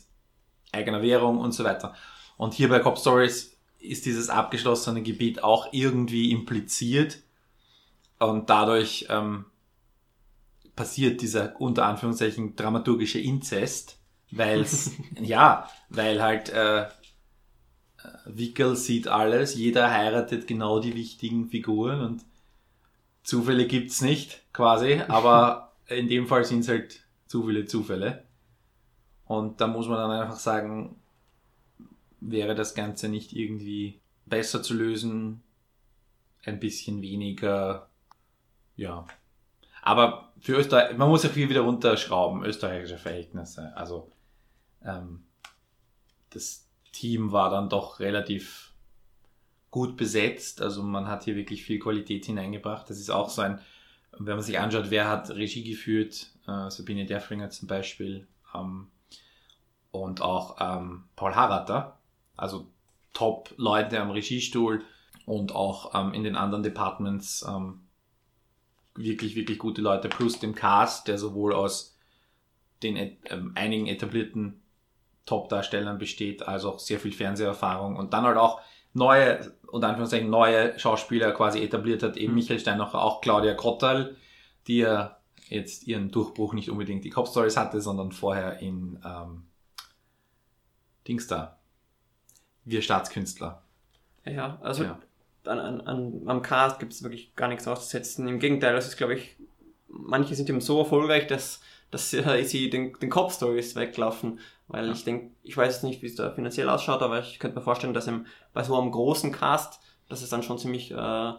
eigener 0.73 1.03
Währung 1.03 1.39
und 1.39 1.53
so 1.53 1.65
weiter. 1.65 1.95
Und 2.39 2.55
hier 2.55 2.69
bei 2.69 2.79
Cop 2.79 2.99
Stories 2.99 3.59
ist 3.79 4.07
dieses 4.07 4.31
abgeschlossene 4.31 5.03
Gebiet 5.03 5.43
auch 5.43 5.69
irgendwie 5.73 6.31
impliziert 6.31 7.19
und 8.19 8.49
dadurch 8.49 9.07
ähm, 9.11 9.45
passiert 10.77 11.21
dieser 11.21 11.61
unter 11.61 11.87
Anführungszeichen 11.87 12.57
dramaturgische 12.57 13.21
Inzest, 13.21 13.99
weil 14.31 14.67
ja, 15.21 15.69
weil 15.89 16.23
halt 16.23 16.51
äh, 16.51 16.87
Wickel 18.25 18.77
sieht 18.77 19.09
alles, 19.09 19.55
jeder 19.55 19.91
heiratet 19.91 20.47
genau 20.47 20.81
die 20.81 20.95
wichtigen 20.95 21.49
Figuren 21.49 22.01
und 22.01 22.25
Zufälle 23.23 23.67
gibt's 23.67 24.01
nicht, 24.01 24.43
quasi, 24.53 25.01
aber 25.07 25.73
in 25.87 26.09
dem 26.09 26.27
Fall 26.27 26.45
sind 26.45 26.61
es 26.61 26.69
halt 26.69 27.05
zu 27.27 27.47
viele 27.47 27.67
Zufälle. 27.67 28.25
Und 29.27 29.61
da 29.61 29.67
muss 29.67 29.87
man 29.89 29.99
dann 29.99 30.11
einfach 30.11 30.39
sagen, 30.39 30.97
wäre 32.21 32.55
das 32.55 32.75
Ganze 32.75 33.09
nicht 33.09 33.33
irgendwie 33.33 34.01
besser 34.27 34.63
zu 34.63 34.75
lösen, 34.75 35.43
ein 36.45 36.61
bisschen 36.61 37.03
weniger, 37.03 37.89
ja. 38.77 39.07
Aber 39.83 40.33
für 40.41 40.55
Österreich, 40.55 40.97
man 40.97 41.09
muss 41.09 41.27
auch 41.27 41.31
viel 41.31 41.49
wieder 41.49 41.63
runterschrauben, 41.63 42.45
österreichische 42.45 42.99
Verhältnisse. 42.99 43.77
Also 43.77 44.11
ähm, 44.85 45.25
das 46.31 46.69
Team 46.93 47.33
war 47.33 47.51
dann 47.51 47.69
doch 47.69 48.01
relativ 48.01 48.73
gut 49.71 49.97
besetzt. 49.97 50.63
Also 50.63 50.83
man 50.85 51.09
hat 51.09 51.25
hier 51.25 51.35
wirklich 51.35 51.65
viel 51.65 51.81
Qualität 51.81 52.25
hineingebracht. 52.27 52.89
Das 52.89 52.99
ist 52.99 53.11
auch 53.11 53.29
so 53.29 53.43
ein, 53.43 53.61
wenn 54.13 54.37
man 54.37 54.45
sich 54.45 54.59
anschaut, 54.59 54.91
wer 54.91 55.09
hat 55.09 55.31
Regie 55.31 55.65
geführt, 55.65 56.31
äh, 56.47 56.71
Sabine 56.71 57.05
Derfringer 57.05 57.51
zum 57.51 57.67
Beispiel 57.67 58.29
ähm, 58.55 58.87
und 59.91 60.21
auch 60.21 60.59
ähm, 60.61 61.05
Paul 61.17 61.35
Harrater, 61.35 61.99
also 62.37 62.69
Top-Leute 63.15 64.01
am 64.01 64.11
Regiestuhl 64.11 64.85
und 65.27 65.55
auch 65.55 65.93
ähm, 65.95 66.15
in 66.15 66.23
den 66.23 66.37
anderen 66.37 66.63
Departments 66.63 67.45
ähm, 67.49 67.81
wirklich, 68.95 69.37
wirklich 69.37 69.59
gute 69.59 69.81
Leute, 69.81 70.09
plus 70.09 70.39
dem 70.39 70.55
Cast, 70.55 71.09
der 71.09 71.19
sowohl 71.19 71.55
aus 71.55 71.99
den 72.83 72.97
ähm, 72.97 73.53
einigen 73.55 73.87
etablierten 73.87 74.61
Top-Darstellern 75.25 75.99
besteht, 75.99 76.43
als 76.43 76.65
auch 76.65 76.79
sehr 76.79 76.99
viel 76.99 77.13
Fernseherfahrung 77.13 77.97
und 77.97 78.13
dann 78.13 78.25
halt 78.25 78.37
auch 78.37 78.61
neue, 78.93 79.55
unter 79.69 79.89
Anführungszeichen 79.89 80.29
neue 80.29 80.79
Schauspieler 80.79 81.33
quasi 81.33 81.63
etabliert 81.63 82.03
hat, 82.03 82.17
eben 82.17 82.33
mhm. 82.33 82.39
Michael 82.39 82.59
Steinacher, 82.61 83.01
auch 83.03 83.21
Claudia 83.21 83.55
Grottal, 83.55 84.17
die 84.67 84.79
ja 84.79 85.19
jetzt 85.49 85.87
ihren 85.87 86.11
Durchbruch 86.11 86.55
nicht 86.55 86.71
unbedingt 86.71 87.05
die 87.05 87.11
Cop 87.11 87.29
Stories 87.29 87.57
hatte, 87.57 87.81
sondern 87.81 88.13
vorher 88.13 88.59
in 88.59 88.99
ähm, 89.05 89.45
Dings 91.07 91.27
da. 91.27 91.59
Wir 92.65 92.81
Staatskünstler. 92.81 93.63
Ja, 94.25 94.59
also 94.63 94.85
ja. 94.85 94.99
An, 95.45 95.81
an, 95.81 96.23
am 96.27 96.43
Cast 96.43 96.79
gibt 96.79 96.93
es 96.93 97.03
wirklich 97.03 97.35
gar 97.35 97.49
nichts 97.49 97.67
auszusetzen. 97.67 98.29
Im 98.29 98.39
Gegenteil, 98.39 98.75
das 98.75 98.87
ist, 98.87 98.97
glaube 98.97 99.15
ich, 99.15 99.37
manche 99.89 100.35
sind 100.35 100.49
eben 100.49 100.61
so 100.61 100.79
erfolgreich, 100.81 101.27
dass, 101.27 101.61
dass 101.91 102.11
sie 102.11 102.71
den, 102.71 102.93
den 102.99 103.11
Cop 103.11 103.33
Stories 103.33 103.75
weglaufen. 103.77 104.41
Weil 104.69 104.87
ja. 104.87 104.93
ich 104.93 105.05
denke, 105.05 105.33
ich 105.43 105.57
weiß 105.57 105.75
jetzt 105.75 105.85
nicht, 105.85 106.03
wie 106.03 106.07
es 106.07 106.15
da 106.15 106.31
finanziell 106.31 106.69
ausschaut, 106.69 107.03
aber 107.03 107.21
ich 107.21 107.39
könnte 107.39 107.59
mir 107.59 107.65
vorstellen, 107.65 107.95
dass 107.95 108.07
im, 108.07 108.27
bei 108.53 108.63
so 108.63 108.79
einem 108.79 108.91
großen 108.91 109.33
Cast, 109.33 109.81
dass 110.09 110.23
es 110.23 110.31
dann 110.31 110.43
schon 110.43 110.59
ziemlich 110.59 110.91
äh, 110.93 111.31
äh 111.31 111.35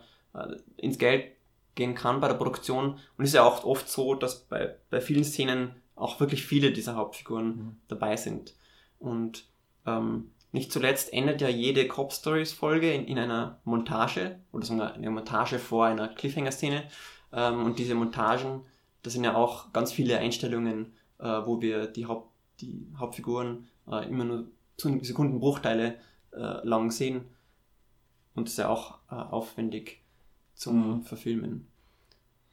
ins 0.78 0.98
Geld 0.98 1.32
gehen 1.76 1.96
kann 1.96 2.20
bei 2.22 2.28
der 2.28 2.36
Produktion. 2.36 3.00
Und 3.18 3.24
es 3.24 3.30
ist 3.30 3.36
ja 3.36 3.44
auch 3.44 3.64
oft 3.64 3.90
so, 3.90 4.16
dass 4.16 4.42
bei, 4.42 4.76
bei 4.90 5.02
vielen 5.02 5.24
Szenen 5.24 5.76
auch 5.96 6.20
wirklich 6.20 6.46
viele 6.46 6.72
dieser 6.72 6.96
Hauptfiguren 6.96 7.48
mhm. 7.48 7.78
dabei 7.88 8.18
sind. 8.18 8.54
Und 9.00 9.46
ähm, 9.86 10.32
nicht 10.54 10.72
zuletzt 10.72 11.12
endet 11.12 11.42
ja 11.42 11.50
jede 11.50 11.88
Cop 11.88 12.14
Stories 12.14 12.54
Folge 12.54 12.94
in, 12.94 13.06
in 13.06 13.18
einer 13.18 13.60
Montage 13.66 14.40
oder 14.52 14.66
sogar 14.66 14.94
eine 14.94 15.10
Montage 15.10 15.60
vor 15.60 15.86
einer 15.86 16.08
Cliffhanger-Szene. 16.08 16.84
Ähm, 17.34 17.66
und 17.66 17.80
diese 17.80 17.96
Montagen, 17.96 18.62
das 19.02 19.14
sind 19.14 19.24
ja 19.24 19.36
auch 19.36 19.74
ganz 19.74 19.92
viele 19.92 20.20
Einstellungen, 20.20 20.94
äh, 21.20 21.26
wo 21.26 21.60
wir 21.60 21.88
die 21.88 22.06
Haupt 22.06 22.30
die 22.62 22.86
Hauptfiguren 22.98 23.68
äh, 23.88 24.08
immer 24.08 24.24
nur 24.24 24.46
Sekundenbruchteile 24.78 25.96
äh, 26.32 26.68
lang 26.68 26.92
sehen. 26.92 27.26
Und 28.36 28.48
das 28.48 28.54
ist 28.54 28.60
ja 28.60 28.70
auch 28.70 29.00
äh, 29.10 29.16
aufwendig 29.16 30.04
zum 30.54 30.98
mhm. 30.98 31.02
Verfilmen. 31.02 31.68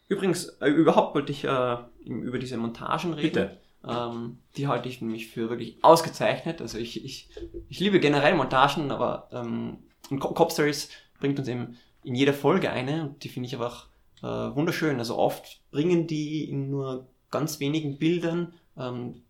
Übrigens, 0.08 0.46
äh, 0.60 0.68
überhaupt 0.68 1.14
wollte 1.14 1.32
ich 1.32 1.44
äh, 1.44 1.76
über 2.04 2.38
diese 2.38 2.56
Montagen 2.56 3.12
reden. 3.12 3.32
Bitte. 3.34 3.60
Ähm, 3.86 4.38
die 4.56 4.68
halte 4.68 4.88
ich 4.88 5.00
nämlich 5.00 5.28
für 5.28 5.48
wirklich 5.48 5.82
ausgezeichnet. 5.82 6.60
Also 6.60 6.78
ich, 6.78 7.04
ich, 7.04 7.30
ich 7.68 7.80
liebe 7.80 8.00
generell 8.00 8.34
Montagen, 8.34 8.90
aber 8.90 9.28
ähm, 9.32 9.78
Cop 10.18 10.52
Stories 10.52 10.90
bringt 11.18 11.38
uns 11.38 11.48
eben 11.48 11.78
in 12.04 12.14
jeder 12.14 12.34
Folge 12.34 12.70
eine 12.70 13.04
und 13.04 13.24
die 13.24 13.28
finde 13.28 13.46
ich 13.46 13.54
einfach 13.54 13.88
äh, 14.22 14.26
wunderschön. 14.26 14.98
Also 14.98 15.16
oft 15.16 15.60
bringen 15.70 16.06
die 16.06 16.48
in 16.48 16.70
nur 16.70 17.08
ganz 17.30 17.60
wenigen 17.60 17.98
Bildern 17.98 18.54
ähm, 18.76 19.22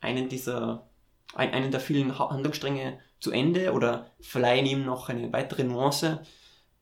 einen 0.00 0.28
dieser, 0.28 0.86
ein, 1.34 1.52
einen 1.52 1.70
der 1.70 1.80
vielen 1.80 2.18
Handlungsstränge 2.18 2.98
zu 3.18 3.30
Ende 3.30 3.72
oder 3.72 4.10
verleihen 4.20 4.66
ihm 4.66 4.84
noch 4.84 5.08
eine 5.08 5.32
weitere 5.32 5.64
Nuance. 5.64 6.22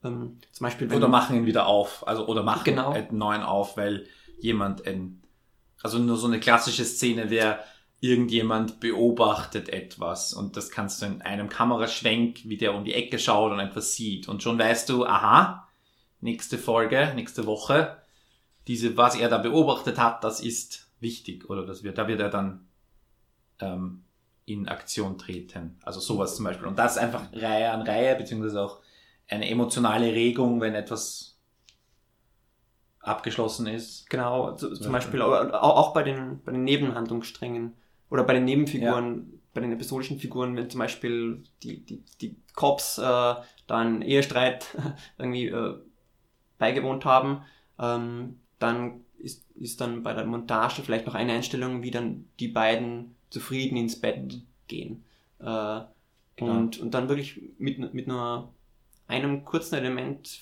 Ähm, 0.05 0.39
zum 0.53 0.65
Beispiel, 0.65 0.93
oder 0.93 1.09
machen 1.09 1.37
ihn 1.37 1.47
wieder 1.47 1.67
auf, 1.67 2.07
also 2.07 2.27
oder 2.27 2.43
machen 2.43 2.65
genau. 2.65 2.91
einen 2.91 3.17
neuen 3.17 3.43
auf, 3.43 3.77
weil 3.77 4.07
jemand 4.39 4.87
ein, 4.87 5.23
also 5.85 5.99
nur 5.99 6.17
so 6.17 6.27
eine 6.27 6.41
klassische 6.41 6.85
Szene 6.85 7.29
wäre, 7.29 7.59
irgendjemand 8.01 8.81
beobachtet 8.81 9.69
etwas 9.69 10.33
und 10.33 10.57
das 10.57 10.71
kannst 10.71 11.01
du 11.01 11.07
in 11.07 11.23
einem 11.23 11.49
Kameraschwenk, 11.49 12.41
wie 12.45 12.57
der 12.57 12.75
um 12.75 12.85
die 12.85 12.95
Ecke 12.95 13.19
schaut 13.19 13.53
und 13.53 13.61
etwas 13.61 13.95
sieht 13.95 14.27
und 14.27 14.43
schon 14.43 14.59
weißt 14.59 14.89
du, 14.89 15.07
aha, 15.07 15.69
nächste 16.21 16.59
Folge, 16.59 17.13
nächste 17.15 17.47
Woche, 17.47 17.99
diese, 18.67 18.97
was 18.97 19.15
er 19.15 19.29
da 19.29 19.39
beobachtet 19.39 19.99
hat, 19.99 20.25
das 20.25 20.41
ist 20.41 20.91
wichtig 21.01 21.49
oder 21.51 21.67
das 21.67 21.83
wird, 21.83 21.99
da 21.99 22.09
wird 22.09 22.21
er 22.21 22.31
dann 22.31 22.67
ähm, 23.61 24.05
in 24.47 24.69
Aktion 24.69 25.19
treten. 25.19 25.79
Also 25.83 26.01
sowas 26.01 26.37
zum 26.37 26.47
Beispiel. 26.47 26.67
Und 26.67 26.79
das 26.79 26.97
einfach 26.97 27.31
Reihe 27.33 27.71
an 27.71 27.83
Reihe, 27.83 28.17
beziehungsweise 28.17 28.63
auch 28.63 28.81
eine 29.29 29.49
emotionale 29.49 30.13
Regung, 30.13 30.61
wenn 30.61 30.75
etwas 30.75 31.34
abgeschlossen 33.05 33.67
ist. 33.67 34.09
Genau, 34.09 34.53
zum, 34.53 34.75
zum 34.75 34.93
Beispiel 34.93 35.23
auch 35.23 35.93
bei 35.93 36.03
den, 36.03 36.41
bei 36.45 36.53
den 36.53 36.65
Nebenhandlungssträngen 36.65 37.75
oder 38.11 38.25
bei 38.25 38.35
den 38.35 38.45
Nebenfiguren, 38.45 39.17
ja. 39.17 39.39
bei 39.53 39.61
den 39.61 39.73
episodischen 39.73 40.19
Figuren, 40.19 40.57
wenn 40.57 40.71
zum 40.71 40.81
Beispiel 40.81 41.43
die, 41.63 41.85
die, 41.85 42.03
die 42.21 42.37
Cops 42.55 42.99
äh, 42.99 43.35
dann 43.67 44.03
Ehestreit 44.03 44.67
irgendwie 45.19 45.47
äh, 45.47 45.75
beigewohnt 46.59 47.05
haben, 47.05 47.43
ähm, 47.79 48.41
dann 48.59 49.05
ist, 49.19 49.45
ist 49.57 49.81
dann 49.81 50.03
bei 50.03 50.15
der 50.15 50.25
Montage 50.25 50.83
vielleicht 50.83 51.07
noch 51.07 51.15
eine 51.15 51.33
Einstellung, 51.35 51.83
wie 51.83 51.91
dann 51.91 52.27
die 52.41 52.49
beiden 52.49 53.15
zufrieden 53.31 53.77
ins 53.77 54.01
Bett 54.01 54.41
gehen. 54.67 55.05
Äh, 55.41 55.45
genau. 55.45 56.53
und, 56.53 56.79
und 56.79 56.95
dann 56.95 57.09
wirklich 57.09 57.41
mit, 57.59 57.93
mit 57.93 58.07
nur 58.07 58.53
einem 59.07 59.45
kurzen 59.45 59.75
Element 59.75 60.41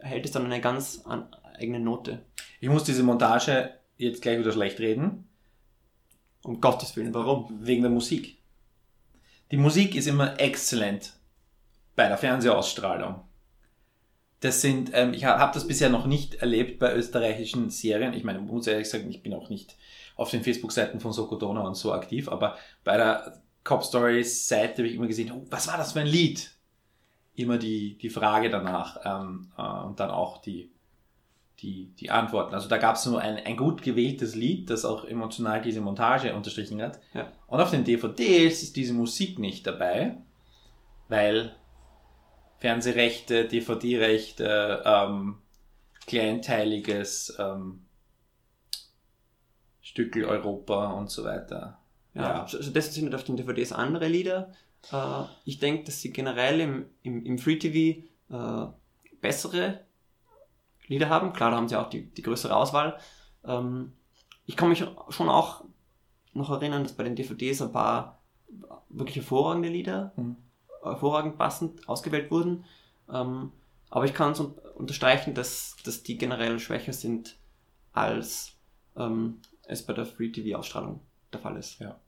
hält 0.00 0.24
es 0.24 0.32
dann 0.32 0.46
eine 0.46 0.60
ganz 0.60 1.02
an, 1.04 1.28
eigene 1.60 1.80
Note. 1.80 2.24
Ich 2.60 2.68
muss 2.68 2.84
diese 2.84 3.02
Montage 3.02 3.74
jetzt 3.96 4.22
gleich 4.22 4.38
wieder 4.38 4.52
schlecht 4.52 4.80
reden. 4.80 5.28
Um 6.42 6.60
Gottes 6.60 6.96
Willen, 6.96 7.14
warum? 7.14 7.58
Wegen 7.60 7.82
der 7.82 7.90
Musik. 7.90 8.38
Die 9.50 9.56
Musik 9.56 9.94
ist 9.94 10.06
immer 10.06 10.40
exzellent 10.40 11.14
bei 11.96 12.08
der 12.08 12.18
Fernsehausstrahlung. 12.18 13.22
Das 14.40 14.62
sind, 14.62 14.90
ähm, 14.94 15.12
ich 15.12 15.26
habe 15.26 15.52
das 15.52 15.66
bisher 15.66 15.90
noch 15.90 16.06
nicht 16.06 16.36
erlebt 16.36 16.78
bei 16.78 16.94
österreichischen 16.94 17.68
Serien. 17.68 18.14
Ich 18.14 18.24
meine, 18.24 18.40
muss 18.40 18.66
ehrlich 18.66 18.88
sagen, 18.88 19.10
ich 19.10 19.22
bin 19.22 19.34
auch 19.34 19.50
nicht 19.50 19.76
auf 20.16 20.30
den 20.30 20.42
Facebook-Seiten 20.42 21.00
von 21.00 21.12
Sokodona 21.12 21.60
und 21.60 21.74
so 21.74 21.92
aktiv, 21.92 22.28
aber 22.28 22.56
bei 22.84 22.96
der 22.96 23.42
Cop 23.64 23.84
Stories 23.84 24.48
Seite 24.48 24.78
habe 24.78 24.88
ich 24.88 24.94
immer 24.94 25.06
gesehen, 25.06 25.32
oh, 25.32 25.44
was 25.50 25.68
war 25.68 25.76
das 25.76 25.92
für 25.92 26.00
ein 26.00 26.06
Lied? 26.06 26.52
Immer 27.34 27.58
die, 27.58 27.98
die 27.98 28.08
Frage 28.08 28.48
danach 28.48 28.98
ähm, 29.04 29.52
äh, 29.58 29.86
und 29.86 30.00
dann 30.00 30.10
auch 30.10 30.38
die, 30.38 30.70
die, 31.62 31.94
die 31.98 32.10
Antworten. 32.10 32.54
Also 32.54 32.68
da 32.68 32.78
gab 32.78 32.96
es 32.96 33.06
nur 33.06 33.20
ein, 33.20 33.36
ein 33.36 33.56
gut 33.56 33.82
gewähltes 33.82 34.34
Lied, 34.34 34.70
das 34.70 34.84
auch 34.84 35.04
emotional 35.04 35.60
diese 35.60 35.80
Montage 35.80 36.34
unterstrichen 36.34 36.80
hat. 36.82 37.00
Ja. 37.12 37.30
Und 37.46 37.60
auf 37.60 37.70
den 37.70 37.84
DVDs 37.84 38.62
ist 38.62 38.76
diese 38.76 38.94
Musik 38.94 39.38
nicht 39.38 39.66
dabei, 39.66 40.16
weil 41.08 41.54
Fernsehrechte, 42.58 43.46
DVD-Rechte, 43.46 44.82
ähm, 44.84 45.38
kleinteiliges 46.06 47.36
ähm, 47.38 47.82
Stückel 49.80 50.24
Europa 50.24 50.92
und 50.92 51.10
so 51.10 51.24
weiter. 51.24 51.78
Ja, 52.14 52.22
ja. 52.22 52.42
Also 52.42 52.70
das 52.70 52.94
sind 52.94 53.14
auf 53.14 53.24
den 53.24 53.36
DVDs 53.36 53.72
andere 53.72 54.08
Lieder. 54.08 54.52
Äh, 54.92 55.24
ich 55.44 55.58
denke, 55.58 55.84
dass 55.84 56.00
sie 56.00 56.12
generell 56.12 56.60
im, 56.60 56.86
im, 57.02 57.24
im 57.24 57.38
Free 57.38 57.58
TV 57.58 58.06
äh, 58.30 58.70
bessere 59.20 59.80
Lieder 60.90 61.08
haben. 61.08 61.32
Klar, 61.32 61.50
da 61.50 61.56
haben 61.56 61.68
sie 61.68 61.76
auch 61.76 61.88
die, 61.88 62.10
die 62.10 62.22
größere 62.22 62.54
Auswahl. 62.54 62.98
Ähm, 63.44 63.92
ich 64.44 64.56
kann 64.56 64.68
mich 64.68 64.84
schon 65.08 65.28
auch 65.28 65.64
noch 66.32 66.50
erinnern, 66.50 66.82
dass 66.82 66.92
bei 66.92 67.04
den 67.04 67.16
DVDs 67.16 67.62
ein 67.62 67.72
paar 67.72 68.20
wirklich 68.88 69.16
hervorragende 69.16 69.68
Lieder, 69.68 70.12
mhm. 70.16 70.36
hervorragend 70.82 71.38
passend 71.38 71.88
ausgewählt 71.88 72.30
wurden. 72.30 72.64
Ähm, 73.08 73.52
aber 73.88 74.04
ich 74.04 74.14
kann 74.14 74.32
es 74.32 74.40
unterstreichen, 74.40 75.34
dass, 75.34 75.76
dass 75.84 76.02
die 76.02 76.18
generell 76.18 76.58
schwächer 76.58 76.92
sind 76.92 77.36
als 77.92 78.52
ähm, 78.96 79.40
es 79.66 79.84
bei 79.84 79.92
der 79.92 80.06
Free-TV-Ausstrahlung 80.06 81.00
der 81.32 81.40
Fall 81.40 81.56
ist. 81.56 81.78
Ja. 81.80 81.98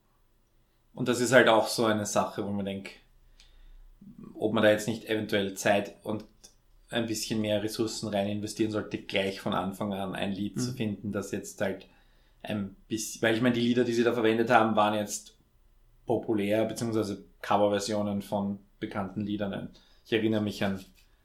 Und 0.95 1.09
das 1.09 1.21
ist 1.21 1.33
halt 1.33 1.49
auch 1.49 1.69
so 1.69 1.85
eine 1.87 2.07
Sache, 2.07 2.45
wo 2.45 2.51
man 2.51 2.67
denkt, 2.67 2.91
ob 4.35 4.53
man 4.53 4.63
da 4.63 4.71
jetzt 4.71 4.89
nicht 4.89 5.05
eventuell 5.05 5.55
Zeit 5.55 5.97
und 6.05 6.25
ein 6.93 7.07
bisschen 7.07 7.41
mehr 7.41 7.63
Ressourcen 7.63 8.09
rein 8.09 8.29
investieren 8.29 8.71
sollte, 8.71 8.99
gleich 8.99 9.41
von 9.41 9.53
Anfang 9.55 9.93
an 9.93 10.15
ein 10.15 10.33
Lied 10.33 10.57
Mhm. 10.57 10.61
zu 10.61 10.73
finden, 10.73 11.13
das 11.13 11.31
jetzt 11.31 11.61
halt 11.61 11.87
ein 12.43 12.75
bisschen, 12.89 13.23
weil 13.23 13.35
ich 13.35 13.41
meine, 13.41 13.55
die 13.55 13.61
Lieder, 13.61 13.85
die 13.85 13.93
sie 13.93 14.05
da 14.05 14.13
verwendet 14.13 14.51
haben, 14.51 14.75
waren 14.77 14.95
jetzt 14.95 15.37
populär, 16.07 16.65
beziehungsweise 16.65 17.25
Coverversionen 17.41 18.23
von 18.23 18.59
bekannten 18.81 19.21
Liedern. 19.23 19.71
Ich 20.05 20.13
erinnere 20.13 20.41
mich 20.43 20.65
an 20.65 20.81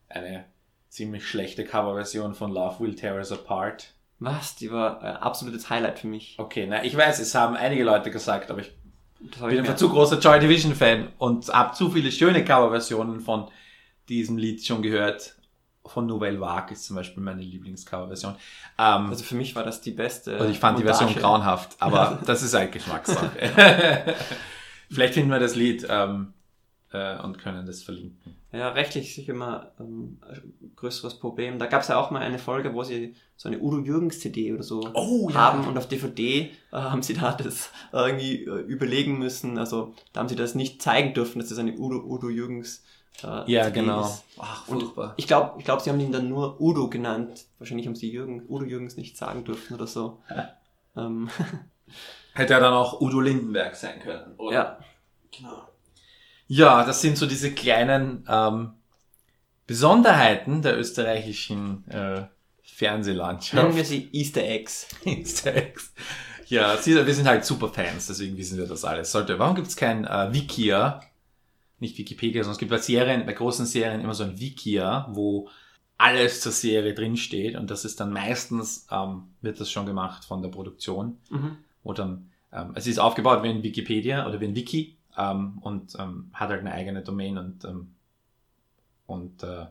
eine 0.10 0.46
ziemlich 0.90 1.28
schlechte 1.28 1.66
Coverversion 1.66 2.34
von 2.36 2.52
Love 2.52 2.80
Will 2.80 2.96
Tear 2.96 3.16
Us 3.16 3.32
Apart. 3.32 3.94
Was? 4.20 4.56
Die 4.56 4.72
war 4.72 5.02
ein 5.02 5.18
absolutes 5.18 5.70
Highlight 5.70 6.00
für 6.00 6.08
mich. 6.08 6.36
Okay, 6.40 6.66
na, 6.68 6.84
ich 6.84 6.96
weiß, 6.96 7.20
es 7.20 7.36
haben 7.36 7.56
einige 7.56 7.84
Leute 7.84 8.10
gesagt, 8.12 8.50
aber 8.52 8.62
ich 8.62 8.72
bin 9.20 9.52
ich 9.52 9.60
einfach 9.60 9.76
zu 9.76 9.90
großer 9.90 10.20
Joy 10.20 10.40
Division 10.40 10.76
Fan 10.76 11.10
und 11.18 11.50
habe 11.50 11.76
zu 11.76 11.90
viele 11.90 12.12
schöne 12.12 12.44
Coverversionen 12.46 13.20
von 13.22 13.50
diesem 14.10 14.38
Lied 14.38 14.64
schon 14.66 14.82
gehört. 14.82 15.36
Von 15.88 16.06
Nouvelle 16.06 16.40
Vague 16.40 16.74
ist 16.74 16.86
zum 16.86 16.96
Beispiel 16.96 17.24
meine 17.24 17.42
Lieblingscoverversion. 17.42 18.36
Ähm, 18.78 19.08
also 19.10 19.24
für 19.24 19.36
mich 19.36 19.56
war 19.56 19.64
das 19.64 19.82
die 19.82 19.92
beste. 19.92 20.38
und 20.38 20.50
ich 20.52 20.60
fand 20.60 20.78
die 20.80 20.84
Version 20.84 21.08
Montage. 21.08 21.22
grauenhaft, 21.26 21.76
aber 21.80 22.20
das 22.26 22.44
ist 22.44 22.54
halt 22.54 22.72
Geschmackssache. 22.72 23.32
Vielleicht 24.92 25.14
finden 25.16 25.32
wir 25.32 25.40
das 25.40 25.56
Lied 25.56 25.86
ähm, 25.90 26.34
äh, 26.92 27.18
und 27.22 27.38
können 27.40 27.66
das 27.66 27.84
verlinken. 27.84 28.36
Ja, 28.54 28.70
rechtlich 28.70 29.14
sicher 29.14 29.34
immer 29.34 29.72
ähm, 29.80 30.20
ein 30.28 30.72
größeres 30.78 31.20
Problem. 31.20 31.60
Da 31.60 31.66
gab 31.66 31.82
es 31.82 31.90
ja 31.90 31.98
auch 31.98 32.12
mal 32.12 32.22
eine 32.22 32.40
Folge, 32.40 32.74
wo 32.74 32.84
sie 32.84 33.14
so 33.36 33.50
eine 33.50 33.60
Udo 33.60 33.80
Jürgens 33.80 34.20
CD 34.22 34.54
oder 34.54 34.64
so 34.64 34.90
Oh, 34.94 35.30
ja. 35.30 35.36
haben 35.36 35.68
und 35.68 35.78
auf 35.78 35.88
DVD 35.90 36.44
äh, 36.44 36.50
haben 36.72 37.04
sie 37.04 37.14
da 37.14 37.34
das 37.34 37.72
irgendwie 37.92 38.46
äh, 38.46 38.62
überlegen 38.62 39.20
müssen. 39.20 39.58
Also 39.58 39.94
da 40.14 40.22
haben 40.22 40.30
sie 40.30 40.38
das 40.38 40.56
nicht 40.56 40.82
zeigen 40.82 41.14
dürfen, 41.14 41.40
dass 41.40 41.50
das 41.50 41.58
eine 41.58 41.74
Udo, 41.78 41.98
Udo 42.06 42.30
Jürgens 42.30 42.84
äh, 43.24 43.52
Ja, 43.52 43.70
genau. 43.70 44.10
Ach, 44.38 44.68
Und 44.68 44.82
furchtbar. 44.82 45.14
ich 45.18 45.28
glaube, 45.28 45.60
ich 45.60 45.66
glaub, 45.66 45.82
sie 45.82 45.90
haben 45.90 46.00
ihn 46.00 46.12
dann 46.12 46.30
nur 46.30 46.60
Udo 46.62 46.90
genannt. 46.90 47.46
Wahrscheinlich 47.60 47.88
haben 47.88 47.96
sie 47.96 48.12
Jürgen, 48.12 48.44
Udo 48.48 48.66
Jürgens 48.66 48.98
nicht 48.98 49.18
sagen 49.18 49.44
dürfen 49.44 49.74
oder 49.76 49.88
so. 49.88 50.22
ähm, 50.96 51.30
Hätte 52.34 52.54
ja 52.54 52.60
dann 52.60 52.74
auch 52.74 53.02
Udo 53.02 53.20
Lindenberg 53.20 53.76
sein 53.76 54.00
können. 54.00 54.36
Oder? 54.38 54.54
ja, 54.54 54.80
Genau. 55.38 55.68
Ja, 56.48 56.86
das 56.86 57.02
sind 57.02 57.18
so 57.18 57.26
diese 57.26 57.52
kleinen 57.52 58.26
ähm, 58.30 58.74
Besonderheiten 59.66 60.62
der 60.62 60.78
österreichischen 60.78 61.84
äh, 61.90 61.96
nennen 61.96 62.28
Fernsehlandschaft. 62.64 63.76
wir 63.76 63.84
sie 63.84 64.10
Easter 64.14 64.44
Eggs. 64.44 64.88
Easter 65.04 65.54
Eggs. 65.56 65.94
Ja, 66.48 66.78
sie, 66.78 66.96
wir 66.96 67.14
sind 67.14 67.28
halt 67.28 67.44
super 67.44 67.68
Fans, 67.68 68.08
deswegen 68.08 68.38
wissen 68.38 68.58
wir 68.58 68.66
das 68.68 68.86
alles. 68.86 69.12
Sollte, 69.12 69.38
warum 69.40 69.56
gibt 69.56 69.68
es 69.68 69.76
kein 69.76 70.06
äh, 70.06 70.32
Wikia? 70.32 71.02
Nicht 71.80 71.98
Wikipedia, 71.98 72.44
sondern 72.44 72.54
es 72.54 72.60
gibt 72.60 72.72
bei 72.72 72.78
Serien, 72.78 73.26
bei 73.26 73.34
großen 73.34 73.66
Serien 73.66 74.02
immer 74.02 74.14
so 74.14 74.24
ein 74.24 74.40
Wikia, 74.40 75.08
wo 75.12 75.50
alles 75.98 76.42
zur 76.42 76.52
Serie 76.52 76.94
drinsteht 76.94 77.56
und 77.56 77.72
das 77.72 77.86
ist 77.86 78.00
dann 78.00 78.12
meistens, 78.12 78.88
ähm, 78.92 79.24
wird 79.42 79.60
das 79.60 79.72
schon 79.72 79.86
gemacht 79.86 80.26
von 80.26 80.42
der 80.42 80.50
Produktion 80.50 81.18
Mhm. 81.30 81.58
dann, 81.98 82.30
ähm, 82.52 82.72
es 82.76 82.86
ist 82.88 83.00
aufgebaut 83.00 83.44
wie 83.44 83.50
ein 83.50 83.64
Wikipedia 83.64 84.28
oder 84.28 84.40
wie 84.40 84.46
ein 84.46 84.56
Wiki 84.56 84.98
ähm, 85.18 85.58
und 85.62 85.96
ähm, 86.00 86.30
hat 86.34 86.50
halt 86.50 86.62
eine 86.62 86.74
eigene 86.74 87.02
Domain 87.02 87.38
und, 87.38 87.66
ähm, 87.66 87.94
und 89.08 89.42
äh, 89.44 89.66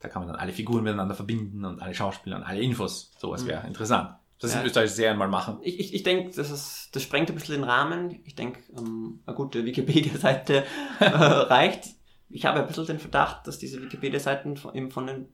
da 0.00 0.08
kann 0.08 0.22
man 0.22 0.28
dann 0.28 0.40
alle 0.40 0.52
Figuren 0.52 0.84
miteinander 0.84 1.14
verbinden 1.14 1.64
und 1.64 1.80
alle 1.80 1.94
Schauspieler 1.94 2.36
und 2.36 2.42
alle 2.42 2.60
Infos. 2.60 3.10
Sowas 3.18 3.46
wäre 3.46 3.66
interessant. 3.66 4.10
Das 4.40 4.52
Ja. 4.52 4.60
in 4.60 4.66
österreichischen 4.66 4.96
Serien 4.96 5.16
mal 5.18 5.28
machen. 5.28 5.58
Ich, 5.62 5.78
ich, 5.80 5.94
ich 5.94 6.02
denke, 6.02 6.34
das, 6.34 6.50
ist- 6.50 6.88
das 6.94 7.02
sprengt 7.02 7.28
ein 7.30 7.34
bisschen 7.36 7.54
den 7.54 7.64
Rahmen. 7.64 8.20
Ich 8.24 8.34
denke, 8.34 8.60
ähm, 8.76 9.20
eine 9.26 9.36
gute 9.36 9.64
Wikipedia-Seite 9.64 10.64
äh, 11.00 11.04
reicht. 11.08 11.90
Ich 12.30 12.44
habe 12.46 12.60
ein 12.60 12.66
bisschen 12.66 12.86
den 12.86 12.98
Verdacht, 12.98 13.46
dass 13.46 13.58
diese 13.58 13.80
Wikipedia-Seiten 13.80 14.56
von, 14.56 14.74
eben 14.74 14.90
von 14.90 15.06
den 15.06 15.28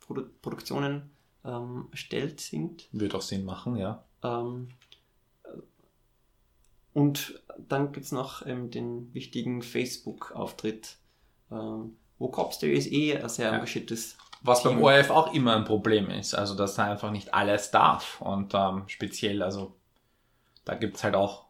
Produ 0.00 0.22
Produktionen 0.40 1.10
ähm, 1.44 1.88
erstellt 1.90 2.40
sind. 2.40 2.88
Würde 2.92 3.16
auch 3.16 3.22
Sinn 3.22 3.44
machen, 3.44 3.76
ja. 3.76 4.04
Ähm, 4.22 4.68
und 6.92 7.42
dann 7.58 7.92
gibt's 7.92 8.12
noch 8.12 8.46
ähm, 8.46 8.70
den 8.70 9.12
wichtigen 9.14 9.62
Facebook-Auftritt, 9.62 10.96
ähm, 11.50 11.96
wo 12.18 12.28
Copster 12.28 12.68
ist 12.68 12.90
eh 12.92 13.16
ein 13.18 13.28
sehr 13.28 13.48
Ja. 13.48 13.54
engagiertes 13.54 14.16
Was 14.44 14.62
beim 14.62 14.74
Team. 14.74 14.84
ORF 14.84 15.10
auch 15.10 15.32
immer 15.32 15.56
ein 15.56 15.64
Problem 15.64 16.10
ist, 16.10 16.34
also 16.34 16.54
dass 16.54 16.74
da 16.74 16.84
einfach 16.84 17.10
nicht 17.10 17.32
alles 17.32 17.70
darf 17.70 18.20
und 18.20 18.52
ähm, 18.54 18.84
speziell, 18.86 19.42
also 19.42 19.74
da 20.64 20.74
gibt's 20.74 21.02
halt 21.02 21.14
auch 21.14 21.46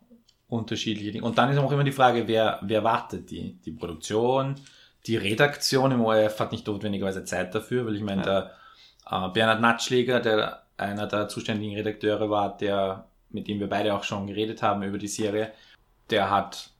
unterschiedliche 0.48 1.10
Dinge. 1.12 1.24
Und 1.24 1.36
dann 1.36 1.50
ist 1.50 1.58
auch 1.58 1.72
immer 1.72 1.84
die 1.84 1.92
Frage, 1.92 2.28
wer, 2.28 2.60
wer 2.62 2.84
wartet 2.84 3.30
die? 3.30 3.58
Die 3.64 3.72
Produktion, 3.72 4.54
die 5.06 5.16
Redaktion 5.16 5.90
im 5.90 6.04
ORF 6.04 6.38
hat 6.38 6.52
nicht 6.52 6.66
notwendigerweise 6.66 7.24
Zeit 7.24 7.54
dafür, 7.54 7.84
weil 7.84 7.96
ich 7.96 8.02
meine, 8.02 8.22
der 8.22 8.52
äh, 9.10 9.28
Bernhard 9.30 9.60
Natschläger, 9.60 10.20
der 10.20 10.62
einer 10.76 11.06
der 11.06 11.28
zuständigen 11.28 11.76
Redakteure 11.76 12.30
war, 12.30 12.56
der, 12.56 13.06
mit 13.30 13.48
dem 13.48 13.58
wir 13.58 13.68
beide 13.68 13.94
auch 13.94 14.04
schon 14.04 14.26
geredet 14.26 14.62
haben 14.62 14.82
über 14.82 14.98
die 14.98 15.08
Serie, 15.08 15.52
der 16.10 16.30
hat 16.30 16.70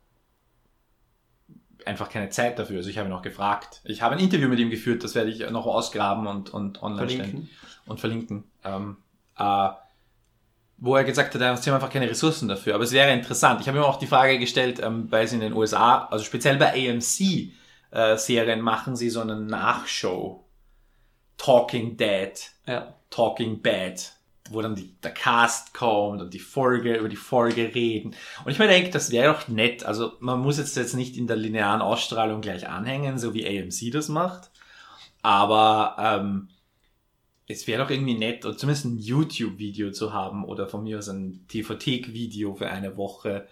einfach 1.87 2.09
keine 2.09 2.30
Zeit 2.30 2.59
dafür. 2.59 2.78
Also 2.78 2.91
ich 2.91 2.99
habe 2.99 3.09
ihn 3.09 3.12
auch 3.12 3.22
gefragt. 3.22 3.80
Ich 3.85 4.03
habe 4.03 4.14
ein 4.14 4.20
Interview 4.20 4.49
mit 4.49 4.59
ihm 4.59 4.70
geführt, 4.70 5.05
das 5.05 5.14
werde 5.14 5.30
ich 5.30 5.49
noch 5.51 5.66
ausgraben 5.66 6.26
und, 6.26 6.53
und 6.53 6.82
online 6.82 7.09
stellen 7.09 7.24
Verlinken. 7.30 7.51
und 7.87 8.01
verlinken. 8.01 8.45
Ähm, 8.64 8.97
äh, 9.39 9.68
wo 10.78 10.97
er 10.97 11.05
gesagt 11.05 11.35
hat, 11.35 11.41
er 11.41 11.55
hat 11.55 11.68
einfach 11.68 11.91
keine 11.91 12.11
Ressourcen 12.11 12.49
dafür. 12.49 12.74
Aber 12.74 12.85
es 12.85 12.93
wäre 12.93 13.12
interessant. 13.12 13.61
Ich 13.61 13.68
habe 13.68 13.78
ihm 13.78 13.85
auch 13.85 13.99
die 13.99 14.07
Frage 14.07 14.39
gestellt, 14.39 14.80
ähm, 14.82 15.11
weil 15.11 15.26
sie 15.28 15.37
in 15.37 15.41
den 15.41 15.53
USA, 15.53 16.07
also 16.07 16.24
speziell 16.24 16.57
bei 16.57 16.72
AMC 16.72 17.53
äh, 17.93 18.57
machen 18.57 18.97
sie 18.97 19.09
so 19.09 19.20
eine 19.20 19.37
Nachshow. 19.37 20.45
Talking 21.37 21.97
Dead, 21.97 22.32
Ja. 22.66 22.95
Talking 23.11 23.61
Bad, 23.61 24.12
wo 24.51 24.61
dann 24.61 24.74
die, 24.74 24.95
der 25.03 25.12
Cast 25.12 25.72
kommt 25.72 26.20
und 26.20 26.34
die 26.34 26.38
Folge, 26.38 26.97
über 26.97 27.09
die 27.09 27.16
Folge 27.16 27.74
reden. 27.74 28.14
Und 28.45 28.53
ich 28.53 28.59
mir 28.59 28.68
denke, 28.68 28.90
das 28.90 29.11
wäre 29.11 29.32
doch 29.32 29.49
nett. 29.49 29.84
Also 29.84 30.12
man 30.20 30.40
muss 30.40 30.59
jetzt, 30.59 30.76
jetzt 30.76 30.95
nicht 30.95 31.16
in 31.16 31.26
der 31.26 31.36
linearen 31.36 31.80
Ausstrahlung 31.80 32.40
gleich 32.40 32.68
anhängen, 32.68 33.18
so 33.18 33.32
wie 33.32 33.47
AMC 33.47 33.90
das 33.92 34.09
macht. 34.09 34.51
Aber 35.22 35.97
ähm, 35.99 36.49
es 37.47 37.66
wäre 37.66 37.82
doch 37.82 37.90
irgendwie 37.90 38.18
nett, 38.18 38.45
oder 38.45 38.57
zumindest 38.57 38.84
ein 38.84 38.99
YouTube-Video 38.99 39.90
zu 39.92 40.12
haben 40.12 40.45
oder 40.45 40.66
von 40.66 40.82
mir 40.82 40.99
aus 40.99 41.09
ein 41.09 41.47
TV-Video 41.49 42.55
für 42.55 42.68
eine 42.68 42.97
Woche. 42.97 43.49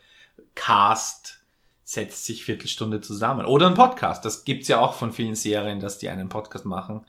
Cast 0.55 1.43
setzt 1.85 2.25
sich 2.25 2.45
Viertelstunde 2.45 3.01
zusammen. 3.01 3.47
Oder 3.47 3.67
ein 3.67 3.75
Podcast. 3.75 4.25
Das 4.25 4.45
gibt's 4.45 4.69
ja 4.69 4.81
auch 4.81 4.95
von 4.95 5.13
vielen 5.13 5.35
Serien, 5.35 5.81
dass 5.81 5.99
die 5.99 6.09
einen 6.09 6.29
Podcast 6.29 6.65
machen. 6.65 7.05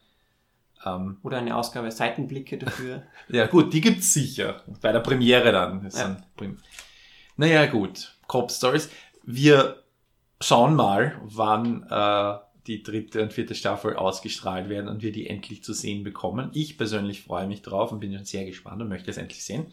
Ähm, 0.85 1.17
Oder 1.23 1.37
eine 1.37 1.55
Ausgabe 1.55 1.91
Seitenblicke 1.91 2.57
dafür. 2.57 3.03
ja 3.29 3.47
gut, 3.47 3.73
die 3.73 3.81
gibt's 3.81 4.13
sicher. 4.13 4.61
Bei 4.81 4.91
der 4.91 4.99
Premiere 4.99 5.51
dann. 5.51 5.83
Ja. 5.83 5.89
dann 5.89 6.23
Prim 6.35 6.57
naja 7.35 7.65
gut, 7.65 8.15
Cop 8.27 8.51
Stories. 8.51 8.89
Wir 9.23 9.83
schauen 10.39 10.75
mal, 10.75 11.19
wann 11.23 11.83
äh, 11.89 12.37
die 12.67 12.83
dritte 12.83 13.21
und 13.21 13.33
vierte 13.33 13.55
Staffel 13.55 13.95
ausgestrahlt 13.95 14.69
werden 14.69 14.87
und 14.87 15.01
wir 15.01 15.11
die 15.11 15.27
endlich 15.29 15.63
zu 15.63 15.73
sehen 15.73 16.03
bekommen. 16.03 16.51
Ich 16.53 16.77
persönlich 16.77 17.23
freue 17.23 17.47
mich 17.47 17.61
drauf 17.61 17.91
und 17.91 17.99
bin 17.99 18.13
schon 18.13 18.25
sehr 18.25 18.45
gespannt 18.45 18.81
und 18.81 18.89
möchte 18.89 19.09
es 19.09 19.17
endlich 19.17 19.43
sehen. 19.43 19.71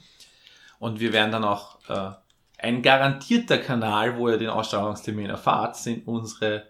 Und 0.78 1.00
wir 1.00 1.12
werden 1.12 1.32
dann 1.32 1.44
auch 1.44 1.78
äh, 1.88 2.12
ein 2.58 2.82
garantierter 2.82 3.58
Kanal, 3.58 4.16
wo 4.16 4.28
ihr 4.28 4.38
den 4.38 4.48
Ausstrahlungstermin 4.48 5.28
erfahrt, 5.28 5.76
sind 5.76 6.06
unsere 6.06 6.68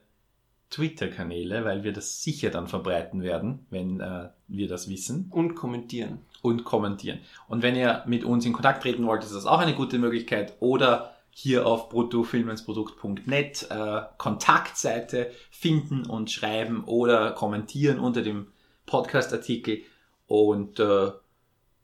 Twitter-Kanäle, 0.71 1.65
weil 1.65 1.83
wir 1.85 1.93
das 1.93 2.23
sicher 2.23 2.51
dann 2.51 2.69
verbreiten 2.69 3.23
werden, 3.23 3.67
wenn 3.71 4.01
äh, 4.01 4.29
wir 4.49 4.69
das 4.69 4.89
wissen 4.89 5.27
Und 5.31 5.55
kommentieren. 5.55 6.21
und 6.43 6.65
kommentieren. 6.65 7.19
Und 7.49 7.63
wenn 7.63 7.77
ihr 7.77 8.03
mit 8.07 8.25
uns 8.25 8.47
in 8.47 8.53
Kontakt 8.53 8.83
treten 8.83 9.05
wollt, 9.07 9.25
ist 9.25 9.35
das 9.35 9.47
auch 9.47 9.59
eine 9.59 9.75
gute 9.75 9.99
Möglichkeit. 9.99 10.55
Oder 10.61 11.15
hier 11.31 11.67
auf 11.67 11.89
bruttofilmensprodukt.net 11.89 13.67
äh, 13.71 14.03
Kontaktseite 14.19 15.31
finden 15.51 16.07
und 16.07 16.31
schreiben 16.31 16.85
oder 16.85 17.33
kommentieren 17.33 17.99
unter 17.99 18.23
dem 18.23 18.49
Podcast-Artikel. 18.87 19.83
Und 20.27 20.79
äh, 20.79 21.11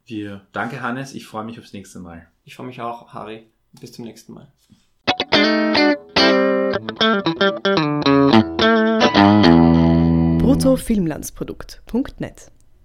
wir, 0.05 0.47
danke 0.53 0.80
Hannes, 0.82 1.14
ich 1.14 1.26
freue 1.26 1.45
mich 1.45 1.59
aufs 1.59 1.72
nächste 1.72 1.99
Mal. 1.99 2.28
Ich 2.45 2.55
freue 2.55 2.66
mich 2.66 2.80
auch, 2.80 3.12
Harry. 3.12 3.47
Bis 3.80 3.93
zum 3.93 4.05
nächsten 4.05 4.32
Mal. 4.34 4.53
bruttofilmlandsprodukt.net 10.47 12.51